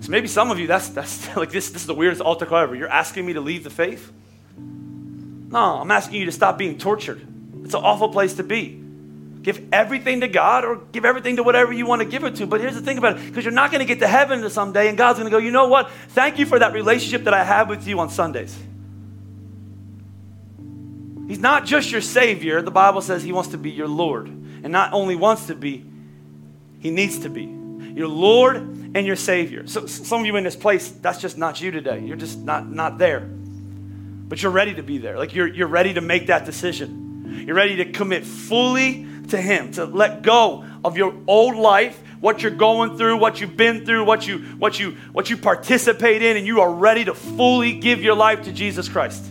So 0.01 0.11
maybe 0.11 0.27
some 0.27 0.51
of 0.51 0.59
you, 0.59 0.67
that's, 0.67 0.89
that's 0.89 1.35
like 1.35 1.51
this, 1.51 1.69
this 1.69 1.83
is 1.83 1.87
the 1.87 1.93
weirdest 1.93 2.21
altar 2.21 2.45
call 2.45 2.59
ever. 2.59 2.75
You're 2.75 2.89
asking 2.89 3.25
me 3.25 3.33
to 3.33 3.41
leave 3.41 3.63
the 3.63 3.69
faith? 3.69 4.11
No, 4.57 5.79
I'm 5.79 5.91
asking 5.91 6.19
you 6.19 6.25
to 6.25 6.31
stop 6.31 6.57
being 6.57 6.77
tortured. 6.77 7.25
It's 7.63 7.73
an 7.73 7.83
awful 7.83 8.09
place 8.09 8.35
to 8.35 8.43
be. 8.43 8.79
Give 9.41 9.73
everything 9.73 10.21
to 10.21 10.27
God 10.27 10.65
or 10.65 10.77
give 10.91 11.05
everything 11.05 11.37
to 11.37 11.43
whatever 11.43 11.71
you 11.71 11.85
want 11.85 12.01
to 12.01 12.07
give 12.07 12.23
it 12.23 12.35
to. 12.35 12.45
But 12.45 12.61
here's 12.61 12.75
the 12.75 12.81
thing 12.81 12.97
about 12.97 13.17
it 13.17 13.25
because 13.25 13.45
you're 13.45 13.53
not 13.53 13.71
going 13.71 13.79
to 13.79 13.85
get 13.85 13.99
to 13.99 14.07
heaven 14.07 14.47
someday, 14.49 14.89
and 14.89 14.97
God's 14.97 15.17
going 15.17 15.31
to 15.31 15.35
go, 15.35 15.37
you 15.37 15.51
know 15.51 15.67
what? 15.67 15.89
Thank 16.09 16.39
you 16.39 16.45
for 16.45 16.59
that 16.59 16.73
relationship 16.73 17.23
that 17.23 17.33
I 17.33 17.43
have 17.43 17.69
with 17.69 17.87
you 17.87 17.99
on 17.99 18.09
Sundays. 18.09 18.57
He's 21.29 21.39
not 21.39 21.63
just 21.63 21.91
your 21.91 22.01
Savior. 22.01 22.63
The 22.63 22.71
Bible 22.71 23.01
says 23.01 23.21
He 23.21 23.31
wants 23.31 23.51
to 23.51 23.57
be 23.59 23.69
your 23.69 23.87
Lord. 23.87 24.27
And 24.27 24.71
not 24.71 24.93
only 24.93 25.15
wants 25.15 25.45
to 25.45 25.55
be, 25.55 25.85
He 26.79 26.89
needs 26.89 27.19
to 27.19 27.29
be 27.29 27.43
your 27.43 28.07
Lord 28.07 28.55
and 28.55 29.05
your 29.05 29.15
Savior. 29.15 29.67
So 29.67 29.85
some 29.85 30.21
of 30.21 30.25
you 30.25 30.35
in 30.37 30.43
this 30.43 30.55
place, 30.55 30.89
that's 30.89 31.21
just 31.21 31.37
not 31.37 31.61
you 31.61 31.69
today. 31.69 31.99
You're 31.99 32.17
just 32.17 32.39
not, 32.39 32.67
not 32.67 32.97
there. 32.97 33.19
But 33.19 34.41
you're 34.41 34.51
ready 34.51 34.73
to 34.73 34.81
be 34.81 34.97
there. 34.97 35.19
Like 35.19 35.35
you're, 35.35 35.45
you're 35.45 35.67
ready 35.67 35.93
to 35.93 36.01
make 36.01 36.27
that 36.27 36.45
decision. 36.45 37.43
You're 37.45 37.55
ready 37.55 37.75
to 37.75 37.91
commit 37.91 38.25
fully 38.25 39.05
to 39.27 39.39
Him, 39.39 39.71
to 39.73 39.85
let 39.85 40.23
go 40.23 40.65
of 40.83 40.97
your 40.97 41.13
old 41.27 41.55
life 41.55 42.01
what 42.21 42.41
you're 42.41 42.51
going 42.51 42.97
through, 42.97 43.17
what 43.17 43.39
you've 43.39 43.55
been 43.55 43.85
through, 43.85 44.03
what 44.03 44.27
you 44.27 44.39
what 44.57 44.79
you 44.79 44.97
what 45.11 45.29
you 45.29 45.37
participate 45.37 46.23
in 46.23 46.37
and 46.37 46.47
you 46.47 46.61
are 46.61 46.73
ready 46.73 47.05
to 47.05 47.13
fully 47.13 47.73
give 47.73 48.01
your 48.01 48.15
life 48.15 48.45
to 48.45 48.51
Jesus 48.51 48.89
Christ. 48.89 49.23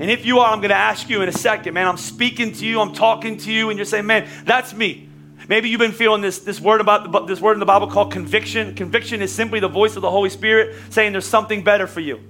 And 0.00 0.10
if 0.10 0.24
you 0.24 0.38
are, 0.38 0.50
I'm 0.50 0.60
going 0.60 0.70
to 0.70 0.74
ask 0.74 1.10
you 1.10 1.20
in 1.20 1.28
a 1.28 1.32
second, 1.32 1.74
man, 1.74 1.86
I'm 1.86 1.98
speaking 1.98 2.52
to 2.54 2.66
you, 2.66 2.80
I'm 2.80 2.94
talking 2.94 3.36
to 3.36 3.52
you 3.52 3.68
and 3.68 3.78
you're 3.78 3.84
saying, 3.84 4.06
"Man, 4.06 4.26
that's 4.44 4.72
me." 4.72 5.08
Maybe 5.46 5.68
you've 5.68 5.80
been 5.80 5.92
feeling 5.92 6.22
this, 6.22 6.38
this 6.38 6.60
word 6.60 6.80
about 6.80 7.10
the, 7.10 7.20
this 7.26 7.40
word 7.40 7.52
in 7.52 7.60
the 7.60 7.66
Bible 7.66 7.86
called 7.86 8.10
conviction. 8.10 8.74
Conviction 8.74 9.20
is 9.20 9.34
simply 9.34 9.60
the 9.60 9.68
voice 9.68 9.96
of 9.96 10.02
the 10.02 10.10
Holy 10.10 10.30
Spirit 10.30 10.76
saying 10.90 11.12
there's 11.12 11.26
something 11.26 11.62
better 11.62 11.86
for 11.86 12.00
you. 12.00 12.20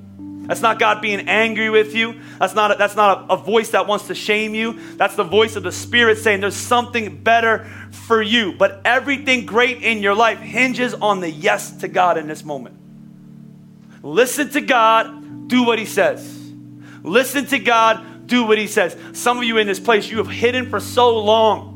That's 0.47 0.63
not 0.63 0.81
God 0.81 1.01
being 1.01 1.29
angry 1.29 1.71
with 1.71 1.95
you. 1.95 2.21
That's 2.41 2.55
not, 2.55 2.73
a, 2.73 2.75
that's 2.75 2.97
not 2.97 3.31
a, 3.31 3.35
a 3.35 3.37
voice 3.37 3.71
that 3.71 3.87
wants 3.87 4.09
to 4.09 4.17
shame 4.17 4.53
you. 4.55 4.97
That's 4.97 5.15
the 5.15 5.23
voice 5.23 5.55
of 5.55 5.63
the 5.63 5.71
Spirit 5.71 6.19
saying 6.19 6.41
there's 6.41 6.57
something 6.57 7.23
better 7.23 7.67
for 7.93 8.21
you. 8.21 8.55
But 8.55 8.81
everything 8.85 9.47
great 9.47 9.83
in 9.83 9.99
your 9.99 10.15
life 10.15 10.41
hinges 10.41 10.95
on 10.95 11.21
the 11.21 11.31
yes 11.31 11.71
to 11.83 11.89
God 11.89 12.19
in 12.19 12.27
this 12.27 12.43
moment. 12.43 12.75
Listen 14.03 14.49
to 14.51 14.61
God, 14.61 15.47
do 15.47 15.63
what 15.63 15.79
He 15.79 15.85
says. 15.85 16.40
Listen 17.03 17.47
to 17.47 17.59
God, 17.59 18.27
do 18.27 18.45
what 18.45 18.59
He 18.59 18.67
says. 18.67 18.97
Some 19.13 19.39
of 19.39 19.45
you 19.45 19.59
in 19.59 19.67
this 19.67 19.81
place, 19.81 20.09
you 20.09 20.19
have 20.19 20.29
hidden 20.29 20.69
for 20.69 20.81
so 20.81 21.19
long 21.19 21.71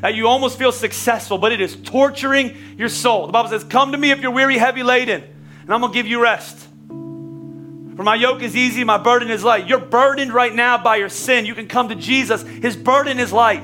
that 0.00 0.14
you 0.14 0.26
almost 0.26 0.58
feel 0.58 0.72
successful, 0.72 1.38
but 1.38 1.52
it 1.52 1.60
is 1.60 1.76
torturing 1.76 2.56
your 2.76 2.88
soul. 2.88 3.26
The 3.26 3.32
Bible 3.32 3.50
says, 3.50 3.64
Come 3.64 3.92
to 3.92 3.98
me 3.98 4.10
if 4.10 4.20
you're 4.20 4.32
weary, 4.32 4.58
heavy 4.58 4.82
laden, 4.82 5.22
and 5.22 5.72
I'm 5.72 5.80
gonna 5.80 5.92
give 5.92 6.06
you 6.06 6.20
rest. 6.20 6.58
For 6.88 8.02
my 8.02 8.14
yoke 8.14 8.42
is 8.42 8.56
easy, 8.56 8.84
my 8.84 8.98
burden 8.98 9.30
is 9.30 9.44
light. 9.44 9.68
You're 9.68 9.78
burdened 9.78 10.32
right 10.32 10.54
now 10.54 10.78
by 10.78 10.96
your 10.96 11.10
sin. 11.10 11.46
You 11.46 11.54
can 11.54 11.68
come 11.68 11.88
to 11.90 11.94
Jesus, 11.94 12.42
His 12.42 12.76
burden 12.76 13.20
is 13.20 13.32
light. 13.32 13.62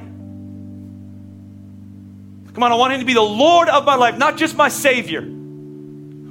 Come 2.55 2.63
on, 2.63 2.73
I 2.73 2.75
want 2.77 2.93
Him 2.93 3.01
to 3.01 3.07
be 3.07 3.15
the 3.15 3.21
Lord 3.21 3.69
of 3.69 3.85
my 3.85 3.95
life, 3.95 4.19
not 4.19 4.37
just 4.37 4.57
my 4.57 4.69
Savior. 4.69 5.38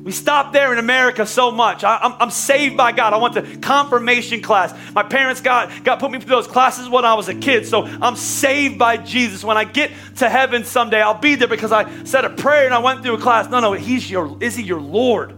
We 0.07 0.13
stop 0.13 0.53
there 0.53 0.71
in 0.71 0.79
America 0.79 1.25
so 1.25 1.51
much. 1.51 1.83
I, 1.83 2.15
am 2.21 2.31
saved 2.31 2.77
by 2.77 2.93
God. 2.93 3.11
I 3.11 3.17
went 3.17 3.33
to 3.33 3.57
confirmation 3.57 4.39
class. 4.39 4.73
My 4.93 5.03
parents 5.03 5.41
got, 5.41 5.83
got 5.83 5.99
put 5.99 6.11
me 6.11 6.19
through 6.19 6.29
those 6.29 6.47
classes 6.47 6.87
when 6.87 7.03
I 7.03 7.15
was 7.15 7.27
a 7.27 7.35
kid. 7.35 7.67
So 7.67 7.83
I'm 7.83 8.15
saved 8.15 8.79
by 8.79 8.95
Jesus. 8.95 9.43
When 9.43 9.57
I 9.57 9.65
get 9.65 9.91
to 10.19 10.29
heaven 10.29 10.63
someday, 10.63 11.01
I'll 11.01 11.19
be 11.19 11.35
there 11.35 11.49
because 11.49 11.73
I 11.73 12.05
said 12.05 12.23
a 12.23 12.29
prayer 12.29 12.63
and 12.63 12.73
I 12.73 12.77
went 12.77 13.03
through 13.03 13.15
a 13.15 13.17
class. 13.19 13.49
No, 13.49 13.59
no, 13.59 13.73
he's 13.73 14.09
your, 14.09 14.37
is 14.41 14.55
he 14.55 14.63
your 14.63 14.79
Lord? 14.79 15.35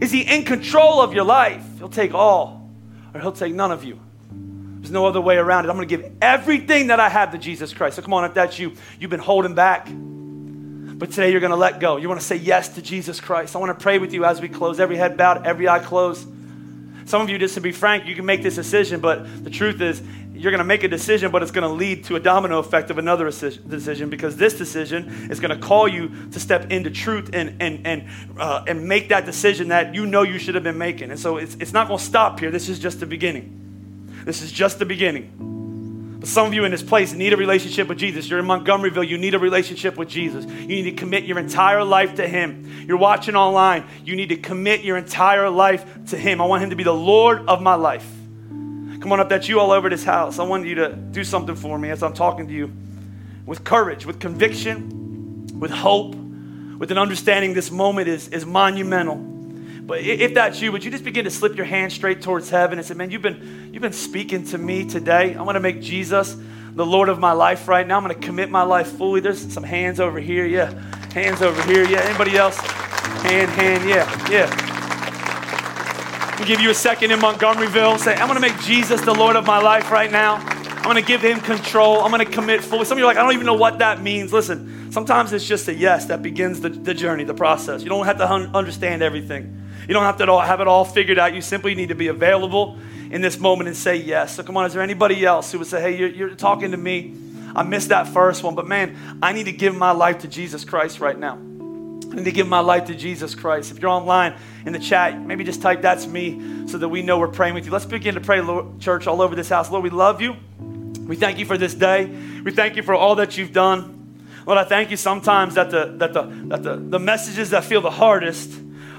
Is 0.00 0.10
he 0.10 0.22
in 0.22 0.46
control 0.46 1.02
of 1.02 1.12
your 1.12 1.24
life? 1.24 1.62
He'll 1.76 1.90
take 1.90 2.14
all 2.14 2.70
or 3.12 3.20
he'll 3.20 3.32
take 3.32 3.52
none 3.52 3.70
of 3.70 3.84
you. 3.84 4.00
There's 4.78 4.90
no 4.90 5.04
other 5.04 5.20
way 5.20 5.36
around 5.36 5.66
it. 5.66 5.68
I'm 5.68 5.76
going 5.76 5.86
to 5.86 5.94
give 5.94 6.10
everything 6.22 6.86
that 6.86 7.00
I 7.00 7.10
have 7.10 7.32
to 7.32 7.38
Jesus 7.38 7.74
Christ. 7.74 7.96
So 7.96 8.02
come 8.02 8.14
on, 8.14 8.24
if 8.24 8.32
that's 8.32 8.58
you, 8.58 8.72
you've 8.98 9.10
been 9.10 9.20
holding 9.20 9.54
back. 9.54 9.90
But 10.98 11.10
today 11.10 11.30
you're 11.30 11.40
going 11.40 11.50
to 11.50 11.56
let 11.56 11.78
go. 11.78 11.98
You 11.98 12.08
want 12.08 12.20
to 12.20 12.26
say 12.26 12.36
yes 12.36 12.70
to 12.70 12.82
Jesus 12.82 13.20
Christ. 13.20 13.54
I 13.54 13.58
want 13.58 13.78
to 13.78 13.82
pray 13.82 13.98
with 13.98 14.14
you 14.14 14.24
as 14.24 14.40
we 14.40 14.48
close. 14.48 14.80
Every 14.80 14.96
head 14.96 15.16
bowed, 15.16 15.46
every 15.46 15.68
eye 15.68 15.78
closed. 15.78 16.26
Some 17.04 17.22
of 17.22 17.28
you, 17.28 17.38
just 17.38 17.54
to 17.54 17.60
be 17.60 17.70
frank, 17.70 18.06
you 18.06 18.14
can 18.14 18.24
make 18.24 18.42
this 18.42 18.56
decision, 18.56 19.00
but 19.00 19.44
the 19.44 19.50
truth 19.50 19.80
is, 19.80 20.02
you're 20.32 20.50
going 20.50 20.58
to 20.58 20.64
make 20.64 20.84
a 20.84 20.88
decision, 20.88 21.30
but 21.30 21.42
it's 21.42 21.50
going 21.50 21.68
to 21.68 21.74
lead 21.74 22.04
to 22.04 22.16
a 22.16 22.20
domino 22.20 22.58
effect 22.58 22.90
of 22.90 22.98
another 22.98 23.24
decision 23.26 24.10
because 24.10 24.36
this 24.36 24.58
decision 24.58 25.30
is 25.30 25.38
going 25.40 25.50
to 25.50 25.64
call 25.64 25.86
you 25.86 26.10
to 26.32 26.40
step 26.40 26.70
into 26.70 26.90
truth 26.90 27.30
and, 27.32 27.60
and, 27.60 27.86
and, 27.86 28.08
uh, 28.38 28.64
and 28.66 28.86
make 28.86 29.08
that 29.10 29.24
decision 29.24 29.68
that 29.68 29.94
you 29.94 30.04
know 30.04 30.22
you 30.22 30.38
should 30.38 30.54
have 30.54 30.64
been 30.64 30.78
making. 30.78 31.10
And 31.10 31.18
so 31.18 31.36
it's, 31.36 31.54
it's 31.60 31.72
not 31.72 31.88
going 31.88 31.98
to 31.98 32.04
stop 32.04 32.40
here. 32.40 32.50
This 32.50 32.68
is 32.68 32.78
just 32.78 33.00
the 33.00 33.06
beginning. 33.06 34.22
This 34.24 34.42
is 34.42 34.50
just 34.50 34.78
the 34.78 34.86
beginning. 34.86 35.65
Some 36.26 36.48
of 36.48 36.54
you 36.54 36.64
in 36.64 36.72
this 36.72 36.82
place 36.82 37.12
need 37.12 37.32
a 37.32 37.36
relationship 37.36 37.86
with 37.86 37.98
Jesus. 37.98 38.28
You're 38.28 38.40
in 38.40 38.46
Montgomeryville, 38.46 39.06
you 39.06 39.16
need 39.16 39.34
a 39.34 39.38
relationship 39.38 39.96
with 39.96 40.08
Jesus. 40.08 40.44
You 40.44 40.66
need 40.66 40.82
to 40.82 40.92
commit 40.92 41.22
your 41.22 41.38
entire 41.38 41.84
life 41.84 42.16
to 42.16 42.26
Him. 42.26 42.84
You're 42.88 42.96
watching 42.96 43.36
online, 43.36 43.84
you 44.04 44.16
need 44.16 44.30
to 44.30 44.36
commit 44.36 44.82
your 44.82 44.96
entire 44.96 45.48
life 45.48 45.86
to 46.06 46.16
Him. 46.16 46.40
I 46.40 46.46
want 46.46 46.64
Him 46.64 46.70
to 46.70 46.76
be 46.76 46.82
the 46.82 46.92
Lord 46.92 47.46
of 47.46 47.62
my 47.62 47.76
life. 47.76 48.06
Come 48.48 49.12
on 49.12 49.20
up, 49.20 49.28
that's 49.28 49.48
you 49.48 49.60
all 49.60 49.70
over 49.70 49.88
this 49.88 50.02
house. 50.02 50.40
I 50.40 50.42
want 50.42 50.66
you 50.66 50.74
to 50.74 50.96
do 50.96 51.22
something 51.22 51.54
for 51.54 51.78
me 51.78 51.90
as 51.90 52.02
I'm 52.02 52.12
talking 52.12 52.48
to 52.48 52.52
you 52.52 52.72
with 53.46 53.62
courage, 53.62 54.04
with 54.04 54.18
conviction, 54.18 55.46
with 55.60 55.70
hope, 55.70 56.16
with 56.16 56.90
an 56.90 56.98
understanding 56.98 57.54
this 57.54 57.70
moment 57.70 58.08
is, 58.08 58.26
is 58.28 58.44
monumental. 58.44 59.35
But 59.86 60.00
if 60.00 60.34
that's 60.34 60.60
you, 60.60 60.72
would 60.72 60.84
you 60.84 60.90
just 60.90 61.04
begin 61.04 61.24
to 61.26 61.30
slip 61.30 61.54
your 61.54 61.64
hand 61.64 61.92
straight 61.92 62.20
towards 62.20 62.50
heaven 62.50 62.78
and 62.78 62.86
say, 62.86 62.94
Man, 62.94 63.12
you've 63.12 63.22
been, 63.22 63.70
you've 63.72 63.82
been 63.82 63.92
speaking 63.92 64.44
to 64.46 64.58
me 64.58 64.84
today. 64.84 65.36
I 65.36 65.42
want 65.42 65.54
to 65.54 65.60
make 65.60 65.80
Jesus 65.80 66.36
the 66.74 66.84
Lord 66.84 67.08
of 67.08 67.20
my 67.20 67.30
life 67.30 67.68
right 67.68 67.86
now. 67.86 67.96
I'm 67.96 68.02
going 68.02 68.18
to 68.18 68.26
commit 68.26 68.50
my 68.50 68.62
life 68.62 68.88
fully. 68.88 69.20
There's 69.20 69.52
some 69.52 69.62
hands 69.62 70.00
over 70.00 70.18
here. 70.18 70.44
Yeah. 70.44 70.72
Hands 71.12 71.40
over 71.40 71.62
here. 71.62 71.86
Yeah. 71.86 72.00
Anybody 72.00 72.36
else? 72.36 72.58
Hand, 72.58 73.50
hand. 73.52 73.88
Yeah. 73.88 74.28
Yeah. 74.28 76.36
We'll 76.36 76.48
give 76.48 76.60
you 76.60 76.70
a 76.70 76.74
second 76.74 77.12
in 77.12 77.20
Montgomeryville. 77.20 77.98
Say, 78.00 78.14
I'm 78.14 78.28
going 78.28 78.34
to 78.34 78.40
make 78.40 78.58
Jesus 78.60 79.00
the 79.00 79.14
Lord 79.14 79.36
of 79.36 79.46
my 79.46 79.58
life 79.58 79.92
right 79.92 80.10
now. 80.10 80.34
I'm 80.34 80.82
going 80.82 80.96
to 80.96 81.02
give 81.02 81.22
him 81.22 81.40
control. 81.40 82.02
I'm 82.02 82.10
going 82.10 82.26
to 82.26 82.30
commit 82.30 82.62
fully. 82.62 82.84
Some 82.84 82.96
of 82.96 82.98
you 82.98 83.04
are 83.04 83.08
like, 83.08 83.16
I 83.16 83.22
don't 83.22 83.32
even 83.32 83.46
know 83.46 83.54
what 83.54 83.78
that 83.78 84.02
means. 84.02 84.32
Listen, 84.32 84.92
sometimes 84.92 85.32
it's 85.32 85.46
just 85.46 85.68
a 85.68 85.74
yes 85.74 86.06
that 86.06 86.22
begins 86.22 86.60
the, 86.60 86.70
the 86.70 86.92
journey, 86.92 87.24
the 87.24 87.34
process. 87.34 87.82
You 87.82 87.88
don't 87.88 88.04
have 88.04 88.18
to 88.18 88.30
un- 88.30 88.54
understand 88.54 89.02
everything. 89.02 89.55
You 89.88 89.94
don't 89.94 90.04
have 90.04 90.16
to 90.18 90.40
have 90.40 90.60
it 90.60 90.68
all 90.68 90.84
figured 90.84 91.18
out. 91.18 91.34
You 91.34 91.40
simply 91.40 91.74
need 91.74 91.90
to 91.90 91.94
be 91.94 92.08
available 92.08 92.78
in 93.10 93.20
this 93.20 93.38
moment 93.38 93.68
and 93.68 93.76
say 93.76 93.96
yes. 93.96 94.36
So, 94.36 94.42
come 94.42 94.56
on, 94.56 94.66
is 94.66 94.72
there 94.72 94.82
anybody 94.82 95.24
else 95.24 95.52
who 95.52 95.58
would 95.58 95.68
say, 95.68 95.80
hey, 95.80 95.96
you're, 95.96 96.08
you're 96.08 96.34
talking 96.34 96.72
to 96.72 96.76
me? 96.76 97.14
I 97.54 97.62
missed 97.62 97.88
that 97.88 98.08
first 98.08 98.42
one, 98.42 98.54
but 98.54 98.66
man, 98.66 99.18
I 99.22 99.32
need 99.32 99.44
to 99.44 99.52
give 99.52 99.74
my 99.74 99.92
life 99.92 100.18
to 100.18 100.28
Jesus 100.28 100.64
Christ 100.64 101.00
right 101.00 101.18
now. 101.18 101.34
I 101.34 102.14
need 102.16 102.24
to 102.24 102.32
give 102.32 102.46
my 102.46 102.60
life 102.60 102.86
to 102.86 102.94
Jesus 102.94 103.34
Christ. 103.34 103.70
If 103.70 103.80
you're 103.80 103.90
online 103.90 104.36
in 104.64 104.72
the 104.72 104.78
chat, 104.78 105.18
maybe 105.18 105.44
just 105.44 105.62
type 105.62 105.82
that's 105.82 106.06
me 106.06 106.66
so 106.66 106.78
that 106.78 106.88
we 106.88 107.02
know 107.02 107.18
we're 107.18 107.28
praying 107.28 107.54
with 107.54 107.64
you. 107.64 107.72
Let's 107.72 107.84
begin 107.84 108.14
to 108.14 108.20
pray, 108.20 108.40
Lord, 108.40 108.80
church, 108.80 109.06
all 109.06 109.22
over 109.22 109.34
this 109.34 109.48
house. 109.48 109.70
Lord, 109.70 109.84
we 109.84 109.90
love 109.90 110.20
you. 110.20 110.36
We 111.06 111.16
thank 111.16 111.38
you 111.38 111.46
for 111.46 111.56
this 111.56 111.74
day. 111.74 112.06
We 112.44 112.52
thank 112.52 112.76
you 112.76 112.82
for 112.82 112.94
all 112.94 113.16
that 113.16 113.38
you've 113.38 113.52
done. 113.52 114.18
Lord, 114.46 114.58
I 114.58 114.64
thank 114.64 114.90
you 114.90 114.96
sometimes 114.96 115.54
that 115.54 115.70
the, 115.70 115.94
that 115.98 116.12
the, 116.12 116.22
that 116.22 116.62
the, 116.62 116.76
the 116.76 116.98
messages 116.98 117.50
that 117.50 117.64
feel 117.64 117.80
the 117.80 117.90
hardest 117.90 118.50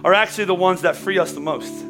are 0.07 0.13
actually 0.13 0.45
the 0.45 0.55
ones 0.55 0.83
that 0.83 0.95
free 0.95 1.19
us 1.19 1.33
the 1.33 1.41
most. 1.41 1.83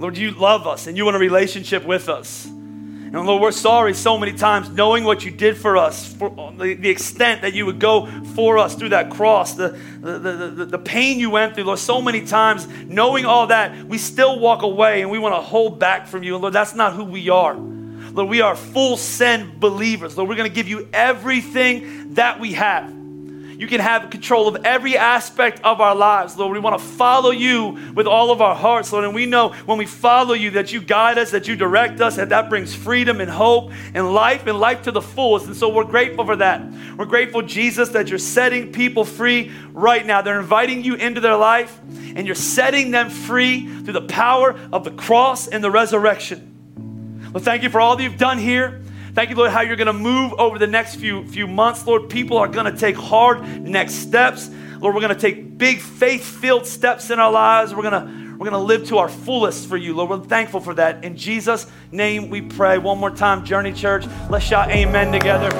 Lord, 0.00 0.16
you 0.16 0.30
love 0.30 0.66
us 0.66 0.86
and 0.86 0.96
you 0.96 1.04
want 1.04 1.14
a 1.14 1.18
relationship 1.18 1.84
with 1.84 2.08
us. 2.08 2.46
And 2.46 3.12
Lord, 3.26 3.42
we're 3.42 3.52
sorry 3.52 3.92
so 3.92 4.16
many 4.16 4.32
times 4.32 4.70
knowing 4.70 5.04
what 5.04 5.26
you 5.26 5.30
did 5.30 5.58
for 5.58 5.76
us, 5.76 6.14
for 6.14 6.30
the, 6.56 6.72
the 6.72 6.88
extent 6.88 7.42
that 7.42 7.52
you 7.52 7.66
would 7.66 7.78
go 7.78 8.06
for 8.34 8.56
us 8.56 8.74
through 8.76 8.88
that 8.88 9.10
cross, 9.10 9.52
the, 9.52 9.78
the, 10.00 10.18
the, 10.18 10.64
the 10.64 10.78
pain 10.78 11.20
you 11.20 11.28
went 11.28 11.54
through, 11.54 11.64
Lord, 11.64 11.80
so 11.80 12.00
many 12.00 12.24
times 12.24 12.66
knowing 12.86 13.26
all 13.26 13.48
that, 13.48 13.86
we 13.86 13.98
still 13.98 14.40
walk 14.40 14.62
away 14.62 15.02
and 15.02 15.10
we 15.10 15.18
want 15.18 15.34
to 15.34 15.42
hold 15.42 15.78
back 15.78 16.06
from 16.06 16.22
you. 16.22 16.32
And 16.34 16.40
Lord, 16.40 16.54
that's 16.54 16.74
not 16.74 16.94
who 16.94 17.04
we 17.04 17.28
are. 17.28 17.54
Lord, 17.54 18.30
we 18.30 18.40
are 18.40 18.56
full 18.56 18.96
send 18.96 19.60
believers. 19.60 20.16
Lord, 20.16 20.30
we're 20.30 20.36
going 20.36 20.48
to 20.48 20.54
give 20.54 20.66
you 20.68 20.88
everything 20.94 22.14
that 22.14 22.40
we 22.40 22.54
have. 22.54 23.03
You 23.58 23.66
can 23.66 23.80
have 23.80 24.10
control 24.10 24.48
of 24.48 24.64
every 24.64 24.96
aspect 24.96 25.60
of 25.62 25.80
our 25.80 25.94
lives, 25.94 26.36
Lord. 26.36 26.52
We 26.52 26.58
want 26.58 26.78
to 26.78 26.84
follow 26.84 27.30
you 27.30 27.78
with 27.94 28.06
all 28.06 28.30
of 28.30 28.40
our 28.40 28.54
hearts, 28.54 28.92
Lord. 28.92 29.04
And 29.04 29.14
we 29.14 29.26
know 29.26 29.50
when 29.66 29.78
we 29.78 29.86
follow 29.86 30.34
you 30.34 30.50
that 30.52 30.72
you 30.72 30.80
guide 30.80 31.18
us, 31.18 31.30
that 31.30 31.46
you 31.48 31.56
direct 31.56 32.00
us, 32.00 32.16
that 32.16 32.30
that 32.30 32.48
brings 32.48 32.74
freedom 32.74 33.20
and 33.20 33.30
hope 33.30 33.72
and 33.94 34.12
life 34.12 34.46
and 34.46 34.58
life 34.58 34.82
to 34.82 34.92
the 34.92 35.02
fullest. 35.02 35.46
And 35.46 35.56
so 35.56 35.68
we're 35.68 35.84
grateful 35.84 36.24
for 36.24 36.36
that. 36.36 36.62
We're 36.96 37.04
grateful, 37.04 37.42
Jesus, 37.42 37.90
that 37.90 38.08
you're 38.08 38.18
setting 38.18 38.72
people 38.72 39.04
free 39.04 39.52
right 39.72 40.04
now. 40.04 40.22
They're 40.22 40.40
inviting 40.40 40.84
you 40.84 40.94
into 40.94 41.20
their 41.20 41.36
life 41.36 41.78
and 42.16 42.26
you're 42.26 42.34
setting 42.34 42.90
them 42.90 43.10
free 43.10 43.66
through 43.82 43.92
the 43.94 44.02
power 44.02 44.58
of 44.72 44.84
the 44.84 44.92
cross 44.92 45.48
and 45.48 45.62
the 45.62 45.70
resurrection. 45.70 47.30
Well, 47.32 47.42
thank 47.42 47.64
you 47.64 47.70
for 47.70 47.80
all 47.80 47.96
that 47.96 48.02
you've 48.02 48.18
done 48.18 48.38
here. 48.38 48.83
Thank 49.14 49.30
you, 49.30 49.36
Lord, 49.36 49.52
how 49.52 49.60
you're 49.60 49.76
going 49.76 49.86
to 49.86 49.92
move 49.92 50.32
over 50.40 50.58
the 50.58 50.66
next 50.66 50.96
few, 50.96 51.24
few 51.28 51.46
months. 51.46 51.86
Lord, 51.86 52.10
people 52.10 52.36
are 52.36 52.48
going 52.48 52.66
to 52.66 52.76
take 52.76 52.96
hard 52.96 53.62
next 53.62 53.94
steps. 53.94 54.50
Lord, 54.80 54.92
we're 54.92 55.00
going 55.00 55.14
to 55.14 55.20
take 55.20 55.56
big 55.56 55.78
faith 55.78 56.24
filled 56.24 56.66
steps 56.66 57.10
in 57.10 57.20
our 57.20 57.30
lives. 57.30 57.72
We're 57.72 57.88
going 57.88 57.92
to 57.92 58.24
we're 58.32 58.50
going 58.50 58.52
to 58.54 58.58
live 58.58 58.88
to 58.88 58.98
our 58.98 59.08
fullest 59.08 59.68
for 59.68 59.76
you, 59.76 59.94
Lord. 59.94 60.10
We're 60.10 60.26
thankful 60.26 60.58
for 60.58 60.74
that. 60.74 61.04
In 61.04 61.16
Jesus' 61.16 61.70
name 61.92 62.28
we 62.28 62.42
pray. 62.42 62.78
One 62.78 62.98
more 62.98 63.12
time, 63.12 63.44
Journey 63.44 63.72
Church. 63.72 64.04
Let's 64.28 64.44
shout 64.44 64.68
amen 64.70 65.12
together. 65.12 65.50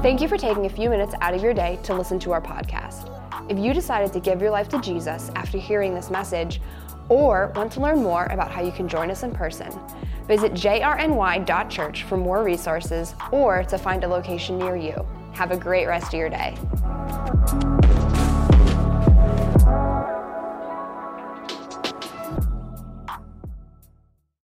Thank 0.00 0.22
you 0.22 0.28
for 0.28 0.38
taking 0.38 0.64
a 0.64 0.70
few 0.70 0.88
minutes 0.88 1.14
out 1.20 1.34
of 1.34 1.42
your 1.42 1.52
day 1.52 1.78
to 1.82 1.94
listen 1.94 2.18
to 2.20 2.32
our 2.32 2.40
podcast. 2.40 3.12
If 3.50 3.58
you 3.58 3.74
decided 3.74 4.14
to 4.14 4.20
give 4.20 4.40
your 4.40 4.50
life 4.50 4.70
to 4.70 4.80
Jesus 4.80 5.30
after 5.36 5.58
hearing 5.58 5.94
this 5.94 6.10
message, 6.10 6.62
or 7.08 7.52
want 7.54 7.70
to 7.72 7.80
learn 7.80 8.02
more 8.02 8.24
about 8.26 8.50
how 8.50 8.62
you 8.62 8.72
can 8.72 8.88
join 8.88 9.10
us 9.10 9.22
in 9.22 9.32
person, 9.32 9.70
visit 10.26 10.52
jrny.church 10.52 12.02
for 12.04 12.16
more 12.16 12.42
resources 12.44 13.14
or 13.32 13.64
to 13.64 13.78
find 13.78 14.04
a 14.04 14.08
location 14.08 14.58
near 14.58 14.76
you. 14.76 15.06
Have 15.32 15.50
a 15.50 15.56
great 15.56 15.86
rest 15.86 16.08
of 16.08 16.14
your 16.14 16.30
day. 16.30 16.56